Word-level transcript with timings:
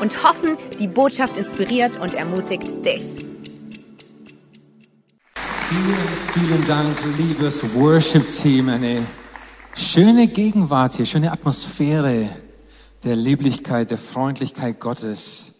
und 0.00 0.22
hoffen, 0.22 0.56
die 0.78 0.86
Botschaft 0.86 1.36
inspiriert 1.36 2.00
und 2.00 2.14
ermutigt 2.14 2.84
dich. 2.84 3.04
Vielen, 5.68 5.96
vielen 6.32 6.66
Dank, 6.66 6.96
liebes 7.18 7.74
Worship-Team. 7.74 8.68
Eine 8.68 9.04
schöne 9.74 10.26
Gegenwart 10.26 10.94
hier, 10.94 11.06
schöne 11.06 11.30
Atmosphäre 11.32 12.28
der 13.04 13.16
Lieblichkeit, 13.16 13.90
der 13.90 13.98
Freundlichkeit 13.98 14.80
Gottes. 14.80 15.52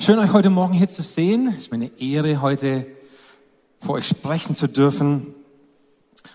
Schön, 0.00 0.18
euch 0.18 0.32
heute 0.32 0.50
Morgen 0.50 0.74
hier 0.74 0.88
zu 0.88 1.02
sehen. 1.02 1.48
Es 1.48 1.64
ist 1.64 1.70
mir 1.70 1.76
eine 1.76 2.00
Ehre, 2.00 2.42
heute 2.42 2.86
vor 3.80 3.94
euch 3.94 4.06
sprechen 4.06 4.54
zu 4.54 4.66
dürfen. 4.66 5.34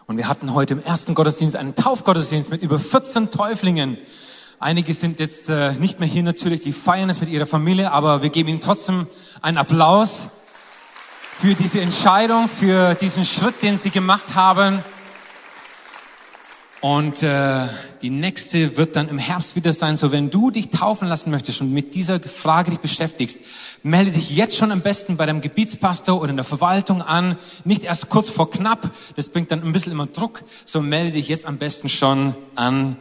Und 0.07 0.17
wir 0.17 0.27
hatten 0.27 0.53
heute 0.53 0.73
im 0.73 0.83
ersten 0.83 1.13
Gottesdienst 1.13 1.55
einen 1.55 1.75
Taufgottesdienst 1.75 2.49
mit 2.49 2.63
über 2.63 2.79
14 2.79 3.31
Täuflingen. 3.31 3.97
Einige 4.61 4.93
sind 4.93 5.21
jetzt 5.21 5.47
äh, 5.47 5.71
nicht 5.75 6.01
mehr 6.01 6.09
hier 6.09 6.21
natürlich, 6.21 6.59
die 6.59 6.73
feiern 6.73 7.09
es 7.09 7.21
mit 7.21 7.29
ihrer 7.29 7.45
Familie, 7.45 7.93
aber 7.93 8.21
wir 8.21 8.29
geben 8.29 8.49
ihnen 8.49 8.59
trotzdem 8.59 9.07
einen 9.41 9.57
Applaus 9.57 10.27
für 11.39 11.53
diese 11.53 11.79
Entscheidung, 11.79 12.49
für 12.49 12.93
diesen 12.95 13.23
Schritt, 13.23 13.63
den 13.63 13.77
sie 13.77 13.89
gemacht 13.89 14.35
haben. 14.35 14.83
Und 16.81 17.23
äh, 17.23 17.67
die 18.01 18.09
nächste 18.09 18.75
wird 18.75 18.97
dann 18.97 19.07
im 19.07 19.17
Herbst 19.17 19.55
wieder 19.55 19.71
sein. 19.71 19.95
So, 19.95 20.11
wenn 20.11 20.29
du 20.29 20.51
dich 20.51 20.71
taufen 20.71 21.07
lassen 21.07 21.31
möchtest 21.31 21.61
und 21.61 21.71
mit 21.71 21.95
dieser 21.95 22.19
Frage 22.19 22.71
dich 22.71 22.81
beschäftigst, 22.81 23.39
melde 23.83 24.11
dich 24.11 24.35
jetzt 24.35 24.57
schon 24.57 24.73
am 24.73 24.81
besten 24.81 25.15
bei 25.15 25.25
deinem 25.25 25.39
Gebietspastor 25.39 26.19
oder 26.19 26.31
in 26.31 26.35
der 26.35 26.43
Verwaltung 26.43 27.01
an. 27.01 27.37
Nicht 27.63 27.83
erst 27.83 28.09
kurz 28.09 28.29
vor 28.29 28.49
knapp, 28.49 28.91
das 29.15 29.29
bringt 29.29 29.51
dann 29.51 29.63
ein 29.63 29.71
bisschen 29.71 29.93
immer 29.93 30.07
Druck. 30.07 30.43
So 30.65 30.81
melde 30.81 31.11
dich 31.11 31.29
jetzt 31.29 31.45
am 31.45 31.57
besten 31.57 31.87
schon 31.87 32.35
an 32.55 32.97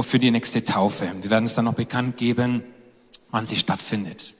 für 0.00 0.18
die 0.18 0.30
nächste 0.30 0.64
Taufe. 0.64 1.10
Wir 1.20 1.30
werden 1.30 1.44
es 1.44 1.54
dann 1.54 1.64
noch 1.64 1.74
bekannt 1.74 2.16
geben, 2.16 2.62
wann 3.30 3.46
sie 3.46 3.56
stattfindet. 3.56 4.34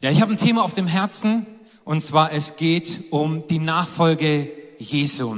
Ja, 0.00 0.10
ich 0.10 0.20
habe 0.20 0.32
ein 0.32 0.38
Thema 0.38 0.64
auf 0.64 0.74
dem 0.74 0.86
Herzen 0.86 1.46
und 1.84 2.02
zwar 2.02 2.32
es 2.32 2.56
geht 2.56 3.04
um 3.10 3.46
die 3.46 3.58
Nachfolge 3.58 4.50
Jesu. 4.78 5.36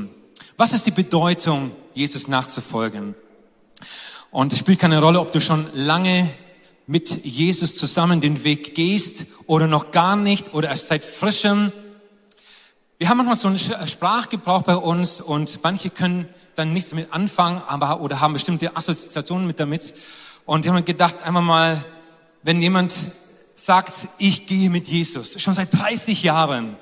Was 0.56 0.72
ist 0.72 0.86
die 0.86 0.90
Bedeutung, 0.90 1.72
Jesus 1.94 2.28
nachzufolgen? 2.28 3.14
Und 4.30 4.52
es 4.52 4.58
spielt 4.58 4.78
keine 4.78 5.00
Rolle, 5.00 5.20
ob 5.20 5.30
du 5.30 5.40
schon 5.40 5.66
lange 5.74 6.28
mit 6.86 7.24
Jesus 7.24 7.76
zusammen 7.76 8.20
den 8.20 8.44
Weg 8.44 8.74
gehst 8.74 9.26
oder 9.46 9.66
noch 9.66 9.90
gar 9.90 10.16
nicht 10.16 10.54
oder 10.54 10.68
erst 10.68 10.88
seit 10.88 11.04
frischem 11.04 11.72
wir 12.98 13.08
haben 13.08 13.18
manchmal 13.18 13.36
so 13.36 13.48
einen 13.48 13.88
Sprachgebrauch 13.88 14.62
bei 14.62 14.76
uns 14.76 15.20
und 15.20 15.58
manche 15.62 15.90
können 15.90 16.28
dann 16.54 16.72
nichts 16.72 16.90
damit 16.90 17.12
anfangen, 17.12 17.60
aber 17.66 18.00
oder 18.00 18.20
haben 18.20 18.34
bestimmte 18.34 18.76
Assoziationen 18.76 19.46
mit 19.46 19.58
damit. 19.58 19.94
Und 20.46 20.64
die 20.64 20.70
haben 20.70 20.84
gedacht, 20.84 21.22
einmal 21.22 21.42
mal, 21.42 21.84
wenn 22.42 22.60
jemand 22.60 22.94
sagt, 23.54 24.08
ich 24.18 24.46
gehe 24.46 24.70
mit 24.70 24.86
Jesus, 24.86 25.40
schon 25.40 25.54
seit 25.54 25.74
30 25.74 26.22
Jahren, 26.22 26.76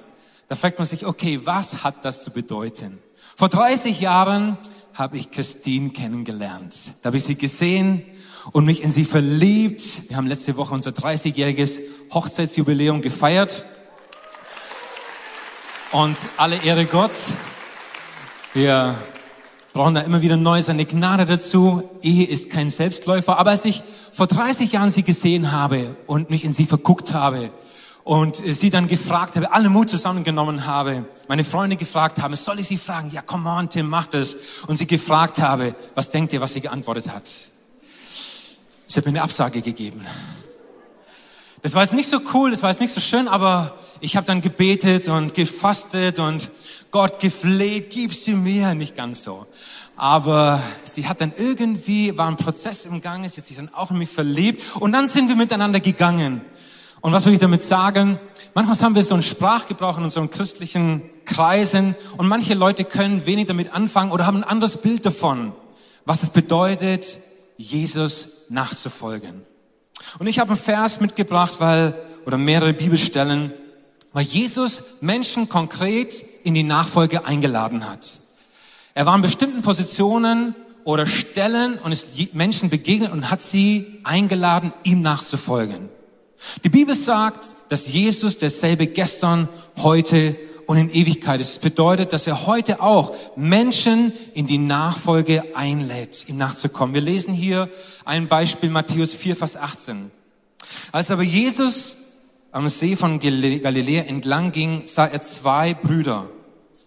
da 0.48 0.55
fragt 0.55 0.78
man 0.78 0.86
sich, 0.86 1.06
okay, 1.06 1.40
was 1.44 1.83
hat 1.83 2.05
das 2.05 2.24
zu 2.24 2.30
bedeuten? 2.30 2.98
Vor 3.36 3.48
30 3.48 4.00
Jahren 4.00 4.58
habe 4.92 5.17
ich 5.17 5.30
Christine 5.30 5.90
kennengelernt. 5.90 6.74
Da 7.01 7.06
habe 7.06 7.17
ich 7.17 7.24
sie 7.24 7.36
gesehen 7.36 8.05
und 8.52 8.67
mich 8.67 8.83
in 8.83 8.90
sie 8.90 9.05
verliebt. 9.05 10.11
Wir 10.11 10.17
haben 10.18 10.27
letzte 10.27 10.56
Woche 10.56 10.74
unser 10.74 10.90
30-jähriges 10.90 11.80
Hochzeitsjubiläum 12.12 13.01
gefeiert. 13.01 13.64
Und 15.92 16.17
alle 16.39 16.57
Ehre 16.57 16.86
Gott. 16.86 17.13
Wir 18.55 18.95
brauchen 19.75 19.92
da 19.92 20.01
immer 20.01 20.23
wieder 20.23 20.39
neu 20.39 20.63
seine 20.63 20.86
Gnade 20.86 21.27
dazu. 21.27 21.86
Ehe 22.01 22.27
ist 22.27 22.48
kein 22.48 22.70
Selbstläufer. 22.70 23.39
Aber 23.39 23.51
als 23.51 23.67
ich 23.67 23.83
vor 24.11 24.27
30 24.27 24.73
Jahren 24.73 24.89
sie 24.89 25.02
gesehen 25.02 25.52
habe 25.52 25.95
und 26.07 26.31
mich 26.31 26.47
in 26.47 26.52
sie 26.52 26.64
verguckt 26.64 27.13
habe 27.13 27.51
und 28.05 28.36
sie 28.36 28.70
dann 28.70 28.89
gefragt 28.89 29.36
habe, 29.36 29.52
alle 29.52 29.69
Mut 29.69 29.91
zusammengenommen 29.91 30.64
habe, 30.64 31.05
meine 31.29 31.45
Freunde 31.45 31.77
gefragt 31.77 32.23
haben, 32.23 32.35
soll 32.36 32.58
ich 32.58 32.69
sie 32.69 32.79
fragen? 32.79 33.11
Ja, 33.11 33.20
come 33.20 33.51
on, 33.51 33.69
Tim, 33.69 33.91
mach 33.91 34.07
das. 34.07 34.35
Und 34.67 34.79
sie 34.79 34.86
gefragt 34.86 35.42
habe, 35.42 35.75
was 35.95 36.08
denkt 36.08 36.33
ihr, 36.33 36.41
was 36.41 36.55
sie 36.55 36.63
geantwortet 36.63 37.13
hat? 37.13 37.29
Sie 37.29 38.97
hat 38.97 39.05
mir 39.05 39.11
eine 39.11 39.23
Absage 39.23 39.61
gegeben. 39.61 40.07
Das 41.62 41.74
war 41.74 41.83
jetzt 41.83 41.95
nicht 41.95 42.11
so 42.11 42.18
cool, 42.34 42.50
das 42.50 42.64
war 42.64 42.70
jetzt 42.70 42.80
nicht 42.80 42.92
so 42.92 43.00
schön, 43.00 43.28
aber 43.28 43.78
ich 44.00 44.17
habe 44.17 44.27
dann 44.27 44.40
gebetet 44.40 45.08
und 45.08 45.33
gefastet 45.33 46.18
und 46.18 46.50
Gott 46.90 47.20
gefleht, 47.20 47.90
gib 47.90 48.12
sie 48.12 48.34
mir, 48.34 48.74
nicht 48.74 48.96
ganz 48.96 49.23
so. 49.23 49.46
Aber 49.95 50.61
sie 50.83 51.06
hat 51.06 51.20
dann 51.20 51.33
irgendwie, 51.36 52.18
war 52.18 52.27
ein 52.27 52.36
Prozess 52.36 52.84
im 52.84 53.01
Gange, 53.01 53.28
sie 53.28 53.40
hat 53.40 53.46
sich 53.46 53.58
dann 53.58 53.72
auch 53.72 53.92
in 53.92 53.98
mich 53.98 54.11
verliebt 54.11 54.61
und 54.80 54.90
dann 54.90 55.06
sind 55.06 55.28
wir 55.28 55.36
miteinander 55.36 55.78
gegangen. 55.78 56.40
Und 57.01 57.12
was 57.12 57.27
will 57.27 57.33
ich 57.33 57.39
damit 57.39 57.62
sagen? 57.62 58.18
Manchmal 58.55 58.80
haben 58.80 58.96
wir 58.96 59.05
so 59.05 59.14
einen 59.14 59.22
Sprachgebrauch 59.22 59.98
in 59.98 60.02
unseren 60.02 60.30
christlichen 60.30 61.02
Kreisen 61.27 61.95
und 62.17 62.27
manche 62.27 62.55
Leute 62.55 62.83
können 62.83 63.24
wenig 63.24 63.46
damit 63.46 63.72
anfangen 63.72 64.11
oder 64.11 64.27
haben 64.27 64.39
ein 64.39 64.45
anderes 64.45 64.78
Bild 64.78 65.06
davon, 65.06 65.52
was 66.06 66.24
es 66.24 66.30
bedeutet, 66.30 67.20
Jesus 67.56 68.46
nachzufolgen. 68.48 69.52
Und 70.18 70.27
ich 70.27 70.39
habe 70.39 70.51
einen 70.51 70.61
Vers 70.61 71.01
mitgebracht, 71.01 71.55
weil, 71.58 71.95
oder 72.27 72.39
mehrere 72.39 72.73
Bibelstellen, 72.73 73.52
weil 74.13 74.24
Jesus 74.24 74.83
Menschen 75.01 75.48
konkret 75.48 76.24
in 76.45 76.55
die 76.55 76.63
Nachfolge 76.63 77.24
eingeladen 77.24 77.89
hat. 77.89 78.07
Er 78.95 79.07
war 79.07 79.17
in 79.17 79.23
bestimmten 79.23 79.63
Positionen 79.63 80.55
oder 80.85 81.07
Stellen 81.07 81.79
und 81.79 81.92
ist 81.92 82.35
Menschen 82.35 82.68
begegnet 82.68 83.13
und 83.13 83.30
hat 83.30 83.40
sie 83.40 84.01
eingeladen, 84.05 84.73
ihm 84.83 85.01
nachzufolgen. 85.01 85.89
Die 86.64 86.69
Bibel 86.69 86.95
sagt, 86.95 87.46
dass 87.69 87.92
Jesus 87.92 88.36
derselbe 88.36 88.86
gestern, 88.89 89.48
heute 89.79 90.36
und 90.72 90.78
in 90.78 90.88
Ewigkeit. 90.88 91.38
Das 91.38 91.58
bedeutet, 91.58 92.14
dass 92.14 92.27
er 92.27 92.46
heute 92.46 92.80
auch 92.80 93.14
Menschen 93.36 94.10
in 94.33 94.46
die 94.46 94.56
Nachfolge 94.56 95.44
einlädt, 95.55 96.27
ihm 96.30 96.38
nachzukommen. 96.38 96.94
Wir 96.94 97.02
lesen 97.02 97.34
hier 97.34 97.68
ein 98.06 98.27
Beispiel 98.27 98.70
Matthäus 98.70 99.12
4, 99.12 99.36
Vers 99.36 99.58
18. 99.58 100.10
Als 100.90 101.10
aber 101.10 101.24
Jesus 101.24 101.98
am 102.52 102.68
See 102.68 102.96
von 102.96 103.20
Galiläa 103.20 104.05
entlang 104.05 104.50
ging, 104.50 104.84
sah 104.86 105.05
er 105.05 105.20
zwei 105.20 105.74
Brüder, 105.74 106.30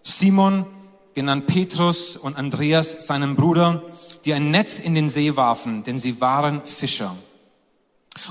Simon, 0.02 0.66
genannt 1.14 1.46
Petrus, 1.46 2.16
und 2.16 2.36
Andreas, 2.36 3.06
seinen 3.06 3.36
Bruder, 3.36 3.84
die 4.24 4.34
ein 4.34 4.50
Netz 4.50 4.80
in 4.80 4.96
den 4.96 5.08
See 5.08 5.36
warfen, 5.36 5.84
denn 5.84 5.98
sie 5.98 6.20
waren 6.20 6.60
Fischer. 6.64 7.14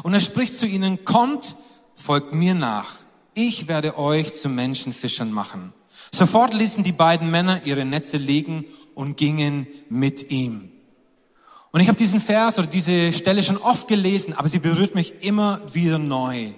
Und 0.04 0.14
er 0.14 0.20
spricht 0.20 0.58
zu 0.58 0.66
ihnen, 0.66 1.06
kommt, 1.06 1.56
folgt 1.96 2.34
mir 2.34 2.56
nach 2.56 3.05
ich 3.36 3.68
werde 3.68 3.98
euch 3.98 4.34
zu 4.34 4.50
Menschenfischern 4.50 5.32
machen. 5.32 5.74
Sofort 6.12 6.54
ließen 6.54 6.84
die 6.84 6.92
beiden 6.92 7.30
Männer 7.30 7.62
ihre 7.66 7.86
Netze 7.86 8.18
liegen 8.18 8.66
und 8.94 9.18
gingen 9.18 9.68
mit 9.90 10.32
ihm. 10.32 10.72
Und 11.72 11.82
ich 11.82 11.90
habe 11.90 11.98
diesen 11.98 12.22
Vers 12.22 12.58
oder 12.58 12.68
diese 12.68 13.12
Stelle 13.12 13.44
schon 13.44 13.58
oft 13.58 13.90
gelesen, 13.90 14.34
aber 14.34 14.48
sie 14.48 14.60
berührt 14.60 14.96
mich 14.96 15.24
immer 15.24 15.60
wieder 15.74 15.98
neu, 15.98 16.52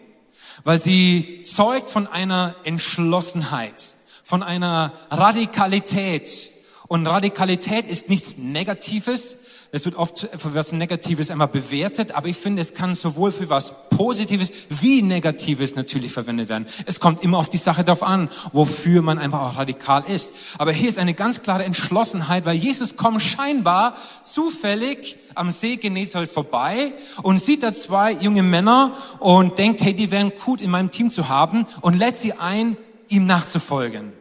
weil 0.63 0.77
sie 0.77 1.41
zeugt 1.43 1.89
von 1.89 2.05
einer 2.05 2.55
Entschlossenheit, 2.63 3.97
von 4.23 4.43
einer 4.43 4.93
Radikalität. 5.09 6.51
Und 6.87 7.07
Radikalität 7.07 7.87
ist 7.87 8.09
nichts 8.09 8.37
Negatives, 8.37 9.37
es 9.71 9.85
wird 9.85 9.95
oft 9.95 10.29
für 10.37 10.53
was 10.53 10.71
Negatives 10.71 11.29
einmal 11.29 11.49
bewertet, 11.49 12.13
aber 12.13 12.27
ich 12.27 12.37
finde, 12.37 12.61
es 12.61 12.73
kann 12.73 12.95
sowohl 12.95 13.31
für 13.31 13.49
was 13.49 13.73
Positives 13.89 14.51
wie 14.69 15.01
Negatives 15.01 15.75
natürlich 15.75 16.13
verwendet 16.13 16.49
werden. 16.49 16.67
Es 16.85 16.99
kommt 16.99 17.23
immer 17.23 17.37
auf 17.37 17.49
die 17.49 17.57
Sache 17.57 17.83
darauf 17.83 18.03
an, 18.03 18.29
wofür 18.53 19.01
man 19.01 19.19
einfach 19.19 19.41
auch 19.41 19.57
radikal 19.57 20.03
ist. 20.07 20.33
Aber 20.57 20.71
hier 20.71 20.87
ist 20.87 20.99
eine 20.99 21.13
ganz 21.13 21.41
klare 21.41 21.65
Entschlossenheit, 21.65 22.45
weil 22.45 22.55
Jesus 22.55 22.95
kommt 22.95 23.21
scheinbar 23.21 23.95
zufällig 24.23 25.17
am 25.35 25.49
See 25.49 25.75
Genezareth 25.75 26.29
vorbei 26.29 26.93
und 27.21 27.39
sieht 27.39 27.63
da 27.63 27.73
zwei 27.73 28.13
junge 28.13 28.43
Männer 28.43 28.93
und 29.19 29.57
denkt, 29.57 29.81
hey, 29.81 29.93
die 29.93 30.11
wären 30.11 30.31
gut 30.43 30.61
in 30.61 30.71
meinem 30.71 30.91
Team 30.91 31.09
zu 31.09 31.27
haben 31.27 31.65
und 31.81 31.97
lädt 31.97 32.17
sie 32.17 32.33
ein, 32.33 32.77
ihm 33.09 33.25
nachzufolgen. 33.25 34.13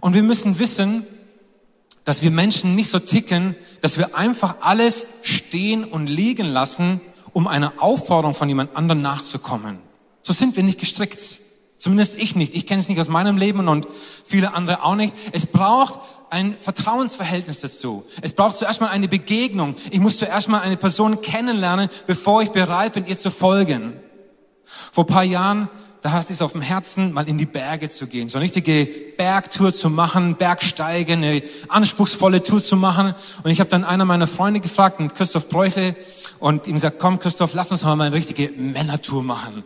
Und 0.00 0.14
wir 0.14 0.22
müssen 0.22 0.58
wissen, 0.58 1.06
dass 2.04 2.22
wir 2.22 2.30
Menschen 2.30 2.74
nicht 2.74 2.90
so 2.90 2.98
ticken, 2.98 3.56
dass 3.80 3.98
wir 3.98 4.16
einfach 4.16 4.56
alles 4.60 5.06
stehen 5.22 5.84
und 5.84 6.06
liegen 6.06 6.46
lassen, 6.46 7.00
um 7.32 7.46
einer 7.46 7.74
Aufforderung 7.78 8.34
von 8.34 8.48
jemand 8.48 8.76
anderem 8.76 9.02
nachzukommen. 9.02 9.78
So 10.22 10.32
sind 10.32 10.56
wir 10.56 10.62
nicht 10.62 10.78
gestrickt. 10.78 11.20
Zumindest 11.78 12.16
ich 12.16 12.34
nicht. 12.34 12.54
Ich 12.54 12.64
kenne 12.64 12.80
es 12.80 12.88
nicht 12.88 12.98
aus 12.98 13.08
meinem 13.08 13.36
Leben 13.36 13.68
und 13.68 13.86
viele 14.24 14.54
andere 14.54 14.84
auch 14.84 14.94
nicht. 14.94 15.14
Es 15.32 15.44
braucht 15.44 16.00
ein 16.30 16.56
Vertrauensverhältnis 16.58 17.60
dazu. 17.60 18.06
Es 18.22 18.32
braucht 18.32 18.56
zuerst 18.56 18.80
mal 18.80 18.88
eine 18.88 19.06
Begegnung. 19.06 19.74
Ich 19.90 20.00
muss 20.00 20.16
zuerst 20.16 20.48
mal 20.48 20.60
eine 20.60 20.78
Person 20.78 21.20
kennenlernen, 21.20 21.90
bevor 22.06 22.40
ich 22.42 22.50
bereit 22.50 22.94
bin, 22.94 23.04
ihr 23.04 23.18
zu 23.18 23.30
folgen. 23.30 23.92
Vor 24.92 25.06
paar 25.06 25.24
Jahren, 25.24 25.68
da 26.04 26.20
ich 26.20 26.28
es 26.28 26.42
auf 26.42 26.52
dem 26.52 26.60
Herzen, 26.60 27.14
mal 27.14 27.26
in 27.26 27.38
die 27.38 27.46
Berge 27.46 27.88
zu 27.88 28.06
gehen, 28.06 28.28
so 28.28 28.36
eine 28.36 28.44
richtige 28.44 28.86
Bergtour 29.16 29.72
zu 29.72 29.88
machen, 29.88 30.36
Bergsteigen, 30.36 31.24
eine 31.24 31.42
anspruchsvolle 31.68 32.42
Tour 32.42 32.62
zu 32.62 32.76
machen. 32.76 33.14
Und 33.42 33.50
ich 33.50 33.58
habe 33.58 33.70
dann 33.70 33.84
einer 33.84 34.04
meiner 34.04 34.26
Freunde 34.26 34.60
gefragt, 34.60 35.00
Christoph 35.16 35.48
Bräuchle, 35.48 35.96
und 36.40 36.66
ihm 36.66 36.74
gesagt, 36.74 36.98
komm 36.98 37.18
Christoph, 37.20 37.54
lass 37.54 37.70
uns 37.70 37.84
mal 37.84 37.98
eine 37.98 38.14
richtige 38.14 38.50
Männertour 38.50 39.22
machen. 39.22 39.54
Und 39.54 39.64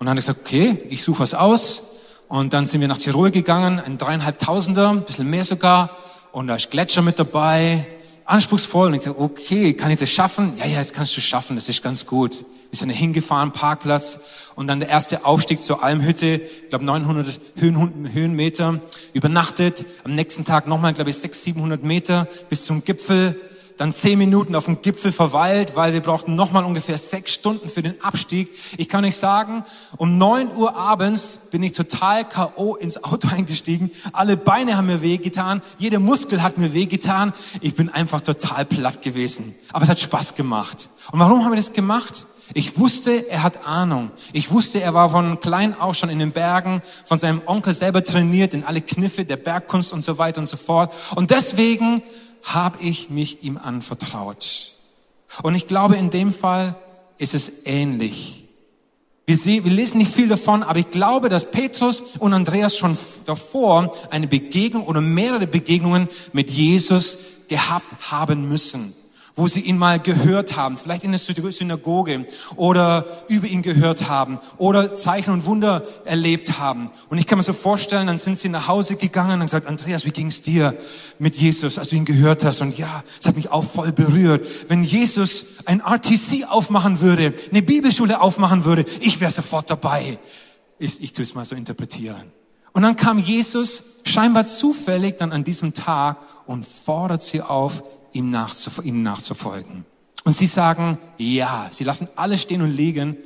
dann 0.00 0.08
habe 0.08 0.18
ich 0.18 0.26
gesagt, 0.26 0.40
okay, 0.44 0.76
ich 0.88 1.04
suche 1.04 1.20
was 1.20 1.34
aus. 1.34 1.84
Und 2.26 2.52
dann 2.52 2.66
sind 2.66 2.80
wir 2.80 2.88
nach 2.88 2.98
Tirol 2.98 3.30
gegangen, 3.30 3.78
ein 3.78 3.96
dreieinhalbtausender, 3.96 4.90
ein 4.90 5.04
bisschen 5.04 5.30
mehr 5.30 5.44
sogar. 5.44 5.90
Und 6.32 6.48
da 6.48 6.56
ist 6.56 6.72
Gletscher 6.72 7.02
mit 7.02 7.20
dabei, 7.20 7.86
anspruchsvoll. 8.30 8.88
Und 8.88 8.94
ich 8.94 9.02
sagte, 9.02 9.20
okay, 9.20 9.74
kann 9.74 9.90
ich 9.90 9.98
das 9.98 10.10
schaffen? 10.10 10.54
Ja, 10.58 10.66
ja, 10.66 10.78
das 10.78 10.92
kannst 10.92 11.16
du 11.16 11.20
schaffen, 11.20 11.56
das 11.56 11.68
ist 11.68 11.82
ganz 11.82 12.06
gut. 12.06 12.44
Wir 12.70 12.78
sind 12.78 12.90
hingefahren, 12.90 13.52
Parkplatz. 13.52 14.20
Und 14.54 14.68
dann 14.68 14.80
der 14.80 14.88
erste 14.88 15.24
Aufstieg 15.24 15.62
zur 15.62 15.82
Almhütte, 15.82 16.40
ich 16.42 16.68
glaube 16.68 16.84
900 16.84 17.40
Höhen, 17.56 18.12
Höhenmeter, 18.12 18.80
übernachtet. 19.12 19.84
Am 20.04 20.14
nächsten 20.14 20.44
Tag 20.44 20.68
nochmal, 20.68 20.92
glaube 20.92 21.10
ich, 21.10 21.16
600, 21.16 21.40
700 21.40 21.82
Meter 21.82 22.28
bis 22.48 22.64
zum 22.64 22.84
Gipfel 22.84 23.40
dann 23.80 23.94
zehn 23.94 24.18
Minuten 24.18 24.54
auf 24.54 24.66
dem 24.66 24.82
Gipfel 24.82 25.10
verweilt, 25.10 25.74
weil 25.74 25.94
wir 25.94 26.02
brauchten 26.02 26.34
nochmal 26.34 26.64
ungefähr 26.64 26.98
sechs 26.98 27.32
Stunden 27.32 27.70
für 27.70 27.80
den 27.80 27.98
Abstieg. 28.02 28.52
Ich 28.76 28.90
kann 28.90 29.06
euch 29.06 29.16
sagen, 29.16 29.64
um 29.96 30.18
neun 30.18 30.54
Uhr 30.54 30.76
abends 30.76 31.48
bin 31.50 31.62
ich 31.62 31.72
total 31.72 32.28
K.O. 32.28 32.74
ins 32.74 33.02
Auto 33.02 33.28
eingestiegen. 33.34 33.90
Alle 34.12 34.36
Beine 34.36 34.76
haben 34.76 34.88
mir 34.88 35.00
wehgetan, 35.00 35.62
jeder 35.78 35.98
Muskel 35.98 36.42
hat 36.42 36.58
mir 36.58 36.74
wehgetan. 36.74 37.32
Ich 37.62 37.74
bin 37.74 37.88
einfach 37.88 38.20
total 38.20 38.66
platt 38.66 39.00
gewesen. 39.00 39.54
Aber 39.72 39.84
es 39.84 39.88
hat 39.88 39.98
Spaß 39.98 40.34
gemacht. 40.34 40.90
Und 41.10 41.18
warum 41.18 41.42
haben 41.42 41.52
wir 41.52 41.56
das 41.56 41.72
gemacht? 41.72 42.26
Ich 42.52 42.78
wusste, 42.78 43.30
er 43.30 43.42
hat 43.42 43.66
Ahnung. 43.66 44.10
Ich 44.34 44.50
wusste, 44.50 44.82
er 44.82 44.92
war 44.92 45.08
von 45.08 45.40
klein 45.40 45.78
auf 45.78 45.96
schon 45.96 46.10
in 46.10 46.18
den 46.18 46.32
Bergen, 46.32 46.82
von 47.06 47.18
seinem 47.18 47.40
Onkel 47.46 47.72
selber 47.72 48.04
trainiert 48.04 48.52
in 48.52 48.64
alle 48.64 48.82
Kniffe 48.82 49.24
der 49.24 49.36
Bergkunst 49.36 49.92
und 49.94 50.02
so 50.02 50.18
weiter 50.18 50.40
und 50.40 50.48
so 50.48 50.58
fort. 50.58 50.92
Und 51.14 51.30
deswegen 51.30 52.02
habe 52.44 52.78
ich 52.82 53.10
mich 53.10 53.42
ihm 53.42 53.56
anvertraut. 53.58 54.74
Und 55.42 55.54
ich 55.54 55.66
glaube, 55.66 55.96
in 55.96 56.10
dem 56.10 56.32
Fall 56.32 56.74
ist 57.18 57.34
es 57.34 57.66
ähnlich. 57.66 58.48
Wir, 59.26 59.36
sehen, 59.36 59.64
wir 59.64 59.72
lesen 59.72 59.98
nicht 59.98 60.12
viel 60.12 60.28
davon, 60.28 60.62
aber 60.62 60.78
ich 60.78 60.90
glaube, 60.90 61.28
dass 61.28 61.50
Petrus 61.50 62.16
und 62.18 62.32
Andreas 62.32 62.76
schon 62.76 62.96
davor 63.26 63.92
eine 64.10 64.26
Begegnung 64.26 64.84
oder 64.86 65.00
mehrere 65.00 65.46
Begegnungen 65.46 66.08
mit 66.32 66.50
Jesus 66.50 67.18
gehabt 67.48 68.10
haben 68.10 68.48
müssen 68.48 68.92
wo 69.40 69.48
sie 69.48 69.60
ihn 69.60 69.78
mal 69.78 69.98
gehört 69.98 70.54
haben, 70.54 70.76
vielleicht 70.76 71.02
in 71.02 71.12
der 71.12 71.18
Synagoge 71.18 72.26
oder 72.56 73.06
über 73.26 73.46
ihn 73.46 73.62
gehört 73.62 74.06
haben 74.06 74.38
oder 74.58 74.94
Zeichen 74.94 75.32
und 75.32 75.46
Wunder 75.46 75.82
erlebt 76.04 76.58
haben. 76.58 76.90
Und 77.08 77.16
ich 77.16 77.26
kann 77.26 77.38
mir 77.38 77.42
so 77.42 77.54
vorstellen, 77.54 78.06
dann 78.06 78.18
sind 78.18 78.36
sie 78.36 78.50
nach 78.50 78.68
Hause 78.68 78.96
gegangen 78.96 79.40
und 79.40 79.46
gesagt, 79.46 79.66
Andreas, 79.66 80.04
wie 80.04 80.10
ging's 80.10 80.42
dir 80.42 80.76
mit 81.18 81.36
Jesus, 81.36 81.78
als 81.78 81.88
du 81.88 81.96
ihn 81.96 82.04
gehört 82.04 82.44
hast? 82.44 82.60
Und 82.60 82.76
ja, 82.76 83.02
es 83.18 83.26
hat 83.26 83.36
mich 83.36 83.50
auch 83.50 83.64
voll 83.64 83.92
berührt. 83.92 84.46
Wenn 84.68 84.82
Jesus 84.82 85.46
ein 85.64 85.80
RTC 85.80 86.46
aufmachen 86.50 87.00
würde, 87.00 87.32
eine 87.50 87.62
Bibelschule 87.62 88.20
aufmachen 88.20 88.66
würde, 88.66 88.84
ich 89.00 89.20
wäre 89.22 89.30
sofort 89.30 89.70
dabei. 89.70 90.18
Ich, 90.78 91.02
ich 91.02 91.14
tue 91.14 91.22
es 91.22 91.34
mal 91.34 91.46
so 91.46 91.56
interpretieren. 91.56 92.30
Und 92.72 92.82
dann 92.82 92.96
kam 92.96 93.18
Jesus 93.18 93.84
scheinbar 94.04 94.44
zufällig 94.44 95.16
dann 95.16 95.32
an 95.32 95.44
diesem 95.44 95.72
Tag 95.72 96.20
und 96.46 96.66
fordert 96.66 97.22
sie 97.22 97.40
auf, 97.40 97.82
ihm 98.12 98.36
ihnen 98.82 99.02
nachzufolgen. 99.02 99.84
Und 100.24 100.36
sie 100.36 100.46
sagen, 100.46 100.98
ja, 101.16 101.68
sie 101.70 101.84
lassen 101.84 102.08
alles 102.16 102.42
stehen 102.42 102.62
und 102.62 102.70
liegen. 102.70 103.16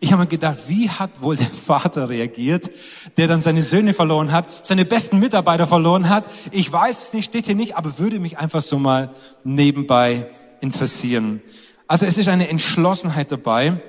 Ich 0.00 0.12
habe 0.12 0.22
mir 0.22 0.28
gedacht, 0.28 0.58
wie 0.66 0.90
hat 0.90 1.22
wohl 1.22 1.36
der 1.36 1.46
Vater 1.46 2.08
reagiert, 2.08 2.70
der 3.16 3.28
dann 3.28 3.40
seine 3.40 3.62
Söhne 3.62 3.94
verloren 3.94 4.32
hat, 4.32 4.66
seine 4.66 4.84
besten 4.84 5.18
Mitarbeiter 5.18 5.66
verloren 5.66 6.08
hat. 6.08 6.24
Ich 6.50 6.70
weiß 6.70 7.06
es 7.06 7.14
nicht, 7.14 7.26
steht 7.26 7.46
hier 7.46 7.54
nicht, 7.54 7.76
aber 7.76 7.98
würde 7.98 8.18
mich 8.18 8.36
einfach 8.38 8.62
so 8.62 8.78
mal 8.78 9.14
nebenbei 9.44 10.28
interessieren. 10.60 11.40
Also 11.86 12.06
es 12.06 12.18
ist 12.18 12.28
eine 12.28 12.48
Entschlossenheit 12.48 13.30
dabei, 13.30 13.80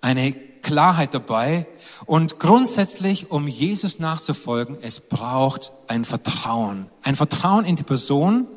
eine 0.00 0.32
Klarheit 0.66 1.14
dabei 1.14 1.66
und 2.06 2.40
grundsätzlich, 2.40 3.30
um 3.30 3.46
Jesus 3.46 4.00
nachzufolgen, 4.00 4.76
es 4.82 4.98
braucht 5.00 5.72
ein 5.86 6.04
Vertrauen. 6.04 6.86
Ein 7.02 7.14
Vertrauen 7.14 7.64
in 7.64 7.76
die 7.76 7.84
Person, 7.84 8.48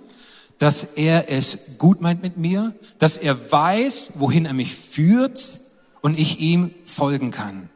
dass 0.60 0.84
er 0.84 1.32
es 1.32 1.78
gut 1.78 2.02
meint 2.02 2.22
mit 2.22 2.38
mir, 2.38 2.76
dass 3.00 3.18
er 3.18 3.52
weiß, 3.52 4.14
wohin 4.16 4.46
er 4.46 4.54
mich 4.54 4.76
führt 4.76 5.62
und 6.02 6.20
ich 6.20 6.40
ihm 6.40 6.72
folgen 6.86 7.32
kann. 7.32 7.70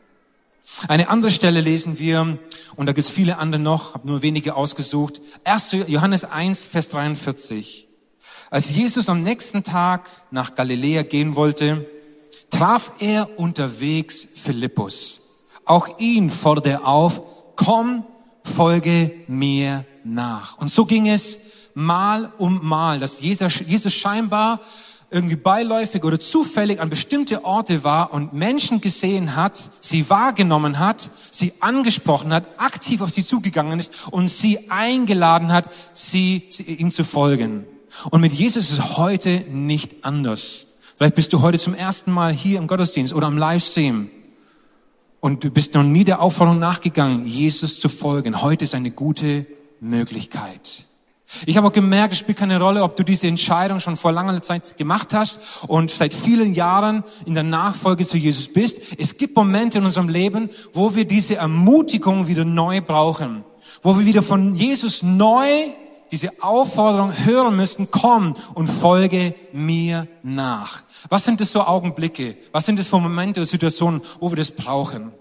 Eine 0.88 1.10
andere 1.10 1.32
Stelle 1.32 1.62
lesen 1.62 1.98
wir, 1.98 2.38
und 2.76 2.86
da 2.86 2.94
gibt 2.94 3.08
es 3.08 3.10
viele 3.10 3.38
andere 3.38 3.62
noch, 3.62 3.94
habe 3.94 4.08
nur 4.08 4.22
wenige 4.22 4.56
ausgesucht. 4.56 5.22
1. 5.44 5.72
Johannes 5.88 6.26
1, 6.26 6.66
Vers 6.66 6.90
43. 6.90 7.88
Als 8.50 8.70
Jesus 8.76 9.10
am 9.10 9.24
nächsten 9.24 9.64
Tag 9.64 10.10
nach 10.32 10.56
Galiläa 10.56 11.04
gehen 11.04 11.36
wollte, 11.36 11.88
traf 12.50 12.92
er 13.00 13.40
unterwegs 13.40 14.28
Philippus. 14.34 15.22
Auch 15.66 16.00
ihn 16.00 16.30
forderte 16.30 16.72
er 16.72 16.88
auf, 16.88 17.22
komm, 17.56 18.06
folge 18.44 19.12
mir 19.28 19.86
nach. 20.04 20.58
Und 20.58 20.70
so 20.70 20.86
ging 20.86 21.08
es 21.08 21.40
Mal 21.74 22.32
um 22.38 22.66
Mal, 22.66 23.00
dass 23.00 23.22
Jesus, 23.22 23.94
scheinbar 23.94 24.60
irgendwie 25.10 25.36
beiläufig 25.36 26.04
oder 26.04 26.20
zufällig 26.20 26.80
an 26.80 26.90
bestimmte 26.90 27.46
Orte 27.46 27.84
war 27.84 28.12
und 28.14 28.34
Menschen 28.34 28.82
gesehen 28.82 29.36
hat, 29.36 29.70
sie 29.80 30.10
wahrgenommen 30.10 30.80
hat, 30.80 31.12
sie 31.30 31.54
angesprochen 31.60 32.34
hat, 32.34 32.48
aktiv 32.58 33.02
auf 33.02 33.12
sie 33.12 33.24
zugegangen 33.24 33.80
ist 33.80 34.08
und 34.10 34.28
sie 34.28 34.72
eingeladen 34.72 35.52
hat, 35.52 35.70
sie, 35.94 36.48
sie 36.50 36.64
ihm 36.64 36.90
zu 36.90 37.04
folgen. 37.04 37.66
Und 38.10 38.22
mit 38.22 38.34
Jesus 38.34 38.72
ist 38.72 38.80
es 38.80 38.98
heute 38.98 39.46
nicht 39.52 40.04
anders. 40.04 40.68
Vielleicht 40.96 41.16
bist 41.16 41.32
du 41.32 41.42
heute 41.42 41.60
zum 41.60 41.76
ersten 41.76 42.12
Mal 42.12 42.34
hier 42.34 42.58
im 42.58 42.66
Gottesdienst 42.66 43.14
oder 43.14 43.28
am 43.28 43.38
Livestream 43.38 44.10
und 45.24 45.44
du 45.44 45.52
bist 45.52 45.74
noch 45.74 45.84
nie 45.84 46.04
der 46.04 46.22
Aufforderung 46.22 46.60
nachgegangen, 46.60 47.26
Jesus 47.26 47.80
zu 47.80 47.88
folgen. 47.88 48.42
Heute 48.42 48.66
ist 48.66 48.76
eine 48.76 48.92
gute 48.92 49.46
Möglichkeit. 49.80 50.86
Ich 51.46 51.58
habe 51.58 51.68
auch 51.68 51.74
gemerkt, 51.74 52.14
es 52.14 52.20
spielt 52.20 52.38
keine 52.38 52.60
Rolle, 52.60 52.84
ob 52.84 52.96
du 52.96 53.04
diese 53.04 53.28
Entscheidung 53.28 53.80
schon 53.80 53.96
vor 53.96 54.12
langer 54.12 54.42
Zeit 54.42 54.78
gemacht 54.78 55.14
hast 55.14 55.40
und 55.68 55.92
seit 55.92 56.14
vielen 56.14 56.54
Jahren 56.54 57.04
in 57.26 57.34
der 57.34 57.44
Nachfolge 57.44 58.06
zu 58.06 58.18
Jesus 58.18 58.52
bist. 58.52 58.98
Es 58.98 59.18
gibt 59.18 59.36
Momente 59.36 59.80
in 59.80 59.86
unserem 59.86 60.10
Leben, 60.10 60.50
wo 60.74 60.96
wir 60.96 61.06
diese 61.06 61.36
Ermutigung 61.36 62.28
wieder 62.28 62.46
neu 62.46 62.82
brauchen, 62.82 63.44
wo 63.82 63.98
wir 63.98 64.06
wieder 64.06 64.22
von 64.22 64.56
Jesus 64.56 65.04
neu 65.04 65.48
diese 66.12 66.32
Aufforderung 66.44 67.12
hören 67.26 67.56
müssen, 67.56 67.90
komm 67.90 68.36
und 68.54 68.68
folge 68.68 69.34
mir 69.52 70.08
nach. 70.22 70.84
Was 71.10 71.26
sind 71.26 71.42
das 71.42 71.52
so 71.52 71.62
Augenblicke? 71.62 72.38
Was 72.52 72.68
sind 72.68 72.78
das 72.78 72.88
für 72.88 73.00
Momente 73.00 73.44
Situationen, 73.44 74.02
wo 74.20 74.30
wir 74.30 74.38
das 74.38 74.52
brauchen? 74.52 75.12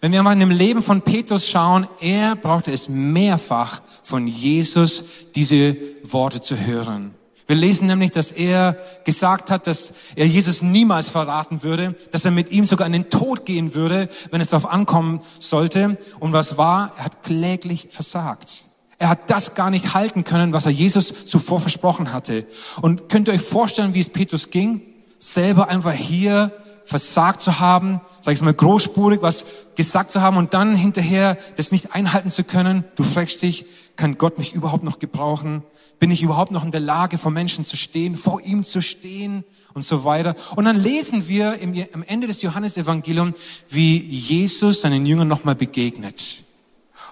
Wenn 0.00 0.12
wir 0.12 0.22
mal 0.22 0.32
in 0.32 0.40
dem 0.40 0.50
Leben 0.50 0.82
von 0.82 1.02
Petrus 1.02 1.48
schauen, 1.48 1.88
er 2.00 2.36
brauchte 2.36 2.72
es 2.72 2.88
mehrfach 2.88 3.80
von 4.02 4.26
Jesus, 4.26 5.04
diese 5.34 5.76
Worte 6.04 6.40
zu 6.40 6.58
hören. 6.58 7.14
Wir 7.46 7.56
lesen 7.56 7.86
nämlich, 7.86 8.10
dass 8.10 8.32
er 8.32 8.76
gesagt 9.04 9.50
hat, 9.50 9.68
dass 9.68 9.92
er 10.16 10.26
Jesus 10.26 10.62
niemals 10.62 11.08
verraten 11.08 11.62
würde, 11.62 11.94
dass 12.10 12.24
er 12.24 12.32
mit 12.32 12.50
ihm 12.50 12.64
sogar 12.64 12.88
in 12.88 12.92
den 12.92 13.08
Tod 13.08 13.46
gehen 13.46 13.74
würde, 13.74 14.08
wenn 14.30 14.40
es 14.40 14.50
darauf 14.50 14.68
ankommen 14.68 15.20
sollte. 15.38 15.96
Und 16.18 16.32
was 16.32 16.58
war? 16.58 16.92
Er 16.98 17.04
hat 17.04 17.22
kläglich 17.22 17.86
versagt. 17.90 18.64
Er 18.98 19.10
hat 19.10 19.30
das 19.30 19.54
gar 19.54 19.70
nicht 19.70 19.94
halten 19.94 20.24
können, 20.24 20.52
was 20.52 20.64
er 20.64 20.72
Jesus 20.72 21.26
zuvor 21.26 21.60
versprochen 21.60 22.12
hatte. 22.12 22.46
Und 22.80 23.08
könnt 23.08 23.28
ihr 23.28 23.34
euch 23.34 23.42
vorstellen, 23.42 23.94
wie 23.94 24.00
es 24.00 24.08
Petrus 24.08 24.50
ging? 24.50 24.82
Selber 25.18 25.68
einfach 25.68 25.92
hier 25.92 26.52
versagt 26.86 27.42
zu 27.42 27.58
haben, 27.58 28.00
sag 28.22 28.32
ich 28.32 28.40
mal 28.40 28.54
großspurig 28.54 29.20
was 29.20 29.44
gesagt 29.74 30.12
zu 30.12 30.22
haben 30.22 30.36
und 30.36 30.54
dann 30.54 30.76
hinterher 30.76 31.36
das 31.56 31.72
nicht 31.72 31.94
einhalten 31.94 32.30
zu 32.30 32.44
können. 32.44 32.84
Du 32.94 33.02
fragst 33.02 33.42
dich, 33.42 33.66
kann 33.96 34.16
Gott 34.16 34.38
mich 34.38 34.54
überhaupt 34.54 34.84
noch 34.84 34.98
gebrauchen? 34.98 35.62
Bin 35.98 36.10
ich 36.10 36.22
überhaupt 36.22 36.52
noch 36.52 36.64
in 36.64 36.70
der 36.70 36.80
Lage, 36.80 37.18
vor 37.18 37.32
Menschen 37.32 37.64
zu 37.64 37.76
stehen, 37.76 38.16
vor 38.16 38.40
ihm 38.40 38.62
zu 38.62 38.80
stehen 38.80 39.44
und 39.74 39.82
so 39.82 40.04
weiter? 40.04 40.36
Und 40.54 40.64
dann 40.64 40.80
lesen 40.80 41.26
wir 41.26 41.58
im, 41.58 41.74
am 41.92 42.02
Ende 42.02 42.26
des 42.26 42.42
Johannesevangeliums, 42.42 43.36
wie 43.68 43.98
Jesus 43.98 44.82
seinen 44.82 45.06
Jüngern 45.06 45.28
nochmal 45.28 45.54
begegnet 45.54 46.44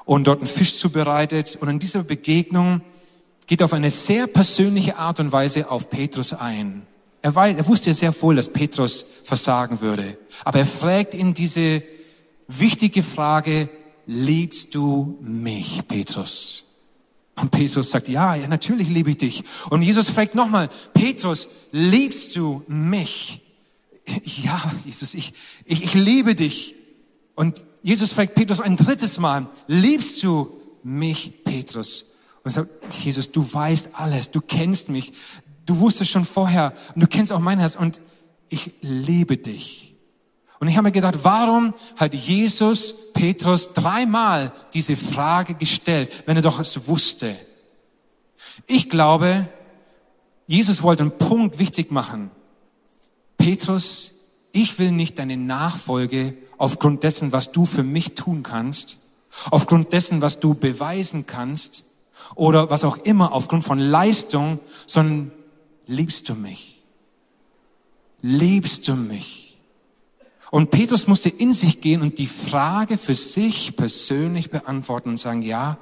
und 0.05 0.27
dort 0.27 0.39
einen 0.39 0.47
Fisch 0.47 0.79
zubereitet. 0.79 1.59
Und 1.61 1.69
in 1.69 1.79
dieser 1.79 2.03
Begegnung 2.03 2.83
geht 3.47 3.63
auf 3.63 3.73
eine 3.73 3.91
sehr 3.91 4.27
persönliche 4.27 4.99
Art 4.99 5.19
und 5.19 5.33
Weise 5.33 5.71
auf 5.71 5.91
Petrus 5.91 6.33
ein. 6.33 6.87
Er, 7.25 7.35
weiß, 7.35 7.57
er 7.57 7.67
wusste 7.67 7.95
sehr 7.95 8.15
wohl, 8.21 8.37
dass 8.37 8.53
Petrus 8.53 9.07
versagen 9.23 9.81
würde. 9.81 10.19
Aber 10.45 10.59
er 10.59 10.67
fragt 10.67 11.15
ihn 11.15 11.33
diese 11.33 11.83
wichtige 12.49 13.03
Frage, 13.03 13.71
liebst 14.05 14.75
du 14.75 15.17
mich, 15.23 15.81
Petrus? 15.89 16.67
Und 17.37 17.51
Petrus 17.51 17.91
sagt, 17.93 18.11
ja, 18.11 18.35
ja, 18.35 18.47
natürlich 18.47 18.91
liebe 18.91 19.09
ich 19.09 19.17
dich. 19.17 19.45
Und 19.71 19.81
Jesus 19.81 20.11
fragt 20.11 20.35
nochmal, 20.35 20.69
Petrus, 20.93 21.49
liebst 21.73 22.37
du 22.37 22.63
mich? 22.69 23.41
Ja, 24.43 24.63
Jesus, 24.85 25.15
ich, 25.15 25.33
ich, 25.65 25.83
ich 25.83 25.95
liebe 25.95 26.35
dich. 26.35 26.75
Und 27.37 27.65
Jesus 27.83 28.13
fragt 28.13 28.35
Petrus 28.35 28.61
ein 28.61 28.77
drittes 28.77 29.19
Mal, 29.19 29.47
liebst 29.67 30.23
du 30.23 30.61
mich, 30.83 31.43
Petrus? 31.43 32.05
Und 32.43 32.51
sagt, 32.51 32.69
Jesus, 33.03 33.33
du 33.33 33.51
weißt 33.51 33.95
alles, 33.95 34.31
du 34.31 34.43
kennst 34.43 34.91
mich, 34.91 35.15
du 35.67 35.79
wusstest 35.79 36.11
schon 36.11 36.25
vorher 36.25 36.73
und 36.95 37.03
du 37.03 37.07
kennst 37.07 37.33
auch 37.33 37.41
mein 37.41 37.59
Herz 37.59 37.77
und 37.77 38.01
ich 38.49 38.75
liebe 38.81 39.37
dich. 39.37 39.95
Und 40.61 40.69
ich 40.69 40.77
habe 40.77 40.89
mir 40.89 40.93
gedacht, 40.93 41.25
warum 41.25 41.75
hat 41.97 42.15
Jesus 42.15 42.95
Petrus 43.13 43.73
dreimal 43.73 44.53
diese 44.73 44.97
Frage 44.97 45.55
gestellt, 45.55 46.25
wenn 46.27 46.37
er 46.37 46.43
doch 46.43 46.61
es 46.61 46.87
wusste? 46.87 47.37
Ich 48.67 48.89
glaube, 48.89 49.49
Jesus 50.47 50.83
wollte 50.83 51.03
einen 51.03 51.19
Punkt 51.19 51.59
wichtig 51.59 51.91
machen. 51.91 52.31
Petrus, 53.37 54.15
ich 54.53 54.79
will 54.79 54.93
nicht 54.93 55.19
deine 55.19 55.37
Nachfolge 55.37 56.35
aufgrund 56.57 57.03
dessen, 57.03 57.33
was 57.33 57.53
du 57.53 57.67
für 57.67 57.83
mich 57.83 58.15
tun 58.15 58.43
kannst, 58.43 58.99
aufgrund 59.51 59.93
dessen, 59.93 60.23
was 60.23 60.39
du 60.41 60.55
beweisen 60.55 61.27
kannst 61.27 61.85
oder 62.37 62.71
was 62.71 62.85
auch 62.85 62.99
immer, 62.99 63.33
aufgrund 63.33 63.65
von 63.65 63.79
Leistung, 63.79 64.61
sondern 64.87 65.33
liebst 65.87 66.29
du 66.29 66.35
mich? 66.35 66.83
Liebst 68.23 68.89
du 68.89 68.95
mich? 68.95 69.59
Und 70.51 70.71
Petrus 70.71 71.07
musste 71.07 71.29
in 71.29 71.53
sich 71.53 71.81
gehen 71.81 72.01
und 72.01 72.19
die 72.19 72.27
Frage 72.27 72.97
für 72.97 73.15
sich 73.15 73.75
persönlich 73.77 74.51
beantworten 74.51 75.11
und 75.11 75.17
sagen, 75.17 75.43
ja, 75.43 75.79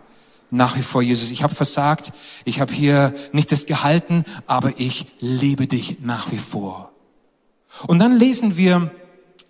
nach 0.51 0.77
wie 0.77 0.83
vor, 0.83 1.03
Jesus, 1.03 1.31
ich 1.31 1.43
habe 1.43 1.55
versagt, 1.55 2.13
ich 2.45 2.61
habe 2.61 2.73
hier 2.73 3.15
nicht 3.33 3.53
das 3.53 3.67
gehalten, 3.67 4.25
aber 4.47 4.73
ich 4.79 5.07
liebe 5.21 5.67
dich 5.67 6.01
nach 6.01 6.31
wie 6.33 6.39
vor. 6.39 6.93
Und 7.87 7.99
dann 7.99 8.19
lesen 8.19 8.57
wir 8.57 8.91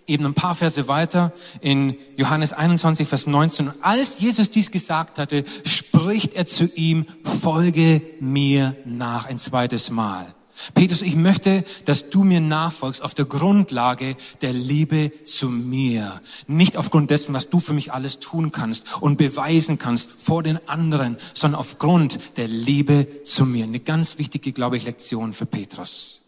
eben 0.06 0.26
ein 0.26 0.34
paar 0.34 0.54
Verse 0.54 0.88
weiter 0.88 1.32
in 1.60 1.96
Johannes 2.16 2.52
21, 2.52 3.08
Vers 3.08 3.26
19. 3.26 3.68
Und 3.68 3.74
als 3.82 4.20
Jesus 4.20 4.50
dies 4.50 4.70
gesagt 4.70 5.18
hatte, 5.18 5.44
spricht 5.64 6.34
er 6.34 6.46
zu 6.46 6.66
ihm, 6.74 7.06
folge 7.40 8.02
mir 8.20 8.76
nach 8.84 9.26
ein 9.26 9.38
zweites 9.38 9.90
Mal. 9.90 10.34
Petrus, 10.74 11.02
ich 11.02 11.16
möchte, 11.16 11.64
dass 11.84 12.10
du 12.10 12.24
mir 12.24 12.40
nachfolgst 12.40 13.02
auf 13.02 13.14
der 13.14 13.24
Grundlage 13.24 14.16
der 14.40 14.52
Liebe 14.52 15.12
zu 15.24 15.48
mir. 15.48 16.20
Nicht 16.46 16.76
aufgrund 16.76 17.10
dessen, 17.10 17.34
was 17.34 17.50
du 17.50 17.60
für 17.60 17.74
mich 17.74 17.92
alles 17.92 18.18
tun 18.18 18.52
kannst 18.52 19.00
und 19.00 19.16
beweisen 19.16 19.78
kannst 19.78 20.10
vor 20.10 20.42
den 20.42 20.58
anderen, 20.68 21.16
sondern 21.34 21.60
aufgrund 21.60 22.36
der 22.36 22.48
Liebe 22.48 23.06
zu 23.24 23.44
mir. 23.44 23.64
Eine 23.64 23.80
ganz 23.80 24.18
wichtige, 24.18 24.52
glaube 24.52 24.76
ich, 24.76 24.84
Lektion 24.84 25.32
für 25.32 25.46
Petrus. 25.46 26.22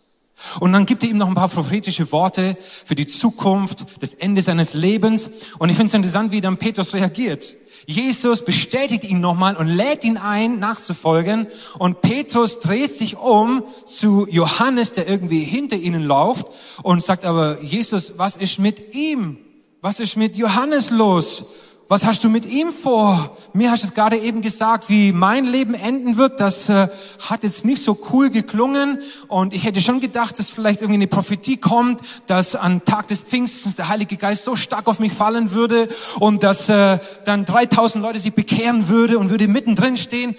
Und 0.61 0.73
dann 0.73 0.87
gibt 0.87 1.03
er 1.03 1.11
ihm 1.11 1.17
noch 1.17 1.29
ein 1.29 1.35
paar 1.35 1.49
prophetische 1.49 2.11
Worte 2.12 2.57
für 2.61 2.95
die 2.95 3.07
Zukunft, 3.07 3.87
das 4.00 4.14
Ende 4.14 4.43
seines 4.43 4.75
Lebens. 4.75 5.31
Und 5.59 5.71
ich 5.71 5.76
finde 5.76 5.88
es 5.88 5.95
interessant, 5.95 6.33
wie 6.33 6.41
dann 6.41 6.59
Petrus 6.59 6.93
reagiert. 6.93 7.57
Jesus 7.87 8.45
bestätigt 8.45 9.05
ihn 9.05 9.21
nochmal 9.21 9.57
und 9.57 9.67
lädt 9.67 10.05
ihn 10.05 10.17
ein, 10.17 10.59
nachzufolgen. 10.59 11.47
Und 11.79 12.00
Petrus 12.00 12.61
dreht 12.61 12.91
sich 12.91 13.17
um 13.17 13.64
zu 13.87 14.26
Johannes, 14.31 14.93
der 14.93 15.09
irgendwie 15.09 15.45
hinter 15.45 15.76
ihnen 15.76 16.03
läuft 16.03 16.47
und 16.83 17.03
sagt 17.03 17.25
aber, 17.25 17.61
Jesus, 17.62 18.14
was 18.17 18.37
ist 18.37 18.59
mit 18.59 18.95
ihm? 18.95 19.38
Was 19.81 20.00
ist 20.00 20.17
mit 20.17 20.37
Johannes 20.37 20.91
los? 20.91 21.47
Was 21.87 22.05
hast 22.05 22.25
du 22.25 22.31
mit 22.31 22.47
ihm 22.47 22.73
vor? 22.73 23.37
Mir 23.53 23.71
hast 23.71 23.83
du 23.83 23.88
es 23.88 23.95
gerade 23.95 24.17
eben 24.17 24.41
gesagt, 24.41 24.88
wie 24.88 25.12
mein 25.12 25.45
Leben 25.45 25.75
enden 25.75 26.17
wird. 26.17 26.41
Das 26.41 26.69
äh, 26.71 26.88
hat 27.21 27.43
jetzt 27.43 27.64
nicht 27.67 27.83
so 27.83 27.99
cool 28.11 28.31
geklungen. 28.31 29.00
Und 29.29 29.53
ich 29.53 29.64
hätte 29.64 29.83
schon 29.83 30.00
gedacht, 30.00 30.38
dass 30.38 30.50
vielleicht 30.50 30.81
irgendwie 30.81 30.99
eine 30.99 31.07
Prophetie 31.09 31.59
kommt, 31.59 32.00
dass 32.26 32.55
am 32.55 32.85
Tag 32.85 33.09
des 33.09 33.21
Pfingstens 33.21 33.76
der 33.76 33.88
Heilige 33.88 34.17
Geist 34.17 34.45
so 34.45 34.57
stark 34.57 34.87
auf 34.87 34.99
mich 34.99 35.12
fallen 35.12 35.50
würde 35.50 35.88
und 36.21 36.43
dass 36.43 36.71
äh, 36.71 36.99
dann 37.26 37.45
3000 37.45 38.03
Leute 38.03 38.19
sich 38.19 38.33
bekehren 38.33 38.88
würde 38.88 39.19
und 39.19 39.29
würde 39.29 39.47
mittendrin 39.47 39.99
stehen. 39.99 40.35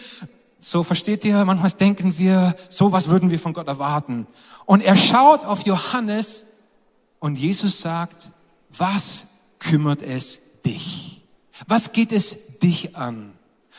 So 0.60 0.82
versteht 0.82 1.24
ihr, 1.26 1.46
manchmal 1.46 1.70
denken 1.72 2.18
wir, 2.18 2.56
so 2.70 2.92
was 2.92 3.08
würden 3.08 3.30
wir 3.30 3.38
von 3.38 3.54
Gott 3.54 3.68
erwarten. 3.68 4.26
Und 4.66 4.82
er 4.82 4.96
schaut 4.96 5.46
auf 5.46 5.62
Johannes 5.62 6.48
und 7.20 7.38
Jesus 7.38 7.82
sagt, 7.82 8.32
was 8.72 9.28
kümmert 9.60 10.02
es 10.02 10.42
dich? 10.66 11.15
Was 11.68 11.94
geht 11.94 12.12
es 12.12 12.58
dich 12.60 12.96
an? 12.96 13.34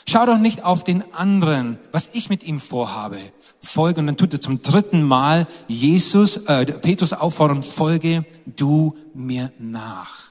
Schau 0.08 0.24
doch 0.24 0.38
nicht 0.38 0.64
auf 0.64 0.84
den 0.84 1.02
anderen, 1.12 1.78
was 1.90 2.10
ich 2.12 2.28
mit 2.28 2.44
ihm 2.44 2.60
vorhabe. 2.60 3.18
Folge, 3.60 4.00
und 4.00 4.06
dann 4.06 4.16
tut 4.16 4.32
er 4.32 4.40
zum 4.40 4.62
dritten 4.62 5.02
Mal 5.02 5.48
Jesus, 5.66 6.36
äh, 6.46 6.64
Petrus 6.64 7.12
auffordern, 7.12 7.62
folge 7.62 8.24
du 8.44 8.96
mir 9.14 9.52
nach. 9.58 10.25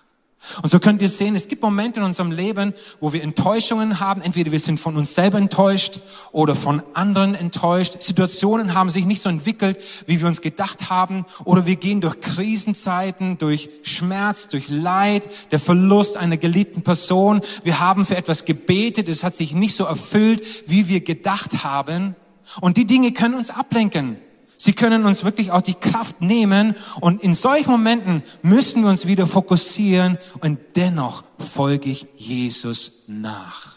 Und 0.61 0.69
so 0.69 0.79
könnt 0.79 1.01
ihr 1.01 1.09
sehen, 1.09 1.35
es 1.35 1.47
gibt 1.47 1.61
Momente 1.61 1.99
in 1.99 2.05
unserem 2.05 2.31
Leben, 2.31 2.73
wo 2.99 3.13
wir 3.13 3.23
Enttäuschungen 3.23 3.99
haben. 3.99 4.21
Entweder 4.21 4.51
wir 4.51 4.59
sind 4.59 4.79
von 4.79 4.95
uns 4.95 5.15
selber 5.15 5.37
enttäuscht 5.37 5.99
oder 6.31 6.55
von 6.55 6.81
anderen 6.93 7.35
enttäuscht. 7.35 8.01
Situationen 8.01 8.73
haben 8.73 8.89
sich 8.89 9.05
nicht 9.05 9.21
so 9.21 9.29
entwickelt, 9.29 9.77
wie 10.07 10.19
wir 10.19 10.27
uns 10.27 10.41
gedacht 10.41 10.89
haben. 10.89 11.25
Oder 11.43 11.65
wir 11.65 11.75
gehen 11.75 12.01
durch 12.01 12.19
Krisenzeiten, 12.21 13.37
durch 13.37 13.69
Schmerz, 13.83 14.47
durch 14.47 14.69
Leid, 14.69 15.27
der 15.51 15.59
Verlust 15.59 16.17
einer 16.17 16.37
geliebten 16.37 16.83
Person. 16.83 17.41
Wir 17.63 17.79
haben 17.79 18.05
für 18.05 18.17
etwas 18.17 18.45
gebetet, 18.45 19.09
es 19.09 19.23
hat 19.23 19.35
sich 19.35 19.53
nicht 19.53 19.75
so 19.75 19.85
erfüllt, 19.85 20.43
wie 20.67 20.87
wir 20.87 21.01
gedacht 21.01 21.63
haben. 21.63 22.15
Und 22.61 22.77
die 22.77 22.85
Dinge 22.85 23.11
können 23.11 23.35
uns 23.35 23.49
ablenken. 23.49 24.17
Sie 24.65 24.73
können 24.73 25.05
uns 25.05 25.23
wirklich 25.23 25.51
auch 25.51 25.61
die 25.61 25.75
Kraft 25.75 26.21
nehmen 26.21 26.73
und 26.99 27.21
in 27.21 27.35
solchen 27.35 27.69
Momenten 27.69 28.23
müssen 28.41 28.81
wir 28.81 28.89
uns 28.89 29.05
wieder 29.05 29.27
fokussieren 29.27 30.17
und 30.39 30.57
dennoch 30.75 31.21
folge 31.37 31.91
ich 31.91 32.07
Jesus 32.15 33.03
nach. 33.05 33.74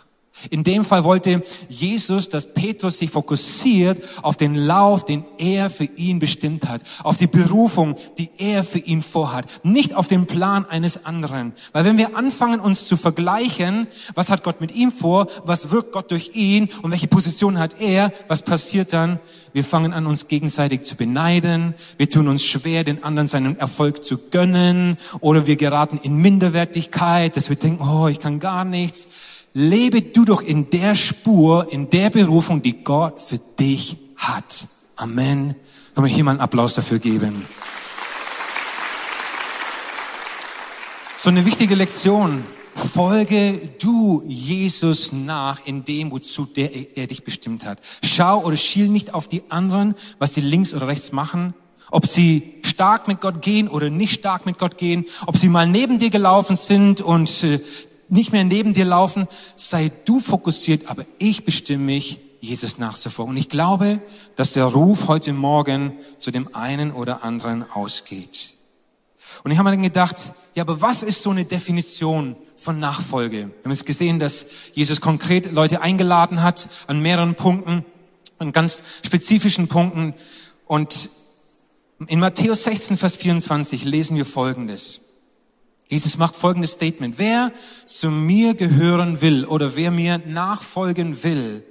In 0.50 0.64
dem 0.64 0.84
Fall 0.84 1.04
wollte 1.04 1.42
Jesus, 1.68 2.28
dass 2.28 2.52
Petrus 2.52 2.98
sich 2.98 3.10
fokussiert 3.10 4.02
auf 4.22 4.36
den 4.36 4.54
Lauf, 4.54 5.04
den 5.04 5.24
er 5.36 5.70
für 5.70 5.84
ihn 5.84 6.18
bestimmt 6.18 6.68
hat, 6.68 6.82
auf 7.02 7.16
die 7.16 7.26
Berufung, 7.26 7.96
die 8.18 8.30
er 8.38 8.64
für 8.64 8.78
ihn 8.78 9.02
vorhat, 9.02 9.46
nicht 9.62 9.94
auf 9.94 10.08
den 10.08 10.26
Plan 10.26 10.64
eines 10.66 11.04
anderen. 11.04 11.52
Weil 11.72 11.84
wenn 11.84 11.98
wir 11.98 12.16
anfangen, 12.16 12.60
uns 12.60 12.86
zu 12.86 12.96
vergleichen, 12.96 13.86
was 14.14 14.30
hat 14.30 14.42
Gott 14.42 14.60
mit 14.60 14.74
ihm 14.74 14.92
vor, 14.92 15.26
was 15.44 15.70
wirkt 15.70 15.92
Gott 15.92 16.10
durch 16.10 16.30
ihn 16.34 16.68
und 16.82 16.90
welche 16.90 17.08
Position 17.08 17.58
hat 17.58 17.80
er, 17.80 18.12
was 18.28 18.42
passiert 18.42 18.92
dann? 18.92 19.20
Wir 19.52 19.64
fangen 19.64 19.92
an, 19.92 20.06
uns 20.06 20.28
gegenseitig 20.28 20.82
zu 20.82 20.94
beneiden, 20.94 21.74
wir 21.96 22.08
tun 22.08 22.28
uns 22.28 22.44
schwer, 22.44 22.84
den 22.84 23.02
anderen 23.02 23.26
seinen 23.26 23.58
Erfolg 23.58 24.04
zu 24.04 24.18
gönnen 24.30 24.98
oder 25.20 25.46
wir 25.46 25.56
geraten 25.56 25.98
in 26.02 26.16
Minderwertigkeit, 26.16 27.36
dass 27.36 27.48
wir 27.48 27.56
denken, 27.56 27.82
oh, 27.88 28.08
ich 28.08 28.20
kann 28.20 28.38
gar 28.38 28.64
nichts 28.64 29.08
lebe 29.54 30.02
du 30.02 30.24
doch 30.24 30.42
in 30.42 30.70
der 30.70 30.94
Spur, 30.94 31.72
in 31.72 31.90
der 31.90 32.10
Berufung, 32.10 32.62
die 32.62 32.84
Gott 32.84 33.20
für 33.20 33.38
dich 33.38 33.96
hat. 34.16 34.66
Amen. 34.96 35.54
Kann 35.94 36.02
man 36.02 36.10
hier 36.10 36.24
mal 36.24 36.32
einen 36.32 36.40
Applaus 36.40 36.74
dafür 36.74 36.98
geben? 36.98 37.44
So 41.16 41.30
eine 41.30 41.44
wichtige 41.44 41.74
Lektion. 41.74 42.44
Folge 42.74 43.58
du 43.80 44.22
Jesus 44.26 45.12
nach 45.12 45.66
in 45.66 45.84
dem, 45.84 46.12
wozu 46.12 46.44
der, 46.44 46.96
er 46.96 47.08
dich 47.08 47.24
bestimmt 47.24 47.66
hat. 47.66 47.80
Schau 48.04 48.44
oder 48.44 48.56
schiel 48.56 48.88
nicht 48.88 49.14
auf 49.14 49.26
die 49.26 49.42
anderen, 49.50 49.96
was 50.20 50.34
sie 50.34 50.40
links 50.40 50.72
oder 50.72 50.86
rechts 50.86 51.10
machen, 51.10 51.54
ob 51.90 52.06
sie 52.06 52.54
stark 52.62 53.08
mit 53.08 53.20
Gott 53.20 53.42
gehen 53.42 53.66
oder 53.66 53.90
nicht 53.90 54.12
stark 54.12 54.46
mit 54.46 54.58
Gott 54.58 54.78
gehen, 54.78 55.06
ob 55.26 55.36
sie 55.36 55.48
mal 55.48 55.66
neben 55.66 55.98
dir 55.98 56.10
gelaufen 56.10 56.54
sind 56.54 57.00
und 57.00 57.42
äh, 57.42 57.60
nicht 58.08 58.32
mehr 58.32 58.44
neben 58.44 58.72
dir 58.72 58.84
laufen, 58.84 59.28
sei 59.56 59.90
du 60.04 60.20
fokussiert, 60.20 60.88
aber 60.90 61.04
ich 61.18 61.44
bestimme 61.44 61.84
mich, 61.84 62.20
Jesus 62.40 62.78
nachzufolgen. 62.78 63.30
Und 63.30 63.36
ich 63.36 63.48
glaube, 63.48 64.00
dass 64.36 64.52
der 64.52 64.64
Ruf 64.64 65.08
heute 65.08 65.32
Morgen 65.32 65.94
zu 66.18 66.30
dem 66.30 66.54
einen 66.54 66.92
oder 66.92 67.24
anderen 67.24 67.68
ausgeht. 67.70 68.54
Und 69.44 69.50
ich 69.50 69.58
habe 69.58 69.68
mir 69.68 69.76
dann 69.76 69.82
gedacht, 69.82 70.34
ja, 70.54 70.62
aber 70.62 70.80
was 70.80 71.02
ist 71.02 71.22
so 71.22 71.30
eine 71.30 71.44
Definition 71.44 72.36
von 72.56 72.78
Nachfolge? 72.78 73.36
Wir 73.36 73.64
haben 73.64 73.70
jetzt 73.70 73.86
gesehen, 73.86 74.18
dass 74.18 74.46
Jesus 74.72 75.00
konkret 75.00 75.52
Leute 75.52 75.82
eingeladen 75.82 76.42
hat 76.42 76.68
an 76.86 77.00
mehreren 77.00 77.34
Punkten, 77.34 77.84
an 78.38 78.52
ganz 78.52 78.82
spezifischen 79.04 79.68
Punkten. 79.68 80.14
Und 80.66 81.10
in 82.06 82.20
Matthäus 82.20 82.64
16, 82.64 82.96
Vers 82.96 83.16
24 83.16 83.84
lesen 83.84 84.16
wir 84.16 84.24
Folgendes. 84.24 85.00
Jesus 85.88 86.18
macht 86.18 86.36
folgendes 86.36 86.72
Statement. 86.72 87.18
Wer 87.18 87.52
zu 87.86 88.10
mir 88.10 88.54
gehören 88.54 89.20
will 89.22 89.44
oder 89.46 89.74
wer 89.74 89.90
mir 89.90 90.18
nachfolgen 90.18 91.22
will, 91.24 91.64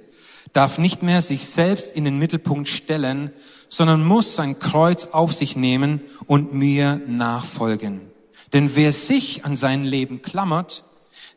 darf 0.52 0.78
nicht 0.78 1.02
mehr 1.02 1.20
sich 1.20 1.46
selbst 1.46 1.92
in 1.92 2.04
den 2.04 2.18
Mittelpunkt 2.18 2.68
stellen, 2.68 3.30
sondern 3.68 4.04
muss 4.04 4.34
sein 4.34 4.58
Kreuz 4.58 5.06
auf 5.12 5.32
sich 5.32 5.54
nehmen 5.56 6.00
und 6.26 6.52
mir 6.52 7.00
nachfolgen. 7.06 8.00
Denn 8.52 8.74
wer 8.74 8.92
sich 8.92 9.44
an 9.44 9.54
sein 9.54 9.84
Leben 9.84 10.22
klammert, 10.22 10.84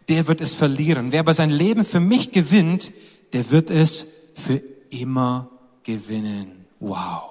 der 0.09 0.27
wird 0.27 0.41
es 0.41 0.55
verlieren. 0.55 1.11
Wer 1.11 1.19
aber 1.19 1.33
sein 1.33 1.49
Leben 1.51 1.85
für 1.85 1.99
mich 1.99 2.31
gewinnt, 2.31 2.91
der 3.33 3.51
wird 3.51 3.69
es 3.69 4.07
für 4.33 4.61
immer 4.89 5.49
gewinnen. 5.83 6.65
Wow. 6.79 7.30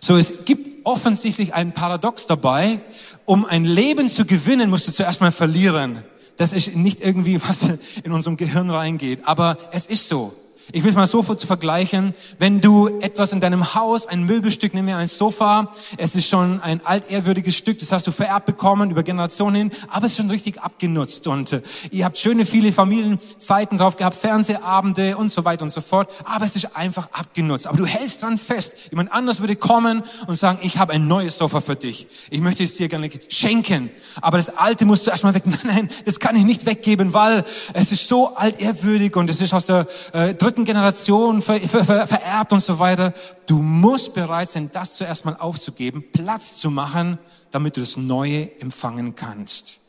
So, 0.00 0.16
es 0.16 0.44
gibt 0.44 0.86
offensichtlich 0.86 1.54
ein 1.54 1.72
Paradox 1.72 2.26
dabei. 2.26 2.80
Um 3.24 3.44
ein 3.44 3.64
Leben 3.64 4.08
zu 4.08 4.24
gewinnen, 4.24 4.70
musst 4.70 4.86
du 4.88 4.92
zuerst 4.92 5.20
mal 5.20 5.32
verlieren. 5.32 6.02
Das 6.36 6.52
ist 6.52 6.76
nicht 6.76 7.00
irgendwie, 7.00 7.40
was 7.48 7.64
in 8.02 8.12
unserem 8.12 8.36
Gehirn 8.36 8.70
reingeht, 8.70 9.20
aber 9.24 9.58
es 9.72 9.86
ist 9.86 10.08
so. 10.08 10.34
Ich 10.72 10.82
will 10.82 10.90
es 10.90 10.96
mal 10.96 11.06
so 11.06 11.22
zu 11.22 11.46
vergleichen. 11.46 12.12
Wenn 12.40 12.60
du 12.60 12.88
etwas 13.00 13.32
in 13.32 13.40
deinem 13.40 13.74
Haus, 13.74 14.06
ein 14.06 14.24
Möbelstück, 14.24 14.74
nimm 14.74 14.86
mir 14.86 14.96
ein 14.96 15.06
Sofa, 15.06 15.70
es 15.96 16.16
ist 16.16 16.28
schon 16.28 16.60
ein 16.60 16.84
altehrwürdiges 16.84 17.54
Stück, 17.54 17.78
das 17.78 17.92
hast 17.92 18.06
du 18.06 18.10
vererbt 18.10 18.46
bekommen 18.46 18.90
über 18.90 19.04
Generationen 19.04 19.54
hin, 19.54 19.70
aber 19.88 20.06
es 20.06 20.12
ist 20.12 20.18
schon 20.18 20.30
richtig 20.30 20.60
abgenutzt 20.60 21.28
und 21.28 21.52
äh, 21.52 21.62
ihr 21.92 22.04
habt 22.04 22.18
schöne 22.18 22.44
viele 22.44 22.72
Familienzeiten 22.72 23.78
drauf 23.78 23.96
gehabt, 23.96 24.16
Fernsehabende 24.16 25.16
und 25.16 25.30
so 25.30 25.44
weiter 25.44 25.62
und 25.62 25.70
so 25.70 25.80
fort, 25.80 26.12
aber 26.24 26.44
es 26.44 26.56
ist 26.56 26.76
einfach 26.76 27.08
abgenutzt. 27.12 27.68
Aber 27.68 27.76
du 27.76 27.86
hältst 27.86 28.22
dran 28.22 28.36
fest. 28.36 28.90
Jemand 28.90 29.12
anders 29.12 29.40
würde 29.40 29.54
kommen 29.54 30.02
und 30.26 30.34
sagen, 30.34 30.58
ich 30.62 30.78
habe 30.78 30.92
ein 30.92 31.06
neues 31.06 31.38
Sofa 31.38 31.60
für 31.60 31.76
dich. 31.76 32.08
Ich 32.30 32.40
möchte 32.40 32.64
es 32.64 32.76
dir 32.76 32.88
gerne 32.88 33.08
schenken, 33.28 33.90
aber 34.20 34.36
das 34.38 34.48
alte 34.48 34.84
musst 34.84 35.06
du 35.06 35.10
erstmal 35.10 35.34
weg. 35.34 35.44
Nein, 35.46 35.60
nein, 35.64 35.88
das 36.04 36.18
kann 36.18 36.34
ich 36.34 36.44
nicht 36.44 36.66
weggeben, 36.66 37.14
weil 37.14 37.44
es 37.72 37.92
ist 37.92 38.08
so 38.08 38.34
altehrwürdig 38.34 39.14
und 39.16 39.30
es 39.30 39.40
ist 39.40 39.54
aus 39.54 39.66
der 39.66 39.86
äh, 40.12 40.34
dritten 40.56 40.64
Generation 40.64 41.42
ver, 41.42 41.60
ver, 41.60 41.84
ver, 41.84 42.06
vererbt 42.06 42.52
und 42.52 42.60
so 42.60 42.78
weiter. 42.78 43.12
Du 43.46 43.60
musst 43.60 44.14
bereit 44.14 44.48
sein, 44.48 44.70
das 44.72 44.96
zuerst 44.96 45.24
mal 45.26 45.36
aufzugeben, 45.36 46.04
Platz 46.12 46.56
zu 46.56 46.70
machen, 46.70 47.18
damit 47.50 47.76
du 47.76 47.80
das 47.80 47.96
Neue 47.98 48.58
empfangen 48.60 49.14
kannst. 49.14 49.80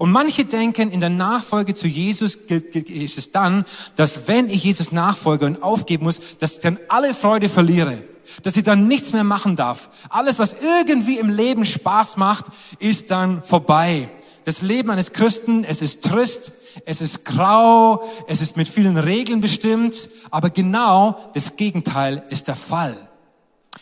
Und 0.00 0.10
manche 0.10 0.44
denken, 0.44 0.90
in 0.90 0.98
der 0.98 1.10
Nachfolge 1.10 1.74
zu 1.74 1.86
Jesus 1.86 2.34
ist 2.34 3.18
es 3.18 3.30
dann, 3.30 3.64
dass 3.94 4.26
wenn 4.26 4.48
ich 4.48 4.64
Jesus 4.64 4.90
nachfolge 4.90 5.46
und 5.46 5.62
aufgeben 5.62 6.04
muss, 6.04 6.20
dass 6.38 6.54
ich 6.54 6.60
dann 6.60 6.78
alle 6.88 7.14
Freude 7.14 7.48
verliere, 7.48 8.02
dass 8.42 8.56
ich 8.56 8.64
dann 8.64 8.88
nichts 8.88 9.12
mehr 9.12 9.22
machen 9.22 9.54
darf. 9.54 9.88
Alles, 10.08 10.40
was 10.40 10.56
irgendwie 10.80 11.18
im 11.18 11.30
Leben 11.30 11.64
Spaß 11.64 12.16
macht, 12.16 12.46
ist 12.80 13.12
dann 13.12 13.44
vorbei. 13.44 14.10
Das 14.48 14.62
Leben 14.62 14.88
eines 14.88 15.12
Christen, 15.12 15.62
es 15.62 15.82
ist 15.82 16.02
trist, 16.02 16.52
es 16.86 17.02
ist 17.02 17.26
grau, 17.26 18.02
es 18.28 18.40
ist 18.40 18.56
mit 18.56 18.66
vielen 18.66 18.96
Regeln 18.96 19.42
bestimmt, 19.42 20.08
aber 20.30 20.48
genau 20.48 21.20
das 21.34 21.56
Gegenteil 21.56 22.22
ist 22.30 22.48
der 22.48 22.56
Fall. 22.56 22.96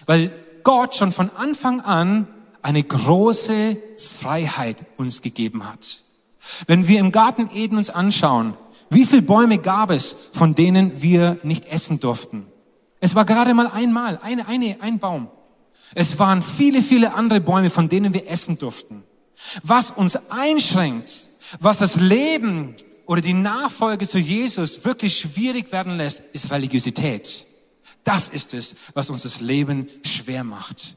Weil 0.06 0.32
Gott 0.64 0.96
schon 0.96 1.12
von 1.12 1.30
Anfang 1.36 1.82
an 1.82 2.26
eine 2.62 2.82
große 2.82 3.76
Freiheit 3.96 4.84
uns 4.96 5.22
gegeben 5.22 5.68
hat. 5.68 6.02
Wenn 6.66 6.88
wir 6.88 6.98
im 6.98 7.12
Garten 7.12 7.48
Eden 7.54 7.78
uns 7.78 7.88
anschauen, 7.88 8.56
wie 8.90 9.04
viele 9.04 9.22
Bäume 9.22 9.58
gab 9.58 9.92
es, 9.92 10.16
von 10.32 10.56
denen 10.56 11.00
wir 11.00 11.36
nicht 11.44 11.66
essen 11.66 12.00
durften? 12.00 12.44
Es 12.98 13.14
war 13.14 13.24
gerade 13.24 13.54
mal 13.54 13.68
einmal, 13.68 14.18
eine, 14.20 14.48
eine, 14.48 14.78
ein 14.80 14.98
Baum. 14.98 15.28
Es 15.94 16.18
waren 16.18 16.42
viele, 16.42 16.82
viele 16.82 17.14
andere 17.14 17.40
Bäume, 17.40 17.70
von 17.70 17.88
denen 17.88 18.12
wir 18.12 18.28
essen 18.28 18.58
durften. 18.58 19.04
Was 19.62 19.90
uns 19.90 20.16
einschränkt, 20.30 21.12
was 21.60 21.78
das 21.78 21.96
Leben 21.96 22.74
oder 23.06 23.20
die 23.20 23.34
Nachfolge 23.34 24.08
zu 24.08 24.18
Jesus 24.18 24.84
wirklich 24.84 25.18
schwierig 25.18 25.70
werden 25.72 25.96
lässt, 25.96 26.22
ist 26.32 26.50
Religiosität. 26.50 27.46
Das 28.04 28.28
ist 28.28 28.54
es, 28.54 28.76
was 28.94 29.10
uns 29.10 29.22
das 29.22 29.40
Leben 29.40 29.88
schwer 30.04 30.44
macht. 30.44 30.96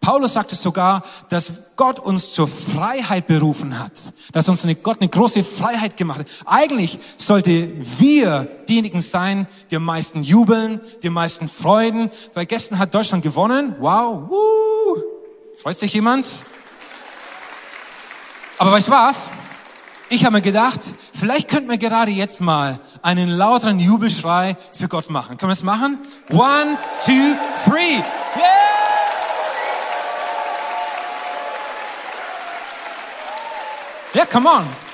Paulus 0.00 0.34
sagt 0.34 0.52
es 0.52 0.62
sogar, 0.62 1.02
dass 1.28 1.52
Gott 1.76 1.98
uns 1.98 2.32
zur 2.32 2.46
Freiheit 2.46 3.26
berufen 3.26 3.78
hat, 3.78 3.92
dass 4.32 4.48
uns 4.48 4.62
eine 4.62 4.76
Gott 4.76 5.00
eine 5.00 5.08
große 5.08 5.42
Freiheit 5.42 5.96
gemacht 5.96 6.20
hat. 6.20 6.28
Eigentlich 6.46 6.98
sollte 7.16 7.70
wir 7.98 8.48
diejenigen 8.68 9.00
sein, 9.00 9.48
die 9.70 9.76
am 9.76 9.84
meisten 9.84 10.22
jubeln, 10.22 10.80
die 11.02 11.08
am 11.08 11.14
meisten 11.14 11.48
freuen, 11.48 12.10
weil 12.34 12.46
gestern 12.46 12.78
hat 12.78 12.94
Deutschland 12.94 13.24
gewonnen. 13.24 13.74
Wow, 13.80 14.30
woo. 14.30 15.02
freut 15.56 15.78
sich 15.78 15.92
jemand? 15.92 16.26
Aber 18.58 18.72
weißt 18.72 18.88
du 18.88 18.92
was? 18.92 19.30
Ich 20.10 20.24
habe 20.24 20.36
mir 20.36 20.42
gedacht, 20.42 20.80
vielleicht 21.14 21.48
könnten 21.48 21.70
wir 21.70 21.78
gerade 21.78 22.10
jetzt 22.10 22.40
mal 22.40 22.80
einen 23.02 23.28
lauteren 23.28 23.78
Jubelschrei 23.78 24.56
für 24.72 24.88
Gott 24.88 25.10
machen. 25.10 25.36
Können 25.36 25.50
wir 25.50 25.54
es 25.54 25.62
machen? 25.62 25.98
One, 26.30 26.76
two, 27.04 27.36
three. 27.64 28.02
Yeah! 28.36 28.68
Yeah, 34.14 34.26
come 34.26 34.48
on. 34.48 34.87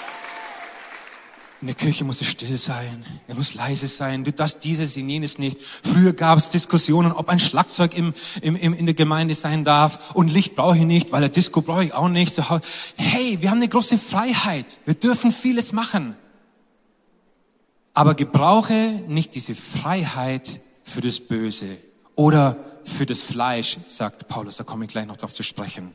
In 1.65 1.69
der 1.69 1.77
Kirche 1.77 2.05
muss 2.05 2.21
es 2.21 2.27
still 2.27 2.59
sein, 2.59 3.07
er 3.27 3.37
muss 3.37 3.55
leise 3.55 3.87
sein, 3.87 4.23
du 4.23 4.33
darfst 4.33 4.63
dieses 4.65 4.97
jenes 4.97 5.39
nicht. 5.39 5.63
Früher 5.63 6.13
gab 6.13 6.37
es 6.37 6.51
Diskussionen, 6.51 7.11
ob 7.11 7.31
ein 7.31 7.39
Schlagzeug 7.39 7.97
im, 7.97 8.13
im, 8.43 8.55
im, 8.55 8.75
in 8.75 8.85
der 8.85 8.95
Gemeinde 8.95 9.35
sein 9.35 9.65
darf 9.65 10.15
und 10.15 10.31
Licht 10.31 10.57
brauche 10.57 10.77
ich 10.77 10.83
nicht, 10.83 11.11
weil 11.11 11.25
ein 11.25 11.33
Disco 11.33 11.63
brauche 11.63 11.83
ich 11.83 11.95
auch 11.95 12.11
nicht. 12.11 12.39
Hey, 12.97 13.41
wir 13.41 13.51
haben 13.51 13.57
eine 13.57 13.69
große 13.69 13.97
Freiheit, 13.97 14.79
wir 14.85 14.93
dürfen 14.93 15.33
vieles 15.33 15.73
machen. 15.73 16.17
Aber 17.95 18.15
gebrauche 18.15 19.03
nicht 19.09 19.35
diese 19.35 19.55
Freiheit 19.55 20.61
für 20.83 21.01
das 21.01 21.19
Böse 21.19 21.79
oder 22.15 22.59
für 22.85 23.07
das 23.07 23.21
Fleisch, 23.21 23.79
sagt 23.87 24.29
Paulus, 24.29 24.59
da 24.59 24.65
komme 24.65 24.85
ich 24.85 24.91
gleich 24.91 25.07
noch 25.07 25.17
drauf 25.17 25.33
zu 25.33 25.43
sprechen. 25.43 25.95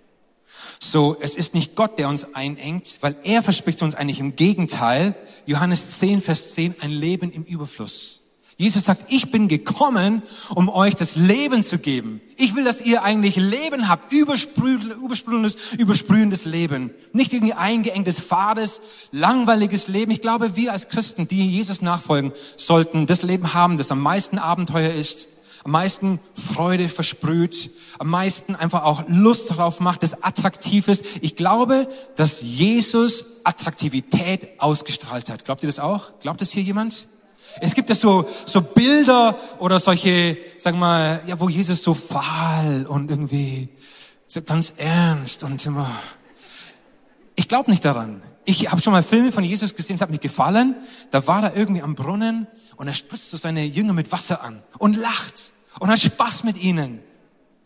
So, 0.79 1.17
es 1.19 1.35
ist 1.35 1.53
nicht 1.53 1.75
Gott, 1.75 1.99
der 1.99 2.09
uns 2.09 2.33
einengt, 2.33 2.97
weil 3.01 3.15
er 3.23 3.43
verspricht 3.43 3.81
uns 3.81 3.95
eigentlich 3.95 4.19
im 4.19 4.35
Gegenteil, 4.35 5.15
Johannes 5.45 5.99
10, 5.99 6.21
Vers 6.21 6.53
10, 6.53 6.75
ein 6.81 6.91
Leben 6.91 7.31
im 7.31 7.43
Überfluss. 7.43 8.21
Jesus 8.59 8.83
sagt, 8.83 9.05
ich 9.07 9.31
bin 9.31 9.47
gekommen, 9.47 10.21
um 10.53 10.67
euch 10.67 10.93
das 10.93 11.15
Leben 11.15 11.63
zu 11.63 11.77
geben. 11.77 12.19
Ich 12.35 12.55
will, 12.55 12.65
dass 12.65 12.81
ihr 12.81 13.03
eigentlich 13.03 13.37
Leben 13.37 13.87
habt, 13.87 14.11
übersprühendes, 14.11 15.55
übersprühendes 15.77 16.43
Leben. 16.43 16.89
Nicht 17.13 17.31
irgendwie 17.31 17.53
eingeengtes, 17.53 18.19
fades, 18.19 18.81
langweiliges 19.13 19.87
Leben. 19.87 20.11
Ich 20.11 20.19
glaube, 20.19 20.57
wir 20.57 20.73
als 20.73 20.89
Christen, 20.89 21.25
die 21.25 21.47
Jesus 21.47 21.81
nachfolgen, 21.81 22.33
sollten 22.57 23.07
das 23.07 23.21
Leben 23.21 23.53
haben, 23.53 23.77
das 23.77 23.91
am 23.91 24.01
meisten 24.01 24.37
Abenteuer 24.37 24.91
ist, 24.91 25.29
am 25.63 25.71
meisten 25.71 26.19
Freude 26.33 26.89
versprüht, 26.89 27.71
am 27.97 28.09
meisten 28.09 28.55
einfach 28.55 28.83
auch 28.83 29.03
Lust 29.07 29.49
darauf 29.49 29.79
macht, 29.79 30.03
das 30.03 30.23
attraktiv 30.23 30.87
ist. 30.87 31.03
Ich 31.21 31.35
glaube, 31.35 31.87
dass 32.15 32.41
Jesus 32.41 33.25
Attraktivität 33.43 34.59
ausgestrahlt 34.59 35.29
hat. 35.29 35.45
Glaubt 35.45 35.63
ihr 35.63 35.67
das 35.67 35.79
auch? 35.79 36.19
Glaubt 36.19 36.41
das 36.41 36.51
hier 36.51 36.63
jemand? 36.63 37.07
Es 37.61 37.73
gibt 37.73 37.89
ja 37.89 37.95
so, 37.95 38.27
so 38.45 38.61
Bilder 38.61 39.37
oder 39.59 39.79
solche, 39.79 40.37
sagen 40.57 40.77
wir 40.77 40.85
mal, 40.85 41.21
ja, 41.25 41.39
wo 41.39 41.49
Jesus 41.49 41.83
so 41.83 41.93
fahl 41.93 42.85
und 42.87 43.09
irgendwie 43.09 43.69
so 44.27 44.41
ganz 44.41 44.73
ernst 44.77 45.43
und 45.43 45.65
immer. 45.65 45.89
Ich 47.49 47.51
glaube 47.51 47.71
nicht 47.71 47.83
daran. 47.83 48.21
Ich 48.45 48.69
habe 48.69 48.79
schon 48.79 48.93
mal 48.93 49.01
Filme 49.01 49.31
von 49.31 49.43
Jesus 49.43 49.73
gesehen, 49.73 49.95
es 49.95 50.01
hat 50.01 50.11
mir 50.11 50.19
gefallen. 50.19 50.75
Da 51.09 51.25
war 51.25 51.41
er 51.41 51.57
irgendwie 51.57 51.81
am 51.81 51.95
Brunnen 51.95 52.45
und 52.75 52.85
er 52.85 52.93
spritzt 52.93 53.31
so 53.31 53.37
seine 53.37 53.65
Jünger 53.65 53.93
mit 53.93 54.11
Wasser 54.11 54.43
an 54.43 54.61
und 54.77 54.95
lacht 54.95 55.53
und 55.79 55.89
hat 55.89 55.99
Spaß 55.99 56.43
mit 56.43 56.61
ihnen. 56.61 56.99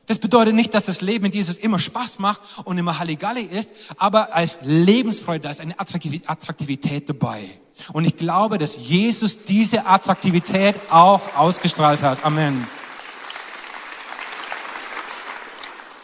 Das 0.06 0.20
bedeutet 0.20 0.56
nicht, 0.56 0.74
dass 0.74 0.86
das 0.86 1.02
Leben 1.02 1.24
mit 1.24 1.36
Jesus 1.36 1.58
immer 1.58 1.80
Spaß 1.80 2.20
macht 2.20 2.40
und 2.64 2.78
immer 2.78 2.98
Halligalli 2.98 3.42
ist, 3.42 3.74
aber 3.98 4.34
als 4.34 4.60
Lebensfreude, 4.62 5.42
da 5.42 5.50
ist 5.50 5.60
eine 5.60 5.78
Attraktivität 5.78 7.10
dabei. 7.10 7.44
Und 7.92 8.06
ich 8.06 8.16
glaube, 8.16 8.58
dass 8.58 8.78
Jesus 8.78 9.44
diese 9.44 9.86
Attraktivität 9.86 10.76
auch 10.92 11.36
ausgestrahlt 11.36 12.04
hat. 12.04 12.24
Amen. 12.24 12.66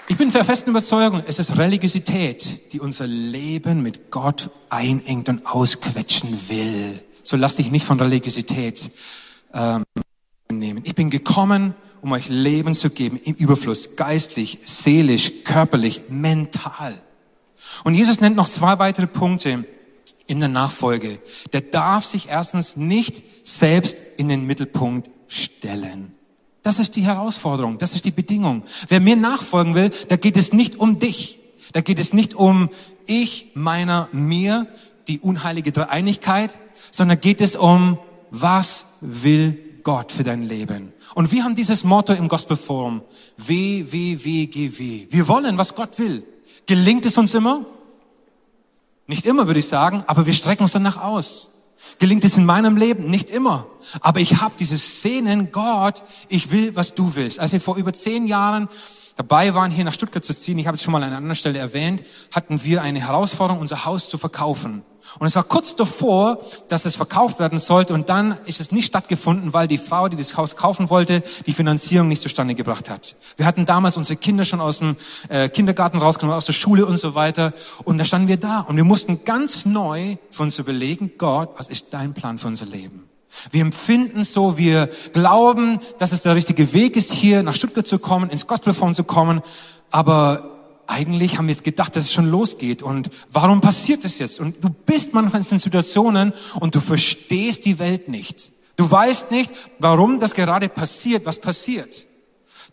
Ich 0.09 0.17
bin 0.17 0.31
der 0.31 0.43
festen 0.43 0.71
Überzeugung, 0.71 1.21
es 1.27 1.37
ist 1.37 1.55
Religiosität, 1.55 2.73
die 2.73 2.79
unser 2.79 3.05
Leben 3.05 3.83
mit 3.83 4.09
Gott 4.09 4.49
einengt 4.71 5.29
und 5.29 5.45
ausquetschen 5.45 6.49
will. 6.49 6.99
So 7.21 7.37
lass 7.37 7.57
dich 7.57 7.69
nicht 7.69 7.85
von 7.85 7.99
Religiosität 7.99 8.89
ähm, 9.53 9.83
nehmen. 10.51 10.81
Ich 10.83 10.95
bin 10.95 11.11
gekommen, 11.11 11.75
um 12.01 12.11
euch 12.11 12.27
Leben 12.27 12.73
zu 12.73 12.89
geben 12.89 13.19
im 13.23 13.35
Überfluss, 13.35 13.95
geistlich, 13.97 14.57
seelisch, 14.63 15.43
körperlich, 15.43 16.01
mental. 16.09 16.99
Und 17.83 17.93
Jesus 17.93 18.19
nennt 18.19 18.35
noch 18.35 18.49
zwei 18.49 18.79
weitere 18.79 19.05
Punkte 19.05 19.63
in 20.25 20.39
der 20.39 20.49
Nachfolge. 20.49 21.19
Der 21.53 21.61
darf 21.61 22.03
sich 22.03 22.29
erstens 22.29 22.75
nicht 22.75 23.47
selbst 23.47 24.01
in 24.17 24.27
den 24.27 24.47
Mittelpunkt 24.47 25.07
stellen. 25.27 26.15
Das 26.63 26.79
ist 26.79 26.95
die 26.95 27.03
Herausforderung, 27.03 27.77
das 27.77 27.93
ist 27.93 28.05
die 28.05 28.11
Bedingung. 28.11 28.63
Wer 28.87 28.99
mir 28.99 29.15
nachfolgen 29.15 29.75
will, 29.75 29.91
da 30.09 30.17
geht 30.17 30.37
es 30.37 30.51
nicht 30.51 30.75
um 30.75 30.99
dich. 30.99 31.39
Da 31.71 31.81
geht 31.81 31.99
es 31.99 32.13
nicht 32.13 32.33
um 32.33 32.69
ich, 33.05 33.51
meiner, 33.53 34.09
mir, 34.11 34.67
die 35.07 35.19
unheilige 35.19 35.71
Dreieinigkeit, 35.71 36.59
sondern 36.91 37.19
geht 37.19 37.41
es 37.41 37.55
um, 37.55 37.97
was 38.31 38.85
will 39.01 39.57
Gott 39.83 40.11
für 40.11 40.23
dein 40.23 40.43
Leben? 40.43 40.93
Und 41.15 41.31
wir 41.31 41.43
haben 41.43 41.55
dieses 41.55 41.83
Motto 41.83 42.13
im 42.13 42.27
Gospel 42.27 42.57
Forum. 42.57 43.01
W, 43.37 43.85
W, 43.91 44.23
W, 44.23 44.45
G, 44.47 44.77
W. 44.77 45.07
Wir 45.09 45.27
wollen, 45.27 45.57
was 45.57 45.75
Gott 45.75 45.97
will. 45.97 46.23
Gelingt 46.65 47.05
es 47.05 47.17
uns 47.17 47.33
immer? 47.33 47.65
Nicht 49.07 49.25
immer, 49.25 49.47
würde 49.47 49.59
ich 49.59 49.67
sagen, 49.67 50.03
aber 50.05 50.27
wir 50.27 50.33
strecken 50.33 50.63
uns 50.63 50.73
danach 50.73 50.97
aus. 50.97 51.51
Gelingt 51.99 52.23
es 52.25 52.37
in 52.37 52.45
meinem 52.45 52.77
Leben? 52.77 53.09
Nicht 53.09 53.29
immer. 53.29 53.67
Aber 54.01 54.19
ich 54.19 54.41
habe 54.41 54.55
dieses 54.59 55.01
Sehnen, 55.01 55.51
Gott, 55.51 56.03
ich 56.27 56.51
will, 56.51 56.75
was 56.75 56.93
du 56.93 57.15
willst. 57.15 57.39
Als 57.39 57.51
wir 57.51 57.61
vor 57.61 57.77
über 57.77 57.93
zehn 57.93 58.25
Jahren 58.25 58.69
dabei 59.19 59.53
waren, 59.53 59.69
hier 59.69 59.83
nach 59.83 59.93
Stuttgart 59.93 60.23
zu 60.23 60.33
ziehen, 60.33 60.57
ich 60.59 60.65
habe 60.65 60.75
es 60.75 60.81
schon 60.81 60.93
mal 60.93 60.99
an 60.99 61.09
einer 61.09 61.17
anderen 61.17 61.35
Stelle 61.35 61.59
erwähnt, 61.59 62.03
hatten 62.33 62.63
wir 62.63 62.81
eine 62.81 63.01
Herausforderung, 63.01 63.59
unser 63.59 63.83
Haus 63.83 64.07
zu 64.07 64.17
verkaufen. 64.17 64.83
Und 65.17 65.27
es 65.27 65.35
war 65.35 65.43
kurz 65.43 65.75
davor, 65.75 66.39
dass 66.69 66.85
es 66.85 66.95
verkauft 66.95 67.39
werden 67.39 67.57
sollte 67.57 67.93
und 67.93 68.07
dann 68.07 68.37
ist 68.45 68.61
es 68.61 68.71
nicht 68.71 68.85
stattgefunden, 68.85 69.53
weil 69.53 69.67
die 69.67 69.77
Frau, 69.77 70.07
die 70.07 70.15
das 70.15 70.37
Haus 70.37 70.55
kaufen 70.55 70.89
wollte, 70.89 71.21
die 71.45 71.51
Finanzierung 71.51 72.07
nicht 72.07 72.21
zustande 72.21 72.55
gebracht 72.55 72.89
hat. 72.89 73.17
Wir 73.35 73.45
hatten 73.45 73.65
damals 73.65 73.97
unsere 73.97 74.17
Kinder 74.17 74.45
schon 74.45 74.61
aus 74.61 74.79
dem 74.79 74.95
äh, 75.27 75.49
Kindergarten 75.49 75.97
rausgenommen, 75.97 76.37
aus 76.37 76.45
der 76.45 76.53
Schule 76.53 76.85
und 76.85 76.97
so 76.97 77.13
weiter 77.13 77.53
und 77.83 77.97
da 77.97 78.05
standen 78.05 78.29
wir 78.29 78.37
da 78.37 78.61
und 78.61 78.77
wir 78.77 78.85
mussten 78.85 79.25
ganz 79.25 79.65
neu 79.65 80.15
für 80.31 80.43
uns 80.43 80.59
überlegen, 80.59 81.11
Gott, 81.17 81.49
was 81.57 81.67
ist 81.67 81.87
dein 81.91 82.13
Plan 82.13 82.37
für 82.37 82.47
unser 82.47 82.67
Leben? 82.67 83.08
Wir 83.51 83.61
empfinden 83.61 84.23
so, 84.23 84.57
wir 84.57 84.89
glauben, 85.13 85.79
dass 85.99 86.11
es 86.11 86.23
der 86.23 86.35
richtige 86.35 86.73
Weg 86.73 86.95
ist, 86.95 87.11
hier 87.11 87.43
nach 87.43 87.55
Stuttgart 87.55 87.87
zu 87.87 87.99
kommen, 87.99 88.29
ins 88.29 88.47
Gospelforum 88.47 88.93
zu 88.93 89.03
kommen, 89.03 89.41
aber 89.91 90.59
eigentlich 90.87 91.37
haben 91.37 91.47
wir 91.47 91.53
jetzt 91.53 91.63
gedacht, 91.63 91.95
dass 91.95 92.05
es 92.05 92.13
schon 92.13 92.29
losgeht 92.29 92.81
und 92.81 93.11
warum 93.31 93.61
passiert 93.61 94.03
es 94.05 94.17
jetzt? 94.17 94.39
Und 94.39 94.63
du 94.63 94.69
bist 94.69 95.13
manchmal 95.13 95.43
in 95.47 95.59
Situationen 95.59 96.33
und 96.59 96.73
du 96.73 96.79
verstehst 96.79 97.65
die 97.65 97.77
Welt 97.77 98.07
nicht. 98.07 98.51
Du 98.75 98.89
weißt 98.89 99.29
nicht, 99.29 99.51
warum 99.77 100.19
das 100.19 100.33
gerade 100.33 100.67
passiert, 100.67 101.25
was 101.25 101.39
passiert. 101.39 102.07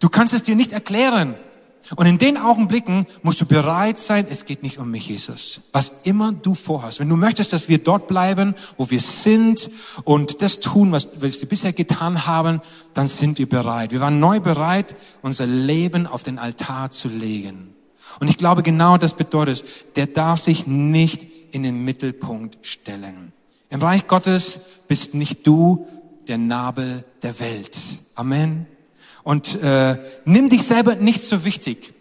Du 0.01 0.09
kannst 0.09 0.33
es 0.33 0.42
dir 0.42 0.57
nicht 0.57 0.73
erklären. 0.73 1.35
Und 1.94 2.07
in 2.07 2.18
den 2.18 2.37
Augenblicken 2.37 3.07
musst 3.22 3.40
du 3.40 3.46
bereit 3.46 3.99
sein, 3.99 4.27
es 4.29 4.44
geht 4.44 4.62
nicht 4.62 4.79
um 4.79 4.90
mich, 4.90 5.09
Jesus. 5.09 5.61
Was 5.72 5.92
immer 6.03 6.33
du 6.33 6.55
vorhast. 6.55 6.99
Wenn 6.99 7.09
du 7.09 7.16
möchtest, 7.16 7.53
dass 7.53 7.68
wir 7.68 7.79
dort 7.79 8.09
bleiben, 8.09 8.55
wo 8.77 8.90
wir 8.90 9.01
sind 9.01 9.70
und 10.05 10.42
das 10.42 10.59
tun, 10.59 10.90
was 10.90 11.09
wir 11.20 11.49
bisher 11.49 11.72
getan 11.72 12.27
haben, 12.27 12.61
dann 12.94 13.07
sind 13.07 13.38
wir 13.38 13.49
bereit. 13.49 13.92
Wir 13.92 14.01
waren 14.01 14.18
neu 14.18 14.40
bereit, 14.40 14.96
unser 15.22 15.46
Leben 15.46 16.07
auf 16.07 16.25
den 16.25 16.38
Altar 16.38 16.90
zu 16.90 17.09
legen. 17.09 17.75
Und 18.18 18.29
ich 18.29 18.38
glaube, 18.38 18.62
genau 18.62 18.96
das 18.96 19.14
bedeutet, 19.14 19.64
der 19.96 20.07
darf 20.07 20.40
sich 20.40 20.66
nicht 20.66 21.27
in 21.53 21.62
den 21.62 21.85
Mittelpunkt 21.85 22.59
stellen. 22.62 23.33
Im 23.70 23.81
Reich 23.81 24.07
Gottes 24.07 24.61
bist 24.88 25.14
nicht 25.14 25.46
du 25.46 25.87
der 26.27 26.38
Nabel 26.38 27.05
der 27.22 27.38
Welt. 27.40 27.77
Amen. 28.14 28.66
Und 29.26 29.60
äh, 29.60 29.98
nimm 30.24 30.50
dich 30.50 30.62
selber 30.62 30.94
nicht 30.94 31.20
so 31.20 31.44
wichtig. 31.44 31.92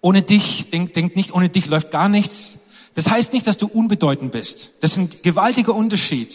Ohne 0.00 0.22
dich, 0.22 0.70
denk, 0.70 0.94
denk 0.94 1.14
nicht, 1.16 1.34
ohne 1.34 1.50
dich 1.50 1.66
läuft 1.66 1.90
gar 1.90 2.08
nichts. 2.08 2.60
Das 2.94 3.10
heißt 3.10 3.34
nicht, 3.34 3.46
dass 3.46 3.58
du 3.58 3.66
unbedeutend 3.66 4.32
bist. 4.32 4.72
Das 4.80 4.92
ist 4.92 4.96
ein 4.96 5.10
gewaltiger 5.22 5.74
Unterschied. 5.74 6.34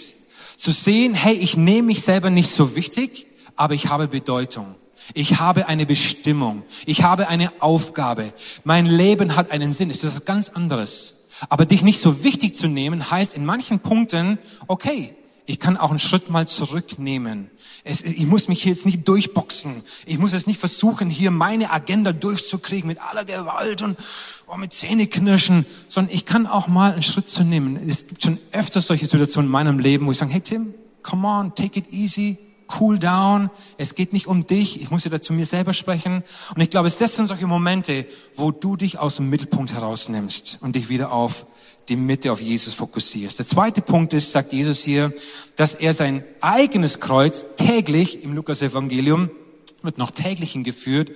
Zu 0.58 0.70
sehen, 0.70 1.16
hey, 1.16 1.34
ich 1.34 1.58
nehme 1.58 1.88
mich 1.88 2.04
selber 2.04 2.30
nicht 2.30 2.52
so 2.52 2.76
wichtig, 2.76 3.26
aber 3.56 3.74
ich 3.74 3.88
habe 3.88 4.08
Bedeutung. 4.08 4.76
Ich 5.16 5.40
habe 5.40 5.68
eine 5.68 5.88
Bestimmung. 5.88 6.62
Ich 6.86 7.02
habe 7.02 7.28
eine 7.28 7.52
Aufgabe. 7.60 8.32
Mein 8.64 8.86
Leben 8.86 9.36
hat 9.36 9.50
einen 9.50 9.72
Sinn. 9.72 9.90
Das 9.90 10.04
ist 10.04 10.24
ganz 10.24 10.50
anderes. 10.50 11.24
Aber 11.50 11.66
dich 11.66 11.82
nicht 11.82 12.00
so 12.00 12.24
wichtig 12.24 12.56
zu 12.56 12.68
nehmen, 12.68 13.10
heißt 13.10 13.34
in 13.34 13.44
manchen 13.44 13.80
Punkten, 13.80 14.38
okay, 14.68 15.16
ich 15.46 15.60
kann 15.60 15.78
auch 15.78 15.90
einen 15.90 16.00
Schritt 16.00 16.30
mal 16.30 16.48
zurücknehmen. 16.48 17.50
Es, 17.84 18.02
ich 18.02 18.26
muss 18.26 18.48
mich 18.48 18.64
hier 18.64 18.72
jetzt 18.72 18.86
nicht 18.86 19.08
durchboxen. 19.08 19.84
Ich 20.06 20.18
muss 20.18 20.32
jetzt 20.32 20.48
nicht 20.48 20.60
versuchen, 20.60 21.10
hier 21.10 21.32
meine 21.32 21.72
Agenda 21.72 22.14
durchzukriegen 22.14 22.88
mit 22.88 23.02
aller 23.02 23.26
Gewalt 23.26 23.82
und 23.82 23.98
oh, 24.48 24.56
mit 24.56 24.74
Zähneknirschen, 24.74 25.66
sondern 25.90 26.16
ich 26.16 26.26
kann 26.26 26.48
auch 26.48 26.68
mal 26.68 26.94
einen 26.94 27.02
Schritt 27.02 27.28
zu 27.28 27.44
nehmen. 27.44 27.78
Es 27.90 28.08
gibt 28.08 28.24
schon 28.24 28.40
öfters 28.52 28.88
solche 28.88 29.06
Situationen 29.06 29.50
in 29.50 29.52
meinem 29.52 29.80
Leben, 29.80 30.06
wo 30.06 30.12
ich 30.12 30.18
sage, 30.18 30.32
hey 30.32 30.42
Tim, 30.42 30.74
come 31.02 31.28
on, 31.28 31.54
take 31.56 31.78
it 31.78 31.92
easy, 31.92 32.38
cool 32.80 32.98
down. 32.98 33.50
Es 33.78 33.96
geht 33.96 34.14
nicht 34.14 34.28
um 34.28 34.48
dich. 34.48 34.82
Ich 34.82 34.92
muss 34.92 35.04
ja 35.04 35.12
dazu 35.12 35.34
mir 35.34 35.46
selber 35.46 35.74
sprechen. 35.74 36.24
Und 36.56 36.62
ich 36.62 36.70
glaube, 36.70 36.88
es 36.88 36.98
sind 36.98 37.28
solche 37.28 37.48
Momente, 37.48 38.06
wo 38.36 38.52
du 38.52 38.78
dich 38.78 38.98
aus 38.98 39.18
dem 39.18 39.30
Mittelpunkt 39.30 39.74
herausnimmst 39.74 40.60
und 40.62 40.76
dich 40.76 40.88
wieder 40.88 41.12
auf 41.12 41.46
die 41.90 41.96
Mitte 41.96 42.32
auf 42.32 42.42
Jesus 42.42 42.74
fokussierst. 42.74 43.40
Der 43.40 43.46
zweite 43.46 43.82
Punkt 43.82 44.14
ist, 44.14 44.32
sagt 44.32 44.54
Jesus 44.54 44.84
hier, 44.84 45.14
dass 45.56 45.76
er 45.76 45.94
sein 45.94 46.24
eigenes 46.42 47.00
Kreuz 47.00 47.46
täglich, 47.58 48.24
im 48.24 48.34
Lukas 48.34 48.62
Evangelium, 48.62 49.30
wird 49.82 49.98
noch 49.98 50.12
täglich 50.12 50.54
hingeführt, 50.54 51.12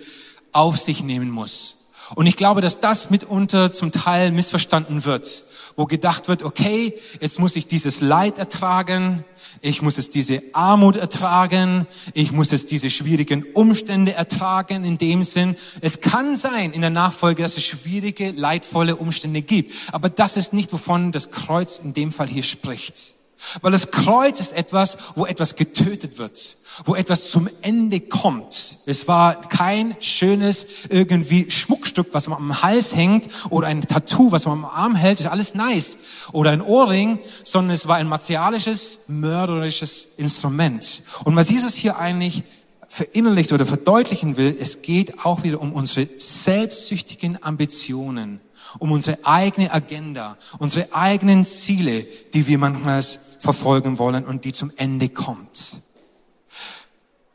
auf 0.52 0.78
sich 0.78 1.04
nehmen 1.04 1.30
muss. 1.30 1.87
Und 2.16 2.26
ich 2.26 2.36
glaube, 2.36 2.62
dass 2.62 2.80
das 2.80 3.10
mitunter 3.10 3.72
zum 3.72 3.92
Teil 3.92 4.32
missverstanden 4.32 5.04
wird, 5.04 5.44
wo 5.76 5.86
gedacht 5.86 6.28
wird, 6.28 6.44
okay, 6.44 6.94
jetzt 7.20 7.40
muss 7.40 7.56
ich 7.56 7.68
dieses 7.68 8.00
Leid 8.00 8.38
ertragen, 8.38 9.26
ich 9.62 9.82
muss 9.82 9.98
jetzt 9.98 10.16
diese 10.16 10.42
Armut 10.54 10.96
ertragen, 10.96 11.86
ich 12.14 12.32
muss 12.32 12.52
jetzt 12.52 12.72
diese 12.72 12.90
schwierigen 12.90 13.44
Umstände 13.54 14.14
ertragen 14.14 14.86
in 14.86 14.98
dem 14.98 15.24
Sinn. 15.24 15.56
Es 15.82 16.00
kann 16.00 16.38
sein 16.38 16.72
in 16.72 16.82
der 16.82 16.90
Nachfolge, 16.90 17.44
dass 17.44 17.58
es 17.58 17.64
schwierige, 17.64 18.32
leidvolle 18.32 18.96
Umstände 18.96 19.42
gibt, 19.42 19.74
aber 19.92 20.10
das 20.10 20.38
ist 20.38 20.54
nicht, 20.54 20.72
wovon 20.72 21.12
das 21.12 21.32
Kreuz 21.32 21.80
in 21.80 21.94
dem 21.94 22.12
Fall 22.12 22.28
hier 22.28 22.44
spricht. 22.44 23.17
Weil 23.62 23.72
das 23.72 23.92
Kreuz 23.92 24.40
ist 24.40 24.54
etwas, 24.54 24.98
wo 25.16 25.26
etwas 25.26 25.56
getötet 25.56 26.18
wird, 26.18 26.58
wo 26.86 26.96
etwas 26.96 27.30
zum 27.30 27.50
Ende 27.62 28.00
kommt. 28.00 28.80
Es 28.86 29.08
war 29.08 29.42
kein 29.42 29.96
schönes 30.00 30.66
irgendwie 30.90 31.50
Schmuckstück, 31.50 32.08
was 32.12 32.28
man 32.28 32.38
am 32.40 32.62
Hals 32.62 32.96
hängt 32.96 33.28
oder 33.50 33.68
ein 33.68 33.82
Tattoo, 33.82 34.32
was 34.32 34.46
man 34.46 34.60
am 34.60 34.66
Arm 34.66 34.96
hält, 34.96 35.20
ist 35.20 35.28
alles 35.28 35.54
nice. 35.54 35.98
Oder 36.32 36.52
ein 36.52 36.62
Ohrring, 36.62 37.20
sondern 37.44 37.76
es 37.76 37.88
war 37.88 37.98
ein 37.98 38.08
martialisches, 38.08 39.00
mörderisches 39.08 40.08
Instrument. 40.18 41.04
Und 41.24 41.36
was 41.36 41.50
Jesus 41.50 41.76
hier 41.76 41.98
eigentlich 41.98 42.44
verinnerlicht 42.88 43.52
oder 43.52 43.66
verdeutlichen 43.66 44.38
will, 44.38 44.56
es 44.60 44.82
geht 44.82 45.26
auch 45.26 45.44
wieder 45.44 45.62
um 45.62 45.74
unsere 45.74 46.08
selbstsüchtigen 46.18 47.42
Ambitionen 47.44 48.40
um 48.80 48.92
unsere 48.92 49.20
eigene 49.26 49.72
Agenda, 49.74 50.38
unsere 50.60 50.94
eigenen 50.94 51.46
Ziele, 51.46 52.06
die 52.34 52.48
wir 52.48 52.58
manchmal 52.58 53.04
verfolgen 53.40 53.98
wollen 53.98 54.26
und 54.26 54.46
die 54.46 54.54
zum 54.54 54.72
Ende 54.78 55.10
kommt. 55.10 55.82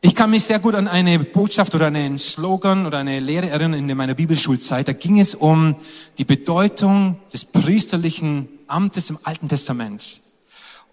Ich 0.01 0.15
kann 0.15 0.31
mich 0.31 0.43
sehr 0.43 0.59
gut 0.59 0.75
an 0.75 0.89
eine 0.89 1.17
Botschaft 1.19 1.73
oder 1.75 1.87
einen 1.87 2.17
Slogan 2.17 2.85
oder 2.85 2.97
eine 2.97 3.21
Lehre 3.21 3.49
erinnern 3.49 3.89
in 3.89 3.97
meiner 3.97 4.15
Bibelschulzeit. 4.15 4.87
Da 4.87 4.93
ging 4.93 5.17
es 5.19 5.33
um 5.33 5.77
die 6.17 6.25
Bedeutung 6.25 7.19
des 7.31 7.45
priesterlichen 7.45 8.49
Amtes 8.67 9.09
im 9.09 9.19
Alten 9.23 9.47
Testament 9.47 10.22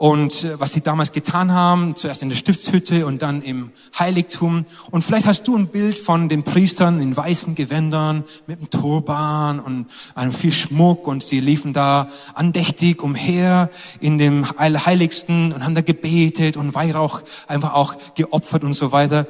und 0.01 0.45
äh, 0.45 0.59
was 0.59 0.73
sie 0.73 0.81
damals 0.81 1.13
getan 1.13 1.53
haben, 1.53 1.95
zuerst 1.95 2.23
in 2.23 2.31
der 2.31 2.37
Stiftshütte 2.37 3.05
und 3.05 3.21
dann 3.21 3.43
im 3.43 3.71
Heiligtum. 3.99 4.65
Und 4.91 5.03
vielleicht 5.03 5.27
hast 5.27 5.47
du 5.47 5.55
ein 5.55 5.67
Bild 5.67 5.99
von 5.99 6.31
den 6.31 6.43
Priestern 6.43 7.03
in 7.03 7.15
weißen 7.15 7.55
Gewändern 7.55 8.25
mit 8.47 8.61
einem 8.61 8.71
Turban 8.71 9.61
und 9.61 9.89
einem 10.15 10.33
viel 10.33 10.53
Schmuck 10.53 11.07
und 11.07 11.23
sie 11.23 11.41
liefen 11.41 11.75
da 11.75 12.09
andächtig 12.33 13.03
umher 13.03 13.69
in 14.01 14.17
dem 14.17 14.47
Heiligsten 14.59 15.53
und 15.53 15.65
haben 15.67 15.75
da 15.75 15.83
gebetet 15.83 16.57
und 16.57 16.75
Weihrauch 16.75 17.21
einfach 17.47 17.75
auch 17.75 17.95
geopfert 18.15 18.65
und 18.65 18.73
so 18.73 18.93
weiter. 18.93 19.27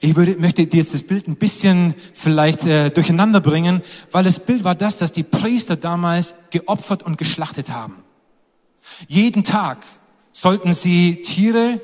Ich 0.00 0.16
würde, 0.16 0.36
möchte 0.38 0.66
dir 0.66 0.78
jetzt 0.78 0.94
das 0.94 1.02
Bild 1.02 1.28
ein 1.28 1.36
bisschen 1.36 1.94
vielleicht 2.14 2.64
äh, 2.64 2.88
durcheinander 2.88 3.42
bringen, 3.42 3.82
weil 4.10 4.24
das 4.24 4.38
Bild 4.38 4.64
war 4.64 4.74
das, 4.74 4.96
dass 4.96 5.12
die 5.12 5.24
Priester 5.24 5.76
damals 5.76 6.34
geopfert 6.50 7.02
und 7.02 7.18
geschlachtet 7.18 7.70
haben. 7.70 8.03
Jeden 9.08 9.44
Tag 9.44 9.78
sollten 10.32 10.72
sie 10.72 11.22
Tiere 11.22 11.80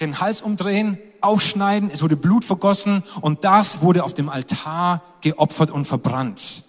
den 0.00 0.20
Hals 0.20 0.40
umdrehen, 0.40 0.98
aufschneiden, 1.20 1.90
es 1.92 2.02
wurde 2.02 2.16
Blut 2.16 2.44
vergossen 2.44 3.02
und 3.20 3.44
das 3.44 3.80
wurde 3.80 4.04
auf 4.04 4.14
dem 4.14 4.28
Altar 4.28 5.02
geopfert 5.20 5.70
und 5.70 5.84
verbrannt. 5.84 6.62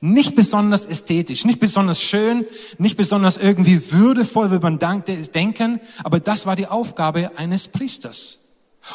Nicht 0.00 0.34
besonders 0.34 0.84
ästhetisch, 0.84 1.44
nicht 1.44 1.60
besonders 1.60 2.02
schön, 2.02 2.44
nicht 2.78 2.96
besonders 2.96 3.38
irgendwie 3.38 3.92
würdevoll, 3.92 4.50
wie 4.50 4.58
man 4.58 4.78
denken, 4.78 5.80
aber 6.02 6.20
das 6.20 6.44
war 6.44 6.56
die 6.56 6.66
Aufgabe 6.66 7.30
eines 7.36 7.68
Priesters. 7.68 8.40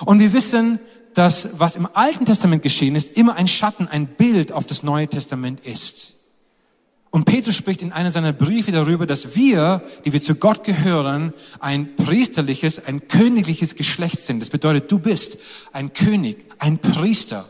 Und 0.06 0.20
wir 0.20 0.34
wissen, 0.34 0.80
dass 1.16 1.60
was 1.60 1.76
im 1.76 1.88
Alten 1.94 2.26
Testament 2.26 2.62
geschehen 2.62 2.96
ist, 2.96 3.18
immer 3.18 3.36
ein 3.36 3.48
Schatten, 3.48 3.88
ein 3.88 4.08
Bild 4.08 4.52
auf 4.52 4.68
das 4.68 4.84
Neue 4.84 5.08
Testament 5.08 5.66
ist. 5.66 6.09
Und 7.12 7.26
Petrus 7.26 7.56
spricht 7.56 7.82
in 7.82 7.92
einer 7.92 8.12
seiner 8.12 8.34
Briefe 8.34 8.72
darüber, 8.72 9.08
dass 9.08 9.36
wir, 9.36 9.82
die 10.06 10.14
wir 10.14 10.22
zu 10.22 10.36
Gott 10.36 10.64
gehören, 10.64 11.34
ein 11.60 11.96
priesterliches, 11.96 12.86
ein 12.86 13.08
königliches 13.08 13.76
Geschlecht 13.76 14.20
sind. 14.20 14.42
Das 14.42 14.52
bedeutet, 14.52 14.92
du 14.92 15.00
bist 15.00 15.40
ein 15.72 15.94
König, 15.94 16.46
ein 16.60 16.78
Priester. 16.78 17.50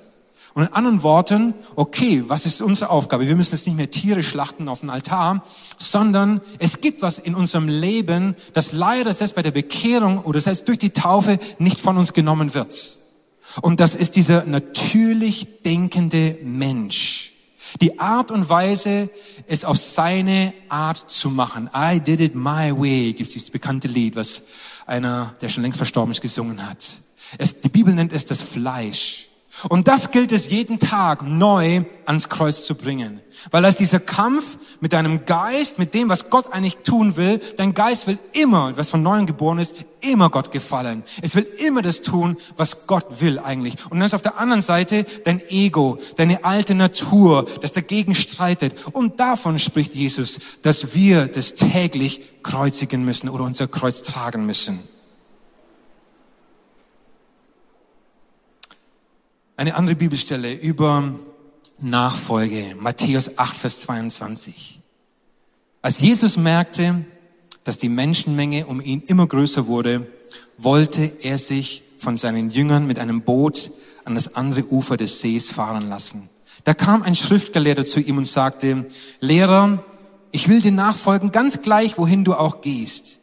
Und 0.53 0.63
in 0.63 0.73
anderen 0.73 1.03
Worten, 1.03 1.53
okay, 1.75 2.23
was 2.27 2.45
ist 2.45 2.61
unsere 2.61 2.89
Aufgabe? 2.89 3.27
Wir 3.27 3.35
müssen 3.35 3.53
jetzt 3.53 3.67
nicht 3.67 3.75
mehr 3.75 3.89
Tiere 3.89 4.23
schlachten 4.23 4.69
auf 4.69 4.79
dem 4.79 4.89
Altar, 4.89 5.43
sondern 5.77 6.41
es 6.57 6.79
gibt 6.81 7.01
was 7.01 7.19
in 7.19 7.35
unserem 7.35 7.67
Leben, 7.67 8.35
das 8.53 8.71
leider 8.71 9.11
selbst 9.13 9.35
bei 9.35 9.41
der 9.41 9.51
Bekehrung 9.51 10.19
oder 10.19 10.39
selbst 10.39 10.67
durch 10.67 10.77
die 10.77 10.89
Taufe 10.91 11.37
nicht 11.59 11.79
von 11.79 11.97
uns 11.97 12.13
genommen 12.13 12.53
wird. 12.53 12.97
Und 13.61 13.79
das 13.79 13.95
ist 13.95 14.15
dieser 14.15 14.45
natürlich 14.45 15.61
denkende 15.63 16.37
Mensch 16.43 17.33
Die 17.81 17.99
Art 17.99 18.31
und 18.31 18.49
Weise, 18.49 19.09
es 19.47 19.63
auf 19.63 19.77
seine 19.77 20.53
Art 20.69 20.97
zu 21.09 21.29
machen. 21.29 21.69
I 21.75 21.99
did 21.99 22.19
it 22.21 22.35
my 22.35 22.71
way, 22.71 23.13
gibt 23.13 23.27
es 23.27 23.29
dieses 23.29 23.51
bekannte 23.51 23.87
Lied, 23.87 24.15
was 24.15 24.43
einer, 24.85 25.35
der 25.41 25.49
schon 25.49 25.63
längst 25.63 25.77
verstorben 25.77 26.11
ist, 26.11 26.21
gesungen 26.21 26.67
hat. 26.67 26.85
Es, 27.37 27.61
die 27.61 27.69
Bibel 27.69 27.93
nennt 27.93 28.13
es 28.13 28.25
das 28.25 28.41
Fleisch. 28.41 29.28
Und 29.67 29.87
das 29.87 30.11
gilt 30.11 30.31
es 30.31 30.49
jeden 30.49 30.79
Tag 30.79 31.23
neu 31.23 31.83
ans 32.05 32.29
Kreuz 32.29 32.65
zu 32.65 32.75
bringen. 32.75 33.21
Weil 33.51 33.63
das 33.63 33.77
dieser 33.77 33.99
Kampf 33.99 34.57
mit 34.79 34.93
deinem 34.93 35.25
Geist, 35.25 35.79
mit 35.79 35.93
dem, 35.93 36.09
was 36.09 36.29
Gott 36.29 36.51
eigentlich 36.51 36.77
tun 36.77 37.17
will, 37.17 37.39
dein 37.57 37.73
Geist 37.73 38.07
will 38.07 38.17
immer, 38.33 38.75
was 38.77 38.89
von 38.89 39.03
neuem 39.03 39.25
geboren 39.25 39.59
ist, 39.59 39.75
immer 40.01 40.29
Gott 40.29 40.51
gefallen. 40.51 41.03
Es 41.21 41.35
will 41.35 41.47
immer 41.65 41.81
das 41.81 42.01
tun, 42.01 42.37
was 42.57 42.87
Gott 42.87 43.21
will 43.21 43.39
eigentlich. 43.39 43.75
Und 43.89 43.99
dann 43.99 44.05
ist 44.05 44.13
auf 44.13 44.21
der 44.21 44.37
anderen 44.37 44.61
Seite 44.61 45.05
dein 45.25 45.41
Ego, 45.49 45.97
deine 46.15 46.43
alte 46.43 46.75
Natur, 46.75 47.45
das 47.61 47.71
dagegen 47.71 48.15
streitet. 48.15 48.73
Und 48.93 49.19
davon 49.19 49.59
spricht 49.59 49.95
Jesus, 49.95 50.39
dass 50.61 50.93
wir 50.93 51.27
das 51.27 51.55
täglich 51.55 52.21
kreuzigen 52.43 53.03
müssen 53.03 53.29
oder 53.29 53.43
unser 53.43 53.67
Kreuz 53.67 54.01
tragen 54.01 54.45
müssen. 54.45 54.79
Eine 59.59 59.75
andere 59.75 59.97
Bibelstelle 59.97 60.53
über 60.53 61.15
Nachfolge, 61.79 62.77
Matthäus 62.79 63.37
8, 63.37 63.57
Vers 63.57 63.81
22. 63.81 64.79
Als 65.81 65.99
Jesus 65.99 66.37
merkte, 66.37 67.03
dass 67.65 67.77
die 67.77 67.89
Menschenmenge 67.89 68.67
um 68.67 68.79
ihn 68.79 69.03
immer 69.07 69.27
größer 69.27 69.67
wurde, 69.67 70.07
wollte 70.57 71.11
er 71.23 71.37
sich 71.37 71.83
von 71.97 72.15
seinen 72.15 72.51
Jüngern 72.51 72.87
mit 72.87 72.99
einem 72.99 73.23
Boot 73.23 73.71
an 74.05 74.15
das 74.15 74.33
andere 74.33 74.65
Ufer 74.71 74.95
des 74.95 75.19
Sees 75.19 75.51
fahren 75.51 75.89
lassen. 75.89 76.29
Da 76.63 76.73
kam 76.73 77.03
ein 77.03 77.15
Schriftgelehrter 77.15 77.85
zu 77.85 77.99
ihm 77.99 78.17
und 78.17 78.27
sagte, 78.27 78.85
Lehrer, 79.19 79.83
ich 80.31 80.47
will 80.47 80.61
dir 80.61 80.71
nachfolgen, 80.71 81.33
ganz 81.33 81.61
gleich, 81.61 81.97
wohin 81.97 82.23
du 82.23 82.33
auch 82.33 82.61
gehst. 82.61 83.19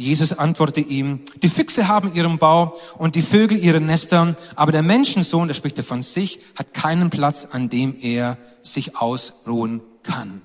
Jesus 0.00 0.32
antwortete 0.32 0.80
ihm, 0.80 1.20
die 1.42 1.48
Füchse 1.48 1.86
haben 1.86 2.14
ihren 2.14 2.38
Bau 2.38 2.74
und 2.96 3.16
die 3.16 3.22
Vögel 3.22 3.58
ihre 3.58 3.82
Nester, 3.82 4.34
aber 4.56 4.72
der 4.72 4.82
Menschensohn, 4.82 5.46
der 5.46 5.54
spricht 5.54 5.76
er 5.76 5.84
von 5.84 6.00
sich, 6.00 6.40
hat 6.56 6.72
keinen 6.72 7.10
Platz, 7.10 7.46
an 7.50 7.68
dem 7.68 7.94
er 8.00 8.38
sich 8.62 8.96
ausruhen 8.96 9.82
kann. 10.02 10.40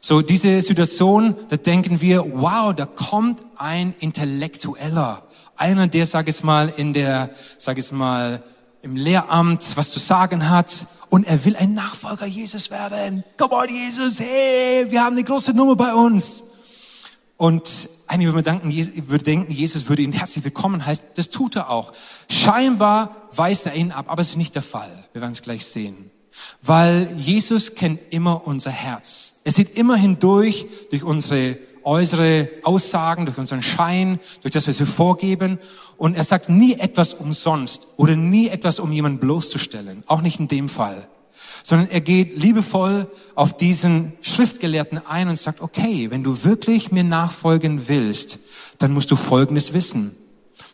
So, 0.00 0.20
diese 0.20 0.62
Situation, 0.62 1.36
da 1.48 1.56
denken 1.56 2.00
wir, 2.00 2.24
wow, 2.40 2.74
da 2.74 2.86
kommt 2.86 3.42
ein 3.56 3.94
Intellektueller. 4.00 5.22
Einer, 5.54 5.86
der, 5.86 6.06
sag 6.06 6.28
ich 6.28 6.42
mal, 6.42 6.68
in 6.76 6.92
der, 6.92 7.30
sag 7.58 7.78
ich 7.78 7.92
mal, 7.92 8.42
im 8.82 8.96
Lehramt 8.96 9.76
was 9.76 9.90
zu 9.90 10.00
sagen 10.00 10.50
hat 10.50 10.86
und 11.08 11.24
er 11.24 11.44
will 11.44 11.54
ein 11.54 11.74
Nachfolger 11.74 12.26
Jesus 12.26 12.70
werden. 12.70 13.22
Come 13.38 13.54
on, 13.54 13.68
Jesus, 13.68 14.18
hey, 14.18 14.86
wir 14.90 15.04
haben 15.04 15.14
eine 15.14 15.24
große 15.24 15.52
Nummer 15.52 15.76
bei 15.76 15.94
uns. 15.94 16.42
Und 17.36 17.90
einige 18.06 18.32
würden 18.32 18.44
denken, 19.24 19.50
Jesus 19.50 19.88
würde 19.88 20.02
ihn 20.02 20.12
herzlich 20.12 20.44
willkommen 20.44 20.86
heißen. 20.86 21.04
Das 21.14 21.28
tut 21.28 21.56
er 21.56 21.70
auch. 21.70 21.92
Scheinbar 22.30 23.28
weist 23.32 23.66
er 23.66 23.74
ihn 23.74 23.92
ab, 23.92 24.06
aber 24.08 24.22
es 24.22 24.30
ist 24.30 24.36
nicht 24.36 24.54
der 24.54 24.62
Fall. 24.62 24.90
Wir 25.12 25.20
werden 25.20 25.32
es 25.32 25.42
gleich 25.42 25.66
sehen. 25.66 26.10
Weil 26.62 27.14
Jesus 27.16 27.74
kennt 27.74 28.00
immer 28.10 28.46
unser 28.46 28.70
Herz. 28.70 29.36
Er 29.44 29.52
sieht 29.52 29.76
immer 29.76 29.96
hindurch 29.96 30.66
durch 30.90 31.04
unsere 31.04 31.58
äußere 31.82 32.48
Aussagen, 32.62 33.26
durch 33.26 33.38
unseren 33.38 33.62
Schein, 33.62 34.18
durch 34.42 34.52
das, 34.52 34.66
was 34.66 34.78
wir 34.78 34.86
vorgeben. 34.86 35.58
Und 35.98 36.16
er 36.16 36.24
sagt 36.24 36.48
nie 36.48 36.74
etwas 36.74 37.14
umsonst 37.14 37.86
oder 37.96 38.16
nie 38.16 38.48
etwas, 38.48 38.80
um 38.80 38.92
jemanden 38.92 39.18
bloßzustellen. 39.18 40.04
Auch 40.06 40.20
nicht 40.20 40.40
in 40.40 40.48
dem 40.48 40.68
Fall 40.68 41.06
sondern 41.66 41.90
er 41.90 42.00
geht 42.00 42.40
liebevoll 42.40 43.10
auf 43.34 43.56
diesen 43.56 44.12
Schriftgelehrten 44.20 45.04
ein 45.04 45.28
und 45.28 45.36
sagt, 45.36 45.60
okay, 45.60 46.12
wenn 46.12 46.22
du 46.22 46.44
wirklich 46.44 46.92
mir 46.92 47.02
nachfolgen 47.02 47.88
willst, 47.88 48.38
dann 48.78 48.92
musst 48.92 49.10
du 49.10 49.16
Folgendes 49.16 49.72
wissen. 49.72 50.14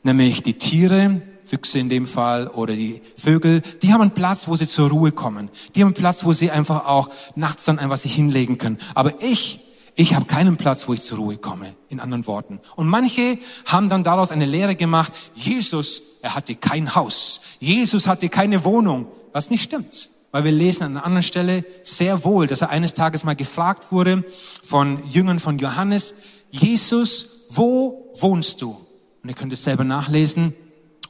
Nämlich 0.03 0.43
die 0.43 0.53
Tiere, 0.53 1.23
Füchse 1.47 1.79
in 1.79 1.89
dem 1.89 2.07
Fall 2.07 2.47
oder 2.47 2.75
die 2.77 3.01
Vögel, 3.17 3.63
die 3.83 3.95
haben 3.95 4.03
einen 4.03 4.11
Platz, 4.11 4.49
wo 4.49 4.55
sie 4.55 4.69
zur 4.69 4.91
Ruhe 4.91 5.13
kommen. 5.13 5.49
Die 5.75 5.81
haben 5.81 5.89
einen 5.89 5.95
Platz, 5.95 6.27
wo 6.27 6.35
sie 6.35 6.51
einfach 6.51 6.85
auch 6.85 7.09
nachts 7.37 7.65
dann 7.65 7.79
einfach 7.79 7.97
sich 7.97 8.15
hinlegen 8.15 8.59
können. 8.59 8.77
Aber 8.95 9.15
ich, 9.23 9.61
ich 9.95 10.15
habe 10.15 10.27
keinen 10.27 10.59
Platz, 10.59 10.89
wo 10.89 10.93
ich 10.93 11.01
zur 11.01 11.17
Ruhe 11.17 11.39
komme, 11.39 11.75
in 11.89 12.01
anderen 12.01 12.27
Worten. 12.27 12.61
Und 12.77 12.87
manche 12.87 13.39
haben 13.65 13.89
dann 13.89 14.05
daraus 14.05 14.31
eine 14.31 14.45
Lehre 14.45 14.77
gemacht, 14.77 15.15
Jesus, 15.35 16.03
er 16.21 16.35
hatte 16.35 16.55
kein 16.55 16.95
Haus. 16.95 17.41
Jesus 17.61 18.07
hatte 18.07 18.29
keine 18.29 18.63
Wohnung, 18.67 19.07
was 19.33 19.49
nicht 19.49 19.63
stimmt 19.63 20.12
weil 20.33 20.45
wir 20.45 20.51
lesen 20.51 20.83
an 20.83 20.93
einer 20.93 21.05
anderen 21.05 21.23
Stelle 21.23 21.65
sehr 21.85 22.25
wohl, 22.25 22.47
dass 22.47 22.63
er 22.63 22.71
eines 22.71 22.95
Tages 22.95 23.23
mal 23.23 23.37
gefragt 23.37 23.93
wurde 23.93 24.25
von 24.65 24.99
Jüngern 25.09 25.39
von 25.39 25.59
Johannes, 25.59 26.15
Jesus, 26.51 27.47
wo 27.51 28.11
wohnst 28.15 28.61
du? 28.63 28.71
Und 29.23 29.29
ihr 29.29 29.35
könnt 29.35 29.53
es 29.53 29.63
selber 29.63 29.85
nachlesen. 29.85 30.55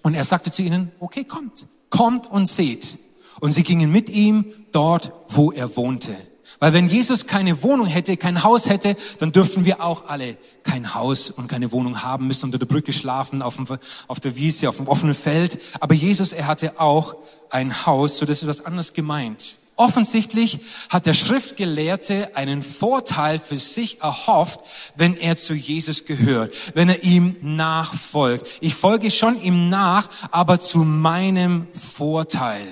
Und 0.02 0.14
er 0.14 0.24
sagte 0.24 0.50
zu 0.50 0.62
ihnen, 0.62 0.90
okay, 0.98 1.24
kommt, 1.24 1.66
kommt 1.88 2.30
und 2.30 2.46
seht. 2.46 2.98
Und 3.40 3.52
sie 3.52 3.62
gingen 3.62 3.90
mit 3.90 4.10
ihm 4.10 4.44
dort, 4.72 5.12
wo 5.28 5.52
er 5.52 5.76
wohnte. 5.76 6.16
Weil 6.62 6.74
wenn 6.74 6.86
Jesus 6.86 7.26
keine 7.26 7.60
Wohnung 7.64 7.86
hätte, 7.86 8.16
kein 8.16 8.44
Haus 8.44 8.68
hätte, 8.68 8.94
dann 9.18 9.32
dürften 9.32 9.64
wir 9.64 9.82
auch 9.82 10.04
alle 10.06 10.36
kein 10.62 10.94
Haus 10.94 11.28
und 11.28 11.48
keine 11.48 11.72
Wohnung 11.72 12.04
haben, 12.04 12.28
müssen 12.28 12.44
unter 12.44 12.58
der 12.58 12.66
Brücke 12.66 12.92
schlafen, 12.92 13.42
auf, 13.42 13.56
dem, 13.56 13.66
auf 14.06 14.20
der 14.20 14.36
Wiese, 14.36 14.68
auf 14.68 14.76
dem 14.76 14.86
offenen 14.86 15.16
Feld. 15.16 15.58
Aber 15.80 15.96
Jesus, 15.96 16.32
er 16.32 16.46
hatte 16.46 16.78
auch 16.78 17.16
ein 17.50 17.84
Haus, 17.84 18.18
so 18.18 18.26
das 18.26 18.42
ist 18.42 18.46
was 18.48 18.64
anderes 18.64 18.92
gemeint. 18.92 19.58
Offensichtlich 19.74 20.60
hat 20.88 21.06
der 21.06 21.14
Schriftgelehrte 21.14 22.36
einen 22.36 22.62
Vorteil 22.62 23.40
für 23.40 23.58
sich 23.58 24.00
erhofft, 24.00 24.60
wenn 24.94 25.16
er 25.16 25.36
zu 25.36 25.54
Jesus 25.54 26.04
gehört, 26.04 26.54
wenn 26.74 26.88
er 26.88 27.02
ihm 27.02 27.34
nachfolgt. 27.42 28.46
Ich 28.60 28.76
folge 28.76 29.10
schon 29.10 29.42
ihm 29.42 29.68
nach, 29.68 30.08
aber 30.30 30.60
zu 30.60 30.84
meinem 30.84 31.66
Vorteil. 31.72 32.68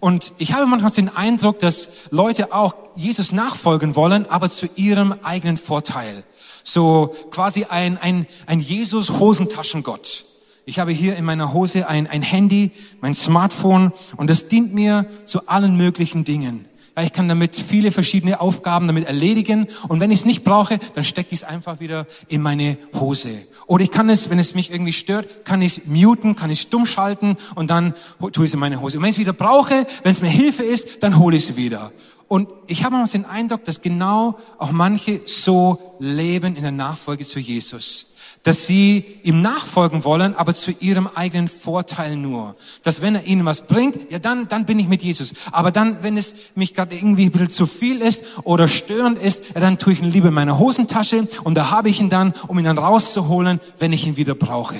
Und 0.00 0.32
ich 0.38 0.52
habe 0.52 0.66
manchmal 0.66 0.90
den 0.90 1.14
Eindruck, 1.14 1.58
dass 1.60 1.88
Leute 2.10 2.52
auch 2.52 2.74
Jesus 2.96 3.32
nachfolgen 3.32 3.94
wollen, 3.94 4.26
aber 4.26 4.50
zu 4.50 4.66
ihrem 4.74 5.14
eigenen 5.22 5.56
Vorteil. 5.56 6.24
So 6.64 7.14
quasi 7.30 7.64
ein, 7.64 7.98
ein, 7.98 8.26
ein 8.46 8.60
Jesus-Hosentaschengott. 8.60 10.24
Ich 10.66 10.78
habe 10.78 10.92
hier 10.92 11.16
in 11.16 11.24
meiner 11.24 11.52
Hose 11.52 11.88
ein, 11.88 12.06
ein 12.06 12.22
Handy, 12.22 12.72
mein 13.00 13.14
Smartphone 13.14 13.92
und 14.16 14.30
das 14.30 14.48
dient 14.48 14.72
mir 14.72 15.06
zu 15.26 15.46
allen 15.46 15.76
möglichen 15.76 16.24
Dingen. 16.24 16.64
Ja, 16.96 17.02
ich 17.02 17.12
kann 17.12 17.28
damit 17.28 17.56
viele 17.56 17.90
verschiedene 17.90 18.40
Aufgaben 18.40 18.86
damit 18.86 19.06
erledigen 19.06 19.66
und 19.88 19.98
wenn 19.98 20.12
ich 20.12 20.20
es 20.20 20.24
nicht 20.24 20.44
brauche, 20.44 20.78
dann 20.94 21.02
stecke 21.02 21.30
ich 21.32 21.40
es 21.40 21.44
einfach 21.44 21.80
wieder 21.80 22.06
in 22.28 22.40
meine 22.40 22.78
Hose. 22.94 23.30
Oder 23.66 23.82
ich 23.82 23.90
kann 23.90 24.08
es, 24.10 24.30
wenn 24.30 24.38
es 24.38 24.54
mich 24.54 24.70
irgendwie 24.70 24.92
stört, 24.92 25.44
kann 25.44 25.60
ich 25.60 25.78
es 25.78 25.86
muten, 25.86 26.36
kann 26.36 26.50
ich 26.50 26.60
es 26.60 26.62
stumm 26.62 26.86
schalten 26.86 27.36
und 27.56 27.70
dann 27.70 27.94
tue 28.32 28.44
ich 28.44 28.50
es 28.50 28.54
in 28.54 28.60
meine 28.60 28.80
Hose. 28.80 28.98
Und 28.98 29.02
wenn 29.02 29.10
ich 29.10 29.16
es 29.16 29.20
wieder 29.20 29.32
brauche, 29.32 29.86
wenn 30.04 30.12
es 30.12 30.20
mir 30.20 30.28
Hilfe 30.28 30.62
ist, 30.62 31.02
dann 31.02 31.18
hole 31.18 31.36
ich 31.36 31.50
es 31.50 31.56
wieder. 31.56 31.90
Und 32.28 32.48
ich 32.68 32.84
habe 32.84 32.96
manchmal 32.96 33.22
den 33.22 33.30
Eindruck, 33.30 33.64
dass 33.64 33.80
genau 33.80 34.38
auch 34.58 34.70
manche 34.70 35.20
so 35.24 35.96
leben 35.98 36.54
in 36.54 36.62
der 36.62 36.72
Nachfolge 36.72 37.24
zu 37.24 37.40
Jesus 37.40 38.13
dass 38.44 38.66
sie 38.66 39.04
ihm 39.22 39.42
nachfolgen 39.42 40.04
wollen, 40.04 40.34
aber 40.34 40.54
zu 40.54 40.70
ihrem 40.70 41.08
eigenen 41.08 41.48
Vorteil 41.48 42.14
nur. 42.16 42.54
Dass 42.82 43.00
wenn 43.00 43.16
er 43.16 43.24
ihnen 43.24 43.44
was 43.44 43.66
bringt, 43.66 44.12
ja 44.12 44.18
dann, 44.18 44.48
dann 44.48 44.66
bin 44.66 44.78
ich 44.78 44.86
mit 44.86 45.02
Jesus. 45.02 45.32
Aber 45.50 45.70
dann, 45.70 46.02
wenn 46.02 46.16
es 46.16 46.34
mich 46.54 46.74
gerade 46.74 46.94
irgendwie 46.94 47.24
ein 47.24 47.30
bisschen 47.30 47.50
zu 47.50 47.66
viel 47.66 48.00
ist 48.00 48.24
oder 48.44 48.68
störend 48.68 49.18
ist, 49.18 49.54
ja, 49.54 49.60
dann 49.60 49.78
tue 49.78 49.94
ich 49.94 50.02
ihn 50.02 50.10
lieber 50.10 50.28
in 50.28 50.34
meine 50.34 50.58
Hosentasche 50.58 51.26
und 51.42 51.54
da 51.54 51.70
habe 51.70 51.88
ich 51.88 52.00
ihn 52.00 52.10
dann, 52.10 52.34
um 52.46 52.58
ihn 52.58 52.64
dann 52.64 52.78
rauszuholen, 52.78 53.60
wenn 53.78 53.92
ich 53.92 54.06
ihn 54.06 54.16
wieder 54.18 54.34
brauche. 54.34 54.76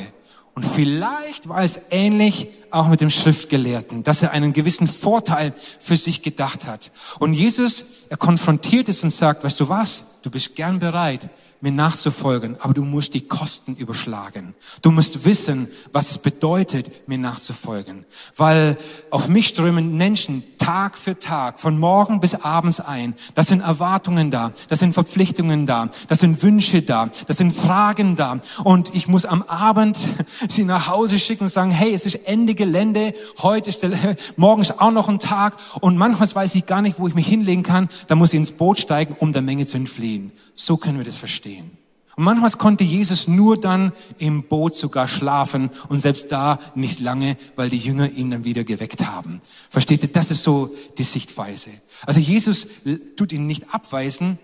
Und 0.55 0.64
vielleicht 0.64 1.48
war 1.48 1.64
es 1.64 1.81
ähnlich 1.90 2.48
auch 2.74 2.88
mit 2.88 3.00
dem 3.00 3.10
Schriftgelehrten, 3.10 4.02
dass 4.02 4.22
er 4.22 4.32
einen 4.32 4.52
gewissen 4.52 4.87
Vorteil 4.87 5.52
für 5.56 5.96
sich 5.96 6.22
gedacht 6.22 6.66
hat. 6.66 6.90
Und 7.18 7.32
Jesus, 7.32 7.84
er 8.08 8.16
konfrontiert 8.16 8.88
es 8.88 9.02
und 9.04 9.10
sagt, 9.10 9.44
weißt 9.44 9.60
du 9.60 9.68
was, 9.68 10.04
du 10.22 10.30
bist 10.30 10.54
gern 10.54 10.78
bereit, 10.78 11.30
mir 11.64 11.72
nachzufolgen, 11.72 12.56
aber 12.60 12.74
du 12.74 12.84
musst 12.84 13.14
die 13.14 13.26
Kosten 13.26 13.74
überschlagen. 13.74 14.54
Du 14.82 14.90
musst 14.90 15.24
wissen, 15.24 15.68
was 15.92 16.10
es 16.10 16.18
bedeutet, 16.18 17.08
mir 17.08 17.16
nachzufolgen. 17.16 18.04
Weil 18.37 18.76
auf 19.10 19.28
mich 19.28 19.48
strömen 19.48 19.96
Menschen 19.96 20.44
Tag 20.58 20.98
für 20.98 21.18
Tag, 21.18 21.60
von 21.60 21.78
morgen 21.78 22.20
bis 22.20 22.34
abends 22.34 22.80
ein. 22.80 23.14
Das 23.34 23.46
sind 23.46 23.60
Erwartungen 23.60 24.30
da, 24.30 24.52
das 24.68 24.78
sind 24.78 24.92
Verpflichtungen 24.92 25.66
da, 25.66 25.88
das 26.08 26.20
sind 26.20 26.42
Wünsche 26.42 26.82
da, 26.82 27.10
das 27.26 27.38
sind 27.38 27.52
Fragen 27.52 28.14
da. 28.14 28.40
Und 28.62 28.94
ich 28.94 29.08
muss 29.08 29.24
am 29.24 29.42
Abend 29.42 29.98
sie 30.48 30.64
nach 30.64 30.87
Hause 30.87 31.18
schicken 31.18 31.44
und 31.44 31.50
sagen, 31.50 31.70
hey, 31.70 31.94
es 31.94 32.04
ist 32.04 32.16
Ende 32.26 32.54
Gelände, 32.64 33.14
heute 33.42 33.70
ist 33.70 33.83
der, 33.83 34.16
morgen 34.37 34.62
ist 34.62 34.81
auch 34.81 34.90
noch 34.90 35.09
ein 35.09 35.18
Tag. 35.18 35.57
Und 35.81 35.96
manchmal 35.96 36.35
weiß 36.35 36.55
ich 36.55 36.66
gar 36.66 36.83
nicht, 36.83 36.98
wo 36.98 37.09
ich 37.09 37.14
mich 37.14 37.27
hinlegen 37.27 37.62
kann. 37.62 37.88
Da 38.09 38.14
muss 38.14 38.33
ich 38.33 38.38
ins 38.38 38.53
Boot 38.53 38.79
steigen, 38.79 39.14
um 39.18 39.33
der 39.33 39.42
Menge 39.42 39.66
zu 39.66 39.77
entfliehen. 39.77 40.33
So 40.55 40.77
können 40.77 40.98
wir 40.98 41.05
das 41.05 41.16
verstehen. 41.16 41.79
Und 42.16 42.24
manchmal 42.24 42.50
konnte 42.53 42.85
Jesus 42.85 43.27
nur 43.27 43.61
dann 43.61 43.92
im 44.18 44.44
Boot 44.44 44.74
sogar 44.74 45.09
schlafen 45.09 45.70
und 45.88 45.98
selbst 45.98 46.31
da 46.31 46.59
nicht 46.74 47.00
lange, 47.00 47.37
weil 47.57 47.70
die 47.70 47.79
Jünger 47.79 48.11
ihn 48.11 48.31
dann 48.31 48.44
wieder 48.44 48.62
geweckt 48.62 49.05
haben. 49.05 49.40
Versteht 49.68 50.03
ihr? 50.05 50.12
Das 50.12 50.31
ist 50.31 50.44
so 50.44 50.74
die 50.96 51.03
Sichtweise. 51.03 51.70
Also 52.07 52.20
Jesus 52.20 52.68
tut 53.16 53.33
ihn 53.33 53.46
nicht 53.46 53.74
abweisen, 53.74 54.38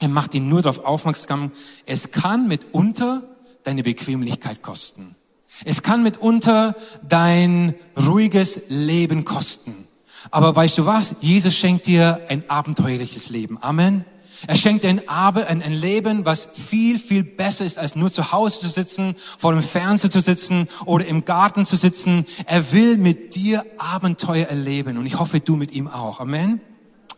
er 0.00 0.08
macht 0.08 0.34
ihn 0.34 0.48
nur 0.48 0.62
darauf 0.62 0.84
aufmerksam, 0.84 1.52
es 1.86 2.10
kann 2.10 2.48
mitunter 2.48 3.22
deine 3.62 3.84
Bequemlichkeit 3.84 4.60
kosten. 4.60 5.14
Es 5.64 5.82
kann 5.82 6.02
mitunter 6.02 6.74
dein 7.06 7.74
ruhiges 7.96 8.62
Leben 8.68 9.24
kosten. 9.24 9.86
Aber 10.30 10.54
weißt 10.54 10.78
du 10.78 10.86
was? 10.86 11.16
Jesus 11.20 11.54
schenkt 11.54 11.86
dir 11.86 12.20
ein 12.28 12.48
abenteuerliches 12.48 13.30
Leben. 13.30 13.58
Amen. 13.60 14.04
Er 14.46 14.56
schenkt 14.56 14.82
dir 14.82 14.88
ein, 15.06 15.72
Leben, 15.72 16.24
was 16.24 16.48
viel, 16.52 16.98
viel 16.98 17.22
besser 17.22 17.64
ist, 17.64 17.78
als 17.78 17.94
nur 17.94 18.10
zu 18.10 18.32
Hause 18.32 18.60
zu 18.60 18.68
sitzen, 18.68 19.14
vor 19.38 19.52
dem 19.52 19.62
Fernseher 19.62 20.10
zu 20.10 20.20
sitzen 20.20 20.68
oder 20.84 21.06
im 21.06 21.24
Garten 21.24 21.64
zu 21.64 21.76
sitzen. 21.76 22.26
Er 22.46 22.72
will 22.72 22.96
mit 22.96 23.36
dir 23.36 23.64
Abenteuer 23.78 24.46
erleben 24.46 24.98
und 24.98 25.06
ich 25.06 25.18
hoffe, 25.18 25.38
du 25.40 25.56
mit 25.56 25.72
ihm 25.72 25.86
auch. 25.86 26.20
Amen. 26.20 26.60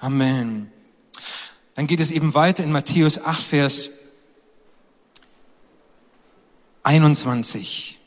Amen. 0.00 0.70
Dann 1.76 1.86
geht 1.86 2.00
es 2.00 2.10
eben 2.10 2.34
weiter 2.34 2.62
in 2.62 2.72
Matthäus 2.72 3.22
8, 3.22 3.42
Vers 3.42 3.90
21. 6.82 7.98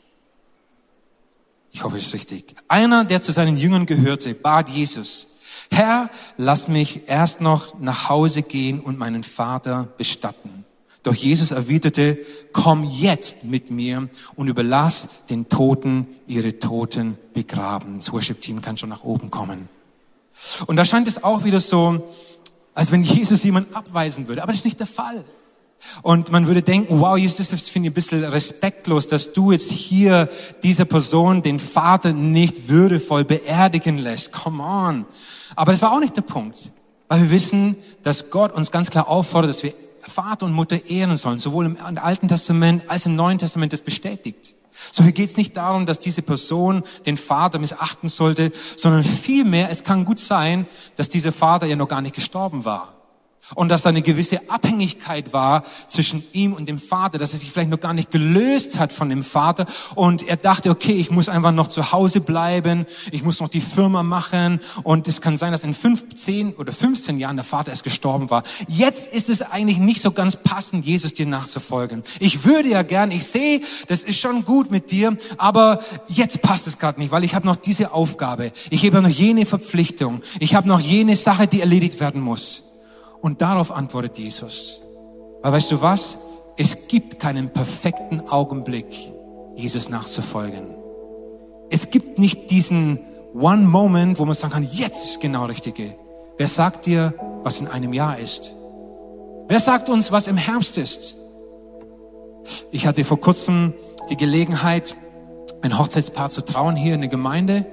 Ich 1.78 1.84
hoffe, 1.84 1.96
es 1.96 2.06
ist 2.06 2.14
richtig. 2.14 2.56
Einer, 2.66 3.04
der 3.04 3.22
zu 3.22 3.30
seinen 3.30 3.56
Jüngern 3.56 3.86
gehörte, 3.86 4.34
bat 4.34 4.68
Jesus, 4.68 5.28
Herr, 5.70 6.10
lass 6.36 6.66
mich 6.66 7.02
erst 7.06 7.40
noch 7.40 7.78
nach 7.78 8.08
Hause 8.08 8.42
gehen 8.42 8.80
und 8.80 8.98
meinen 8.98 9.22
Vater 9.22 9.86
bestatten. 9.96 10.64
Doch 11.04 11.14
Jesus 11.14 11.52
erwiderte, 11.52 12.18
komm 12.52 12.82
jetzt 12.82 13.44
mit 13.44 13.70
mir 13.70 14.08
und 14.34 14.48
überlass 14.48 15.06
den 15.30 15.48
Toten 15.48 16.08
ihre 16.26 16.58
Toten 16.58 17.16
begraben. 17.32 17.98
Das 17.98 18.12
Worship-Team 18.12 18.60
kann 18.60 18.76
schon 18.76 18.88
nach 18.88 19.04
oben 19.04 19.30
kommen. 19.30 19.68
Und 20.66 20.74
da 20.74 20.84
scheint 20.84 21.06
es 21.06 21.22
auch 21.22 21.44
wieder 21.44 21.60
so, 21.60 22.10
als 22.74 22.90
wenn 22.90 23.04
Jesus 23.04 23.44
jemand 23.44 23.72
abweisen 23.72 24.26
würde. 24.26 24.42
Aber 24.42 24.50
das 24.50 24.62
ist 24.62 24.64
nicht 24.64 24.80
der 24.80 24.88
Fall. 24.88 25.24
Und 26.02 26.30
man 26.30 26.46
würde 26.46 26.62
denken, 26.62 27.00
wow, 27.00 27.16
Jesus, 27.16 27.50
das 27.50 27.68
finde 27.68 27.88
ich 27.88 27.92
ein 27.92 27.94
bisschen 27.94 28.24
respektlos, 28.24 29.06
dass 29.06 29.32
du 29.32 29.52
jetzt 29.52 29.70
hier 29.70 30.28
dieser 30.62 30.84
Person, 30.84 31.42
den 31.42 31.58
Vater, 31.58 32.12
nicht 32.12 32.68
würdevoll 32.68 33.24
beerdigen 33.24 33.98
lässt. 33.98 34.32
Come 34.32 34.62
on. 34.62 35.06
Aber 35.56 35.72
das 35.72 35.82
war 35.82 35.92
auch 35.92 36.00
nicht 36.00 36.16
der 36.16 36.22
Punkt. 36.22 36.70
Weil 37.08 37.22
wir 37.22 37.30
wissen, 37.30 37.76
dass 38.02 38.30
Gott 38.30 38.52
uns 38.52 38.70
ganz 38.70 38.90
klar 38.90 39.08
auffordert, 39.08 39.50
dass 39.50 39.62
wir 39.62 39.72
Vater 40.00 40.46
und 40.46 40.52
Mutter 40.52 40.86
ehren 40.88 41.16
sollen. 41.16 41.38
Sowohl 41.38 41.66
im 41.66 41.76
Alten 41.80 42.28
Testament 42.28 42.84
als 42.88 43.06
im 43.06 43.16
Neuen 43.16 43.38
Testament 43.38 43.72
das 43.72 43.82
bestätigt. 43.82 44.54
So 44.92 45.02
hier 45.02 45.12
geht 45.12 45.28
es 45.28 45.36
nicht 45.36 45.56
darum, 45.56 45.86
dass 45.86 45.98
diese 45.98 46.22
Person 46.22 46.84
den 47.04 47.16
Vater 47.16 47.58
missachten 47.58 48.08
sollte, 48.08 48.52
sondern 48.76 49.02
vielmehr, 49.02 49.70
es 49.70 49.84
kann 49.84 50.04
gut 50.04 50.20
sein, 50.20 50.66
dass 50.96 51.08
dieser 51.08 51.32
Vater 51.32 51.66
ja 51.66 51.76
noch 51.76 51.88
gar 51.88 52.00
nicht 52.00 52.14
gestorben 52.14 52.64
war. 52.64 52.94
Und 53.54 53.70
dass 53.70 53.82
da 53.82 53.88
eine 53.88 54.02
gewisse 54.02 54.50
Abhängigkeit 54.50 55.32
war 55.32 55.62
zwischen 55.88 56.24
ihm 56.32 56.52
und 56.52 56.68
dem 56.68 56.78
Vater, 56.78 57.18
dass 57.18 57.32
er 57.32 57.38
sich 57.38 57.50
vielleicht 57.50 57.70
noch 57.70 57.80
gar 57.80 57.94
nicht 57.94 58.10
gelöst 58.10 58.78
hat 58.78 58.92
von 58.92 59.08
dem 59.08 59.22
Vater. 59.22 59.66
Und 59.94 60.26
er 60.26 60.36
dachte, 60.36 60.70
okay, 60.70 60.92
ich 60.92 61.10
muss 61.10 61.28
einfach 61.28 61.52
noch 61.52 61.68
zu 61.68 61.92
Hause 61.92 62.20
bleiben, 62.20 62.86
ich 63.10 63.22
muss 63.22 63.40
noch 63.40 63.48
die 63.48 63.60
Firma 63.60 64.02
machen. 64.02 64.60
Und 64.82 65.08
es 65.08 65.20
kann 65.20 65.36
sein, 65.36 65.52
dass 65.52 65.64
in 65.64 65.74
15 65.74 66.54
oder 66.54 66.72
15 66.72 67.18
Jahren 67.18 67.36
der 67.36 67.44
Vater 67.44 67.70
erst 67.70 67.84
gestorben 67.84 68.30
war. 68.30 68.42
Jetzt 68.68 69.12
ist 69.12 69.30
es 69.30 69.42
eigentlich 69.42 69.78
nicht 69.78 70.00
so 70.00 70.10
ganz 70.12 70.36
passend, 70.36 70.84
Jesus 70.84 71.14
dir 71.14 71.26
nachzufolgen. 71.26 72.02
Ich 72.20 72.44
würde 72.44 72.68
ja 72.68 72.82
gern, 72.82 73.10
ich 73.10 73.26
sehe, 73.26 73.60
das 73.88 74.02
ist 74.02 74.18
schon 74.18 74.44
gut 74.44 74.70
mit 74.70 74.90
dir, 74.90 75.16
aber 75.38 75.80
jetzt 76.08 76.42
passt 76.42 76.66
es 76.66 76.78
gerade 76.78 77.00
nicht, 77.00 77.10
weil 77.10 77.24
ich 77.24 77.34
habe 77.34 77.46
noch 77.46 77.56
diese 77.56 77.92
Aufgabe. 77.92 78.52
Ich 78.70 78.84
habe 78.84 79.02
noch 79.02 79.08
jene 79.08 79.46
Verpflichtung. 79.46 80.22
Ich 80.38 80.54
habe 80.54 80.68
noch 80.68 80.80
jene 80.80 81.16
Sache, 81.16 81.46
die 81.46 81.60
erledigt 81.60 82.00
werden 82.00 82.20
muss. 82.20 82.64
Und 83.20 83.40
darauf 83.40 83.72
antwortet 83.72 84.18
Jesus. 84.18 84.82
Weil 85.42 85.52
weißt 85.52 85.70
du 85.72 85.80
was? 85.80 86.18
Es 86.56 86.88
gibt 86.88 87.18
keinen 87.20 87.50
perfekten 87.50 88.28
Augenblick, 88.28 89.12
Jesus 89.54 89.88
nachzufolgen. 89.88 90.66
Es 91.70 91.90
gibt 91.90 92.18
nicht 92.18 92.50
diesen 92.50 93.00
One 93.34 93.66
Moment, 93.66 94.18
wo 94.18 94.24
man 94.24 94.34
sagen 94.34 94.52
kann, 94.52 94.68
jetzt 94.72 95.04
ist 95.04 95.20
genau 95.20 95.44
Richtige. 95.44 95.94
Wer 96.36 96.46
sagt 96.46 96.86
dir, 96.86 97.14
was 97.42 97.60
in 97.60 97.68
einem 97.68 97.92
Jahr 97.92 98.18
ist? 98.18 98.54
Wer 99.48 99.60
sagt 99.60 99.88
uns, 99.88 100.12
was 100.12 100.26
im 100.26 100.36
Herbst 100.36 100.78
ist? 100.78 101.18
Ich 102.70 102.86
hatte 102.86 103.04
vor 103.04 103.20
kurzem 103.20 103.74
die 104.10 104.16
Gelegenheit, 104.16 104.96
ein 105.62 105.78
Hochzeitspaar 105.78 106.30
zu 106.30 106.44
trauen 106.44 106.76
hier 106.76 106.94
in 106.94 107.00
der 107.00 107.10
Gemeinde. 107.10 107.66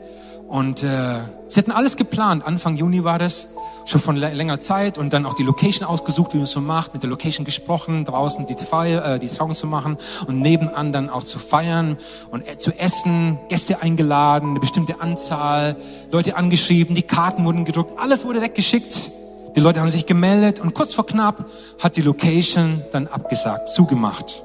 Und 0.48 0.84
äh, 0.84 1.20
sie 1.48 1.60
hatten 1.60 1.72
alles 1.72 1.96
geplant. 1.98 2.46
Anfang 2.46 2.76
Juni 2.76 3.04
war 3.04 3.20
das, 3.20 3.48
schon 3.86 4.02
von 4.02 4.16
längerer 4.16 4.60
Zeit 4.60 4.98
und 4.98 5.14
dann 5.14 5.26
auch 5.26 5.34
die 5.34 5.44
Location 5.44 5.88
ausgesucht, 5.88 6.34
wie 6.34 6.38
man 6.38 6.46
es 6.46 6.52
so 6.52 6.62
macht, 6.62 6.94
mit 6.94 7.04
der 7.04 7.10
Location 7.10 7.46
gesprochen, 7.46 8.04
draußen 8.04 8.48
die, 8.48 8.56
Feier, 8.56 9.06
äh, 9.06 9.20
die 9.20 9.28
Trauung 9.28 9.54
zu 9.54 9.68
machen 9.68 9.98
und 10.28 10.42
nebenan 10.42 10.92
dann 10.92 11.10
auch 11.10 11.24
zu 11.24 11.40
feiern 11.40 11.98
und 12.32 12.48
äh, 12.48 12.58
zu 12.58 12.72
essen, 12.72 13.38
Gäste 13.48 13.82
eingeladen, 13.82 14.52
eine 14.52 14.60
bestimmte 14.60 15.00
Anzahl, 15.02 15.76
Leute 16.12 16.36
angeschrieben, 16.36 16.96
die 16.96 17.04
Karten 17.04 17.46
wurden 17.46 17.64
gedruckt, 17.64 18.00
alles 18.00 18.26
wurde 18.26 18.42
weggeschickt. 18.42 19.12
Die 19.56 19.62
Leute 19.62 19.80
haben 19.80 19.90
sich 19.90 20.06
gemeldet 20.06 20.60
und 20.60 20.74
kurz 20.74 20.94
vor 20.94 21.06
knapp 21.06 21.46
hat 21.82 21.96
die 21.96 22.02
Location 22.02 22.82
dann 22.92 23.08
abgesagt, 23.08 23.70
zugemacht, 23.70 24.44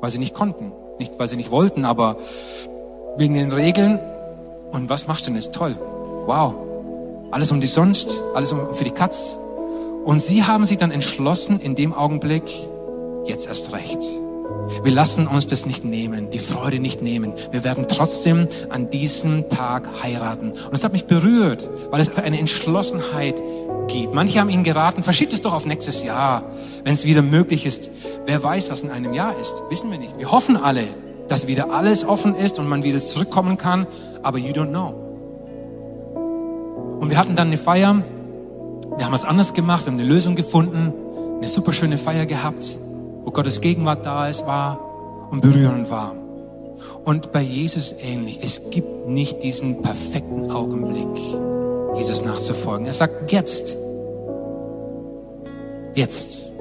weil 0.00 0.10
sie 0.10 0.18
nicht 0.18 0.34
konnten. 0.34 0.72
Nicht, 0.98 1.18
weil 1.18 1.26
sie 1.26 1.36
nicht 1.36 1.50
wollten, 1.50 1.84
aber 1.84 2.16
wegen 3.16 3.34
den 3.34 3.50
Regeln 3.50 3.98
und 4.70 4.88
was 4.88 5.08
machst 5.08 5.26
du 5.26 5.30
denn 5.30 5.36
jetzt? 5.36 5.52
Toll. 5.52 5.76
Wow. 6.26 6.71
Alles 7.32 7.50
um 7.50 7.60
die 7.60 7.66
sonst, 7.66 8.22
alles 8.34 8.52
um, 8.52 8.74
für 8.74 8.84
die 8.84 8.90
Katz. 8.90 9.38
Und 10.04 10.20
sie 10.20 10.44
haben 10.44 10.66
sich 10.66 10.76
dann 10.76 10.90
entschlossen, 10.90 11.60
in 11.60 11.74
dem 11.74 11.94
Augenblick, 11.94 12.44
jetzt 13.24 13.46
erst 13.46 13.72
recht. 13.72 13.98
Wir 14.82 14.92
lassen 14.92 15.26
uns 15.26 15.46
das 15.46 15.64
nicht 15.64 15.82
nehmen, 15.82 16.28
die 16.28 16.38
Freude 16.38 16.78
nicht 16.78 17.00
nehmen. 17.00 17.32
Wir 17.50 17.64
werden 17.64 17.86
trotzdem 17.88 18.48
an 18.68 18.90
diesem 18.90 19.48
Tag 19.48 19.88
heiraten. 20.02 20.50
Und 20.50 20.72
das 20.72 20.84
hat 20.84 20.92
mich 20.92 21.06
berührt, 21.06 21.70
weil 21.90 22.02
es 22.02 22.14
eine 22.14 22.38
Entschlossenheit 22.38 23.40
gibt. 23.88 24.12
Manche 24.12 24.38
haben 24.38 24.50
ihnen 24.50 24.62
geraten, 24.62 25.02
verschiebt 25.02 25.32
es 25.32 25.40
doch 25.40 25.54
auf 25.54 25.64
nächstes 25.64 26.02
Jahr, 26.02 26.44
wenn 26.84 26.92
es 26.92 27.06
wieder 27.06 27.22
möglich 27.22 27.64
ist. 27.64 27.90
Wer 28.26 28.42
weiß, 28.42 28.70
was 28.70 28.82
in 28.82 28.90
einem 28.90 29.14
Jahr 29.14 29.38
ist, 29.38 29.62
wissen 29.70 29.90
wir 29.90 29.98
nicht. 29.98 30.18
Wir 30.18 30.30
hoffen 30.30 30.58
alle, 30.58 30.84
dass 31.28 31.46
wieder 31.46 31.70
alles 31.72 32.04
offen 32.04 32.34
ist 32.34 32.58
und 32.58 32.68
man 32.68 32.82
wieder 32.82 32.98
zurückkommen 32.98 33.56
kann, 33.56 33.86
aber 34.22 34.36
you 34.36 34.52
don't 34.52 34.68
know. 34.68 35.11
Und 37.02 37.10
wir 37.10 37.18
hatten 37.18 37.34
dann 37.34 37.48
eine 37.48 37.56
Feier, 37.56 38.02
wir 38.96 39.04
haben 39.04 39.12
was 39.12 39.24
anderes 39.24 39.52
gemacht, 39.52 39.84
wir 39.84 39.92
haben 39.92 39.98
eine 39.98 40.08
Lösung 40.08 40.36
gefunden, 40.36 40.92
eine 41.38 41.48
super 41.48 41.72
schöne 41.72 41.98
Feier 41.98 42.26
gehabt, 42.26 42.78
wo 43.24 43.30
Gottes 43.32 43.60
Gegenwart 43.60 44.06
da 44.06 44.28
ist, 44.28 44.46
war 44.46 44.78
und 45.30 45.42
berührend 45.42 45.90
war. 45.90 46.14
Und 47.04 47.32
bei 47.32 47.42
Jesus 47.42 47.94
ähnlich, 48.00 48.38
es 48.40 48.70
gibt 48.70 49.08
nicht 49.08 49.42
diesen 49.42 49.82
perfekten 49.82 50.52
Augenblick, 50.52 51.18
Jesus 51.96 52.24
nachzufolgen. 52.24 52.86
Er 52.86 52.92
sagt 52.92 53.32
jetzt, 53.32 53.76
jetzt. 55.94 56.52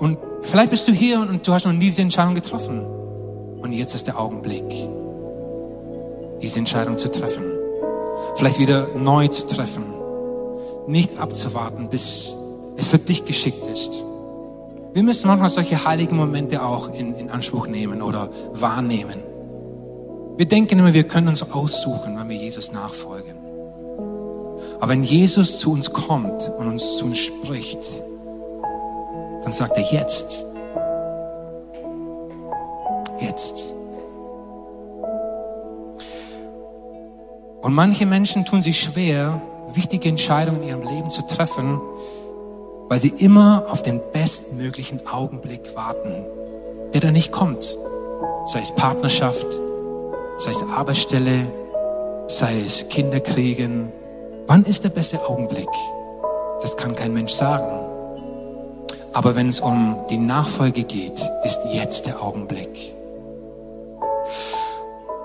Und 0.00 0.18
Vielleicht 0.42 0.70
bist 0.70 0.88
du 0.88 0.92
hier 0.92 1.20
und 1.20 1.46
du 1.46 1.52
hast 1.52 1.64
noch 1.64 1.72
nie 1.72 1.78
diese 1.78 2.02
Entscheidung 2.02 2.34
getroffen. 2.34 2.84
Und 3.60 3.72
jetzt 3.72 3.94
ist 3.94 4.06
der 4.06 4.18
Augenblick, 4.20 4.64
diese 6.42 6.58
Entscheidung 6.58 6.98
zu 6.98 7.10
treffen. 7.10 7.51
Vielleicht 8.36 8.58
wieder 8.58 8.88
neu 8.96 9.28
zu 9.28 9.46
treffen. 9.46 9.84
Nicht 10.86 11.18
abzuwarten, 11.18 11.88
bis 11.88 12.34
es 12.76 12.86
für 12.86 12.98
dich 12.98 13.24
geschickt 13.24 13.66
ist. 13.66 14.04
Wir 14.92 15.02
müssen 15.02 15.28
manchmal 15.28 15.48
solche 15.48 15.84
heiligen 15.84 16.16
Momente 16.16 16.62
auch 16.62 16.88
in, 16.88 17.14
in 17.14 17.30
Anspruch 17.30 17.66
nehmen 17.66 18.02
oder 18.02 18.30
wahrnehmen. 18.52 19.22
Wir 20.36 20.46
denken 20.46 20.78
immer, 20.78 20.92
wir 20.92 21.04
können 21.04 21.28
uns 21.28 21.42
aussuchen, 21.42 22.18
wenn 22.18 22.28
wir 22.28 22.36
Jesus 22.36 22.72
nachfolgen. 22.72 23.36
Aber 24.80 24.88
wenn 24.88 25.02
Jesus 25.02 25.60
zu 25.60 25.72
uns 25.72 25.92
kommt 25.92 26.50
und 26.58 26.66
uns 26.66 26.96
zu 26.96 27.06
uns 27.06 27.18
spricht, 27.18 27.78
dann 29.42 29.52
sagt 29.52 29.76
er 29.76 29.84
jetzt. 29.84 30.44
Jetzt. 33.20 33.64
Und 37.62 37.74
manche 37.74 38.06
Menschen 38.06 38.44
tun 38.44 38.60
sich 38.60 38.80
schwer, 38.80 39.40
wichtige 39.72 40.08
Entscheidungen 40.08 40.62
in 40.62 40.68
ihrem 40.68 40.82
Leben 40.82 41.10
zu 41.10 41.22
treffen, 41.22 41.80
weil 42.88 42.98
sie 42.98 43.14
immer 43.16 43.66
auf 43.70 43.82
den 43.82 44.00
bestmöglichen 44.12 45.06
Augenblick 45.06 45.74
warten, 45.76 46.26
der 46.92 47.00
da 47.00 47.10
nicht 47.12 47.30
kommt. 47.30 47.78
Sei 48.46 48.60
es 48.60 48.72
Partnerschaft, 48.72 49.46
sei 50.38 50.50
es 50.50 50.62
Arbeitsstelle, 50.62 51.52
sei 52.26 52.60
es 52.60 52.88
Kinderkriegen. 52.88 53.92
Wann 54.48 54.64
ist 54.64 54.82
der 54.82 54.90
beste 54.90 55.24
Augenblick? 55.28 55.68
Das 56.60 56.76
kann 56.76 56.96
kein 56.96 57.14
Mensch 57.14 57.32
sagen. 57.32 57.80
Aber 59.12 59.36
wenn 59.36 59.48
es 59.48 59.60
um 59.60 59.96
die 60.10 60.18
Nachfolge 60.18 60.82
geht, 60.82 61.20
ist 61.44 61.60
jetzt 61.70 62.06
der 62.06 62.20
Augenblick. 62.22 62.94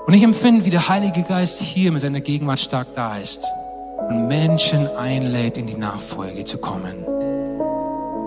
Und 0.07 0.13
ich 0.13 0.23
empfinde, 0.23 0.63
wie 0.63 0.69
der 0.69 0.87
Heilige 0.87 1.23
Geist 1.23 1.59
hier 1.59 1.91
mit 1.91 2.01
seiner 2.01 2.21
Gegenwart 2.21 2.59
stark 2.59 2.87
da 2.95 3.17
ist 3.17 3.43
und 4.07 4.29
Menschen 4.29 4.87
einlädt, 4.87 5.57
in 5.57 5.65
die 5.65 5.75
Nachfolge 5.75 6.45
zu 6.45 6.59
kommen. 6.59 7.05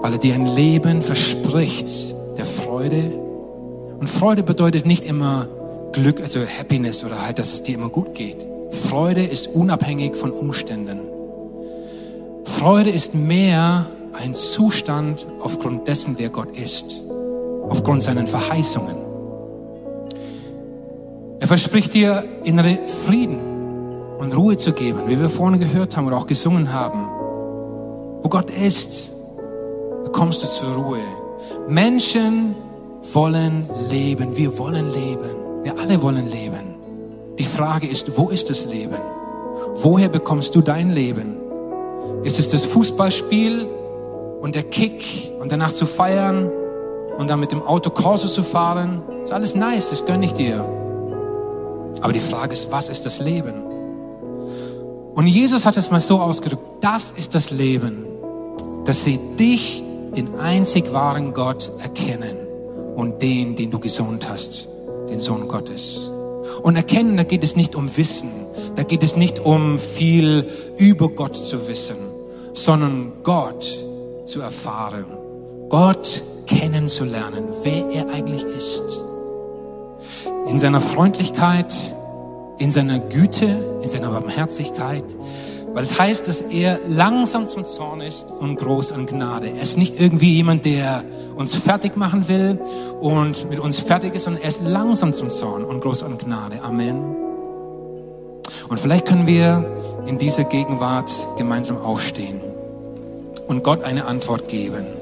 Weil 0.02 0.12
er 0.12 0.18
dir 0.18 0.34
ein 0.34 0.44
Leben 0.44 1.00
verspricht 1.00 2.14
der 2.36 2.44
Freude. 2.44 3.18
Und 3.98 4.10
Freude 4.10 4.42
bedeutet 4.42 4.84
nicht 4.84 5.06
immer 5.06 5.48
Glück, 5.92 6.20
also 6.20 6.40
Happiness 6.40 7.02
oder 7.02 7.22
halt, 7.22 7.38
dass 7.38 7.54
es 7.54 7.62
dir 7.62 7.76
immer 7.76 7.88
gut 7.88 8.14
geht. 8.14 8.46
Freude 8.68 9.24
ist 9.24 9.48
unabhängig 9.48 10.16
von 10.16 10.32
Umständen. 10.32 11.00
Freude 12.44 12.90
ist 12.90 13.14
mehr 13.14 13.86
ein 14.12 14.34
Zustand 14.34 15.26
aufgrund 15.42 15.88
dessen, 15.88 16.16
wer 16.18 16.28
Gott 16.28 16.54
ist, 16.58 17.04
aufgrund 17.70 18.02
seinen 18.02 18.26
Verheißungen. 18.26 18.99
Er 21.40 21.46
verspricht 21.46 21.94
dir 21.94 22.22
innere 22.44 22.78
Frieden 23.06 23.40
und 24.18 24.36
Ruhe 24.36 24.58
zu 24.58 24.72
geben, 24.72 25.00
wie 25.06 25.18
wir 25.18 25.30
vorne 25.30 25.58
gehört 25.58 25.96
haben 25.96 26.06
oder 26.06 26.18
auch 26.18 26.26
gesungen 26.26 26.74
haben. 26.74 27.08
Wo 28.22 28.28
Gott 28.28 28.50
ist, 28.50 29.10
kommst 30.12 30.42
du 30.42 30.46
zur 30.46 30.74
Ruhe. 30.74 31.00
Menschen 31.66 32.54
wollen 33.14 33.66
leben, 33.88 34.36
wir 34.36 34.58
wollen 34.58 34.92
leben, 34.92 35.30
wir 35.62 35.78
alle 35.78 36.02
wollen 36.02 36.28
leben. 36.28 36.74
Die 37.38 37.44
Frage 37.44 37.86
ist, 37.86 38.18
wo 38.18 38.28
ist 38.28 38.50
das 38.50 38.66
Leben? 38.66 39.00
Woher 39.76 40.10
bekommst 40.10 40.54
du 40.54 40.60
dein 40.60 40.90
Leben? 40.90 41.36
Ist 42.22 42.38
es 42.38 42.50
das 42.50 42.66
Fußballspiel 42.66 43.66
und 44.42 44.54
der 44.54 44.64
Kick 44.64 45.32
und 45.40 45.50
danach 45.50 45.72
zu 45.72 45.86
feiern 45.86 46.50
und 47.16 47.30
dann 47.30 47.40
mit 47.40 47.50
dem 47.50 47.62
Auto 47.62 47.88
Corso 47.88 48.28
zu 48.28 48.42
fahren? 48.42 49.00
Ist 49.24 49.32
alles 49.32 49.54
nice, 49.54 49.88
das 49.88 50.04
gönne 50.04 50.26
ich 50.26 50.34
dir. 50.34 50.79
Aber 52.00 52.12
die 52.12 52.20
Frage 52.20 52.52
ist, 52.52 52.70
was 52.70 52.88
ist 52.88 53.06
das 53.06 53.18
Leben? 53.20 53.54
Und 55.14 55.26
Jesus 55.26 55.66
hat 55.66 55.76
es 55.76 55.90
mal 55.90 56.00
so 56.00 56.20
ausgedrückt, 56.20 56.62
das 56.80 57.10
ist 57.10 57.34
das 57.34 57.50
Leben, 57.50 58.06
dass 58.84 59.04
sie 59.04 59.18
dich, 59.38 59.82
den 60.16 60.38
einzig 60.38 60.92
wahren 60.92 61.32
Gott, 61.34 61.70
erkennen 61.80 62.36
und 62.96 63.20
den, 63.22 63.54
den 63.54 63.70
du 63.70 63.78
gesohnt 63.78 64.28
hast, 64.28 64.68
den 65.10 65.20
Sohn 65.20 65.46
Gottes. 65.48 66.10
Und 66.62 66.76
erkennen, 66.76 67.16
da 67.16 67.22
geht 67.22 67.44
es 67.44 67.56
nicht 67.56 67.74
um 67.74 67.96
Wissen, 67.96 68.30
da 68.76 68.82
geht 68.82 69.02
es 69.02 69.16
nicht 69.16 69.40
um 69.40 69.78
viel 69.78 70.46
über 70.78 71.08
Gott 71.08 71.36
zu 71.36 71.68
wissen, 71.68 71.96
sondern 72.54 73.12
Gott 73.22 73.84
zu 74.24 74.40
erfahren, 74.40 75.06
Gott 75.68 76.22
kennenzulernen, 76.46 77.44
wer 77.62 77.88
er 77.90 78.08
eigentlich 78.08 78.44
ist. 78.44 79.04
In 80.46 80.58
seiner 80.58 80.80
Freundlichkeit, 80.80 81.74
in 82.58 82.70
seiner 82.70 82.98
Güte, 82.98 83.78
in 83.82 83.88
seiner 83.88 84.10
Barmherzigkeit, 84.10 85.04
weil 85.72 85.84
es 85.84 85.98
heißt, 85.98 86.26
dass 86.26 86.40
er 86.40 86.80
langsam 86.88 87.48
zum 87.48 87.64
Zorn 87.64 88.00
ist 88.00 88.30
und 88.30 88.56
groß 88.56 88.92
an 88.92 89.06
Gnade. 89.06 89.48
Er 89.48 89.62
ist 89.62 89.78
nicht 89.78 90.00
irgendwie 90.00 90.34
jemand, 90.34 90.64
der 90.64 91.04
uns 91.36 91.54
fertig 91.54 91.96
machen 91.96 92.28
will 92.28 92.58
und 93.00 93.48
mit 93.48 93.60
uns 93.60 93.78
fertig 93.78 94.14
ist, 94.14 94.24
sondern 94.24 94.42
er 94.42 94.48
ist 94.48 94.62
langsam 94.62 95.12
zum 95.12 95.30
Zorn 95.30 95.64
und 95.64 95.80
groß 95.80 96.02
an 96.02 96.18
Gnade. 96.18 96.62
Amen. 96.62 97.16
Und 98.68 98.80
vielleicht 98.80 99.06
können 99.06 99.26
wir 99.26 99.64
in 100.06 100.18
dieser 100.18 100.44
Gegenwart 100.44 101.10
gemeinsam 101.38 101.78
aufstehen 101.78 102.40
und 103.46 103.62
Gott 103.62 103.84
eine 103.84 104.06
Antwort 104.06 104.48
geben. 104.48 104.99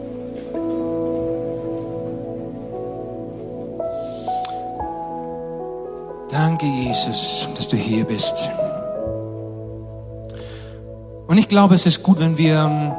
Danke, 6.31 6.67
Jesus, 6.67 7.49
dass 7.55 7.69
du 7.69 7.77
hier 7.77 8.05
bist. 8.05 8.51
Und 11.27 11.39
ich 11.39 11.49
glaube, 11.49 11.75
es 11.75 11.87
ist 11.87 12.03
gut, 12.03 12.21
wenn 12.21 12.37
wir 12.37 12.57
ähm, 12.57 12.93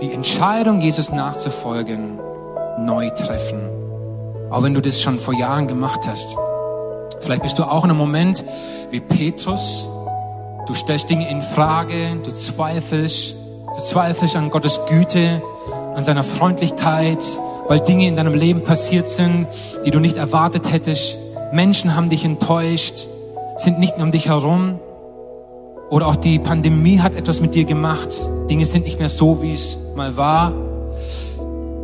die 0.00 0.12
Entscheidung, 0.12 0.80
Jesus 0.80 1.12
nachzufolgen, 1.12 2.18
neu 2.78 3.10
treffen. 3.10 3.60
Auch 4.50 4.62
wenn 4.64 4.74
du 4.74 4.80
das 4.80 5.00
schon 5.00 5.20
vor 5.20 5.34
Jahren 5.34 5.68
gemacht 5.68 6.00
hast. 6.08 6.36
Vielleicht 7.20 7.42
bist 7.42 7.58
du 7.58 7.64
auch 7.64 7.84
in 7.84 7.90
einem 7.90 7.98
Moment 7.98 8.44
wie 8.90 9.00
Petrus. 9.00 9.88
Du 10.66 10.74
stellst 10.74 11.08
Dinge 11.08 11.28
in 11.30 11.42
Frage, 11.42 12.16
du 12.22 12.32
zweifelst, 12.32 13.34
du 13.76 13.82
zweifelst 13.84 14.36
an 14.36 14.50
Gottes 14.50 14.80
Güte, 14.88 15.42
an 15.94 16.02
seiner 16.02 16.24
Freundlichkeit, 16.24 17.22
weil 17.68 17.80
Dinge 17.80 18.08
in 18.08 18.16
deinem 18.16 18.34
Leben 18.34 18.64
passiert 18.64 19.06
sind, 19.06 19.46
die 19.84 19.90
du 19.90 20.00
nicht 20.00 20.16
erwartet 20.16 20.72
hättest. 20.72 21.16
Menschen 21.52 21.96
haben 21.96 22.08
dich 22.08 22.24
enttäuscht, 22.24 23.08
sind 23.56 23.78
nicht 23.78 23.96
mehr 23.96 24.06
um 24.06 24.12
dich 24.12 24.28
herum. 24.28 24.78
Oder 25.90 26.06
auch 26.06 26.16
die 26.16 26.38
Pandemie 26.38 27.00
hat 27.00 27.16
etwas 27.16 27.40
mit 27.40 27.54
dir 27.54 27.64
gemacht. 27.64 28.14
Dinge 28.48 28.64
sind 28.64 28.84
nicht 28.84 29.00
mehr 29.00 29.08
so, 29.08 29.42
wie 29.42 29.52
es 29.52 29.78
mal 29.96 30.16
war. 30.16 30.52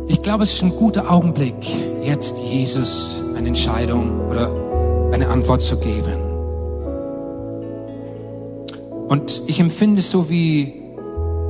Ich 0.07 0.21
glaube, 0.21 0.43
es 0.43 0.53
ist 0.53 0.63
ein 0.63 0.75
guter 0.75 1.11
Augenblick, 1.11 1.55
jetzt 2.01 2.37
Jesus 2.37 3.21
eine 3.35 3.49
Entscheidung 3.49 4.29
oder 4.29 5.11
eine 5.11 5.27
Antwort 5.27 5.59
zu 5.59 5.77
geben. 5.77 6.27
Und 9.09 9.43
ich 9.47 9.59
empfinde 9.59 9.99
es 9.99 10.09
so, 10.09 10.29
wie 10.29 10.81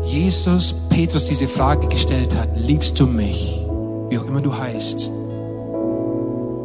Jesus 0.03 0.73
Petrus 0.89 1.27
diese 1.27 1.47
Frage 1.47 1.87
gestellt 1.87 2.39
hat. 2.39 2.49
Liebst 2.55 2.99
du 2.99 3.05
mich? 3.05 3.63
Wie 4.09 4.17
auch 4.17 4.25
immer 4.25 4.41
du 4.41 4.57
heißt. 4.57 5.11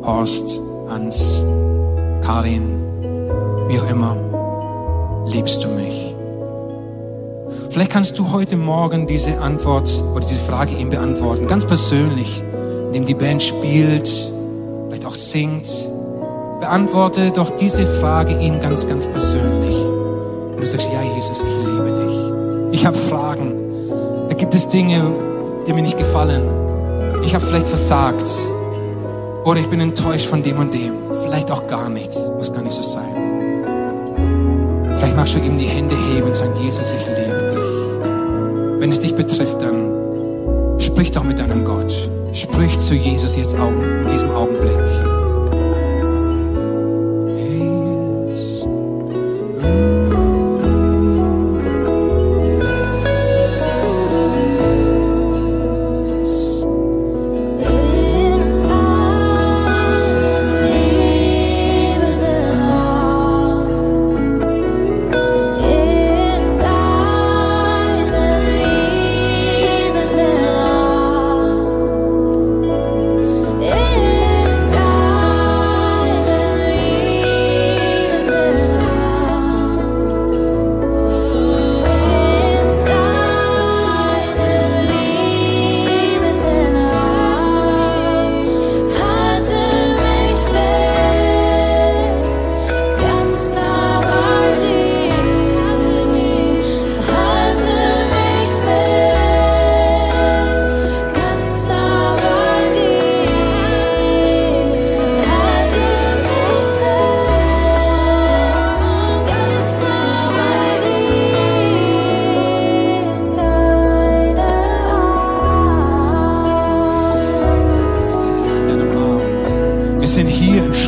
Horst, 0.04 0.62
Hans, 0.92 1.42
Karin, 2.22 2.64
wie 3.66 3.80
auch 3.80 3.88
immer 3.90 4.14
liebst 5.24 5.64
du 5.64 5.68
mich? 5.68 6.14
Vielleicht 7.70 7.90
kannst 7.90 8.18
du 8.18 8.30
heute 8.30 8.58
Morgen 8.58 9.06
diese 9.06 9.40
Antwort 9.40 9.88
oder 10.14 10.26
diese 10.26 10.42
Frage 10.42 10.76
ihm 10.76 10.90
beantworten, 10.90 11.46
ganz 11.46 11.64
persönlich, 11.64 12.44
indem 12.88 13.06
die 13.06 13.14
Band 13.14 13.42
spielt, 13.42 14.06
vielleicht 14.88 15.06
auch 15.06 15.14
singt. 15.14 15.66
Beantworte 16.60 17.30
doch 17.30 17.48
diese 17.48 17.86
Frage 17.86 18.38
ihm 18.38 18.60
ganz, 18.60 18.86
ganz 18.86 19.06
persönlich. 19.06 19.82
Und 19.82 20.60
du 20.60 20.66
sagst, 20.66 20.90
ja 20.92 21.00
Jesus, 21.14 21.42
ich 21.42 21.56
liebe 21.56 22.04
dich. 22.04 22.78
Ich 22.78 22.84
habe 22.84 22.98
Fragen. 22.98 23.54
Da 24.28 24.34
gibt 24.34 24.54
es 24.54 24.68
Dinge, 24.68 25.10
die 25.66 25.72
mir 25.72 25.80
nicht 25.82 25.96
gefallen. 25.96 26.42
Ich 27.22 27.34
habe 27.34 27.46
vielleicht 27.46 27.68
versagt. 27.68 28.28
Oder 29.44 29.60
ich 29.60 29.66
bin 29.68 29.80
enttäuscht 29.80 30.26
von 30.26 30.42
dem 30.42 30.58
und 30.58 30.72
dem. 30.72 30.92
Vielleicht 31.22 31.50
auch 31.50 31.66
gar 31.66 31.88
nichts. 31.88 32.16
Muss 32.36 32.52
gar 32.52 32.62
nicht 32.62 32.74
so 32.74 32.82
sein. 32.82 33.12
Vielleicht 34.94 35.16
magst 35.16 35.34
du 35.34 35.40
ihm 35.40 35.58
die 35.58 35.66
Hände 35.66 35.96
heben 35.96 36.26
und 36.26 36.34
sagen, 36.34 36.52
Jesus, 36.62 36.92
ich 36.92 37.06
liebe 37.06 37.48
dich. 37.50 38.80
Wenn 38.80 38.92
es 38.92 39.00
dich 39.00 39.14
betrifft, 39.14 39.60
dann 39.60 40.78
sprich 40.78 41.10
doch 41.10 41.24
mit 41.24 41.38
deinem 41.40 41.64
Gott. 41.64 41.92
Sprich 42.32 42.78
zu 42.80 42.94
Jesus 42.94 43.36
jetzt 43.36 43.54
auch 43.56 43.68
in 43.82 44.08
diesem 44.08 44.30
Augenblick. 44.30 45.11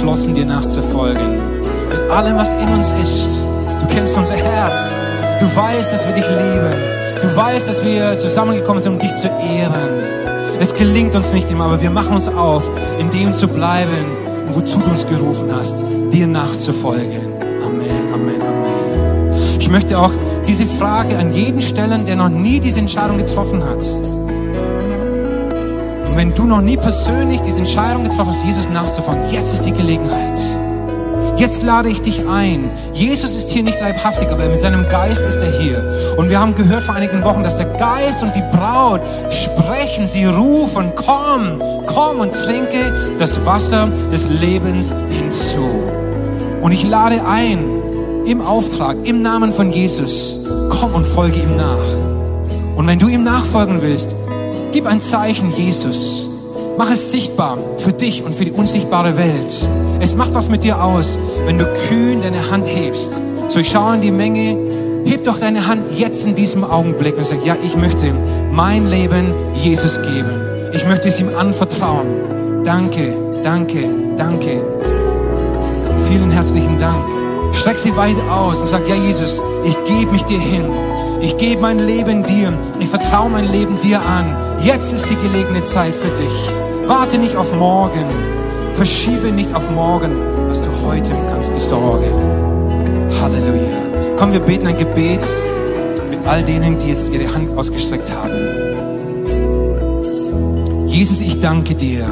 Entschlossen, 0.05 0.35
dir 0.35 0.45
nachzufolgen. 0.45 1.37
Mit 1.89 2.11
allem, 2.11 2.37
was 2.37 2.53
in 2.53 2.69
uns 2.69 2.93
ist. 3.03 3.39
Du 3.81 3.87
kennst 3.95 4.15
unser 4.17 4.35
Herz. 4.35 4.91
Du 5.41 5.47
weißt, 5.57 5.93
dass 5.93 6.07
wir 6.07 6.15
dich 6.15 6.29
lieben. 6.29 6.75
Du 7.23 7.35
weißt, 7.35 7.67
dass 7.67 7.83
wir 7.83 8.13
zusammengekommen 8.13 8.83
sind, 8.83 8.95
um 8.95 8.99
dich 8.99 9.15
zu 9.15 9.29
ehren. 9.29 10.05
Es 10.61 10.75
gelingt 10.75 11.15
uns 11.15 11.33
nicht 11.33 11.51
immer, 11.51 11.65
aber 11.65 11.81
wir 11.81 11.89
machen 11.89 12.15
uns 12.15 12.29
auf, 12.29 12.71
in 12.99 13.09
dem 13.11 13.33
zu 13.33 13.49
bleiben, 13.49 14.05
wozu 14.51 14.79
du 14.81 14.91
uns 14.91 15.07
gerufen 15.07 15.49
hast, 15.57 15.83
dir 16.13 16.27
nachzufolgen. 16.27 17.23
Amen, 17.65 18.13
Amen, 18.13 18.43
Amen. 18.43 19.33
Ich 19.59 19.71
möchte 19.71 19.99
auch 19.99 20.13
diese 20.47 20.67
Frage 20.67 21.17
an 21.17 21.33
jeden 21.33 21.63
stellen, 21.63 22.05
der 22.05 22.17
noch 22.17 22.29
nie 22.29 22.61
diese 22.61 22.79
Entscheidung 22.79 23.17
getroffen 23.17 23.65
hat. 23.65 23.83
Und 26.15 26.21
wenn 26.21 26.33
du 26.33 26.45
noch 26.45 26.61
nie 26.61 26.77
persönlich 26.77 27.41
diese 27.41 27.59
Entscheidung 27.59 28.05
getroffen 28.05 28.29
hast, 28.29 28.45
Jesus 28.45 28.69
nachzufolgen, 28.69 29.21
jetzt 29.33 29.53
ist 29.53 29.65
die 29.65 29.73
Gelegenheit. 29.73 30.39
Jetzt 31.37 31.65
lade 31.65 31.89
ich 31.89 32.03
dich 32.03 32.29
ein. 32.29 32.71
Jesus 32.93 33.37
ist 33.37 33.51
hier 33.51 33.65
nicht 33.65 33.81
leibhaftig, 33.81 34.29
aber 34.31 34.49
mit 34.49 34.61
seinem 34.61 34.89
Geist 34.89 35.27
ist 35.27 35.39
er 35.39 35.51
hier. 35.59 36.15
Und 36.17 36.31
wir 36.31 36.39
haben 36.39 36.55
gehört 36.55 36.85
vor 36.85 36.95
einigen 36.95 37.25
Wochen, 37.25 37.43
dass 37.43 37.57
der 37.57 37.67
Geist 37.67 38.23
und 38.23 38.33
die 38.37 38.45
Braut 38.57 39.01
sprechen, 39.29 40.07
sie 40.07 40.25
rufen, 40.27 40.93
komm, 40.95 41.61
komm 41.85 42.21
und 42.21 42.33
trinke 42.33 42.93
das 43.19 43.45
Wasser 43.45 43.89
des 44.13 44.29
Lebens 44.29 44.93
hinzu. 45.11 45.69
Und 46.63 46.71
ich 46.71 46.85
lade 46.85 47.27
ein, 47.27 47.59
im 48.25 48.41
Auftrag, 48.41 48.99
im 49.03 49.21
Namen 49.21 49.51
von 49.51 49.69
Jesus, 49.69 50.45
komm 50.71 50.95
und 50.95 51.09
folge 51.09 51.41
ihm 51.41 51.57
nach. 51.57 52.05
Und 52.77 52.87
wenn 52.87 53.01
du 53.01 53.09
ihm 53.09 53.25
nachfolgen 53.25 53.83
willst, 53.83 54.15
gib 54.75 54.87
ein 54.87 55.01
Zeichen, 55.01 55.53
Jesus. 55.53 56.29
Mach 56.77 56.91
es 56.91 57.13
sichtbar 57.13 57.59
für 57.79 57.93
dich 57.93 58.25
und 58.25 58.35
für 58.35 58.45
die 58.45 58.51
unsichtbare 58.51 59.17
Welt. 59.17 59.69
Es 60.01 60.17
macht 60.17 60.35
was 60.35 60.49
mit 60.49 60.65
dir 60.65 60.83
aus, 60.83 61.17
wenn 61.47 61.59
du 61.59 61.65
kühn 61.89 62.21
deine 62.21 62.51
Hand 62.51 62.67
hebst. 62.67 63.13
So, 63.49 63.61
ich 63.61 63.71
schaue 63.71 63.95
in 63.95 64.01
die 64.01 64.11
Menge, 64.11 64.57
heb 65.05 65.23
doch 65.23 65.39
deine 65.39 65.69
Hand 65.69 65.97
jetzt 65.97 66.25
in 66.25 66.35
diesem 66.35 66.65
Augenblick 66.65 67.17
und 67.17 67.25
sag, 67.25 67.47
ja, 67.47 67.57
ich 67.65 67.77
möchte 67.77 68.13
mein 68.51 68.91
Leben 68.91 69.33
Jesus 69.55 69.95
geben. 70.03 70.43
Ich 70.73 70.85
möchte 70.89 71.07
es 71.07 71.21
ihm 71.21 71.29
anvertrauen. 71.39 72.65
Danke, 72.65 73.17
danke, 73.45 73.89
danke. 74.17 74.61
Vielen 76.09 76.33
herzlichen 76.33 76.77
Dank. 76.79 77.24
Streck 77.55 77.79
sie 77.79 77.97
weit 77.97 78.17
aus 78.31 78.59
und 78.59 78.69
sag, 78.69 78.89
ja, 78.89 78.95
Jesus, 78.95 79.41
ich 79.65 79.77
gebe 79.85 80.13
mich 80.13 80.25
dir 80.25 80.39
hin. 80.39 80.65
Ich 81.21 81.37
gebe 81.39 81.63
mein 81.63 81.79
Leben 81.79 82.25
dir. 82.25 82.53
Ich 82.81 82.89
vertraue 82.89 83.31
mein 83.31 83.51
Leben 83.51 83.81
dir 83.81 84.01
an. 84.03 84.37
Jetzt 84.63 84.93
ist 84.93 85.09
die 85.09 85.17
gelegene 85.17 85.65
Zeit 85.65 85.95
für 85.95 86.11
dich. 86.11 86.55
Warte 86.87 87.19
nicht 87.19 87.37
auf 87.37 87.55
morgen. 87.55 88.05
Verschiebe 88.73 89.29
nicht 89.29 89.55
auf 89.55 89.71
morgen, 89.71 90.13
was 90.49 90.61
du 90.61 90.69
heute 90.85 91.13
kannst 91.31 91.53
besorgen. 91.55 92.13
Halleluja. 93.23 94.17
Komm, 94.19 94.33
wir 94.33 94.41
beten 94.41 94.67
ein 94.67 94.77
Gebet 94.77 95.21
mit 96.11 96.27
all 96.27 96.43
denen, 96.43 96.79
die 96.79 96.89
jetzt 96.89 97.11
ihre 97.11 97.33
Hand 97.33 97.57
ausgestreckt 97.57 98.13
haben. 98.13 98.33
Jesus, 100.87 101.21
ich 101.21 101.41
danke 101.41 101.75
dir, 101.75 102.05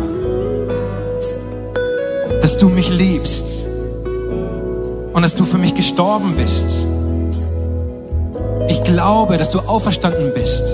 dass 2.40 2.56
du 2.56 2.68
mich 2.68 2.90
liebst 2.90 3.71
und 5.12 5.22
dass 5.22 5.34
du 5.34 5.44
für 5.44 5.58
mich 5.58 5.74
gestorben 5.74 6.34
bist. 6.36 6.86
Ich 8.68 8.82
glaube, 8.84 9.36
dass 9.36 9.50
du 9.50 9.60
auferstanden 9.60 10.32
bist 10.34 10.64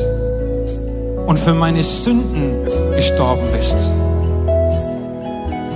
und 1.26 1.38
für 1.38 1.54
meine 1.54 1.82
Sünden 1.82 2.64
gestorben 2.94 3.46
bist. 3.54 3.76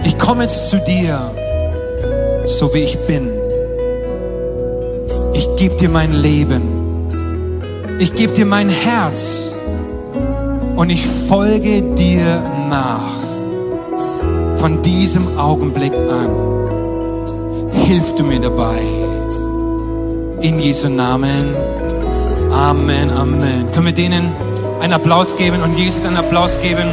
Ich 0.05 0.19
komme 0.19 0.45
jetzt 0.45 0.71
zu 0.71 0.79
dir, 0.79 1.31
so 2.45 2.73
wie 2.75 2.81
ich 2.81 2.99
bin. 3.01 3.29
Ich 5.35 5.49
gebe 5.57 5.77
dir 5.77 5.89
mein 5.89 6.13
Leben. 6.13 6.63
Ich 7.99 8.15
gebe 8.15 8.33
dir 8.33 8.47
mein 8.47 8.69
Herz. 8.69 9.55
Und 10.77 10.91
ich 10.91 11.07
folge 11.07 11.83
dir 11.97 12.43
nach. 12.69 13.13
Von 14.57 14.83
diesem 14.83 15.39
Augenblick 15.39 15.93
an. 15.93 16.62
Hilf 17.85 18.15
du 18.15 18.23
mir 18.23 18.41
dabei. 18.41 18.81
In 20.41 20.59
Jesu 20.59 20.89
Namen. 20.89 21.55
Amen, 22.53 23.11
Amen. 23.11 23.71
Können 23.73 23.87
wir 23.87 23.93
denen 23.93 24.33
einen 24.81 24.93
Applaus 24.93 25.37
geben 25.37 25.63
und 25.63 25.77
Jesus 25.77 26.05
einen 26.05 26.17
Applaus 26.17 26.59
geben? 26.61 26.89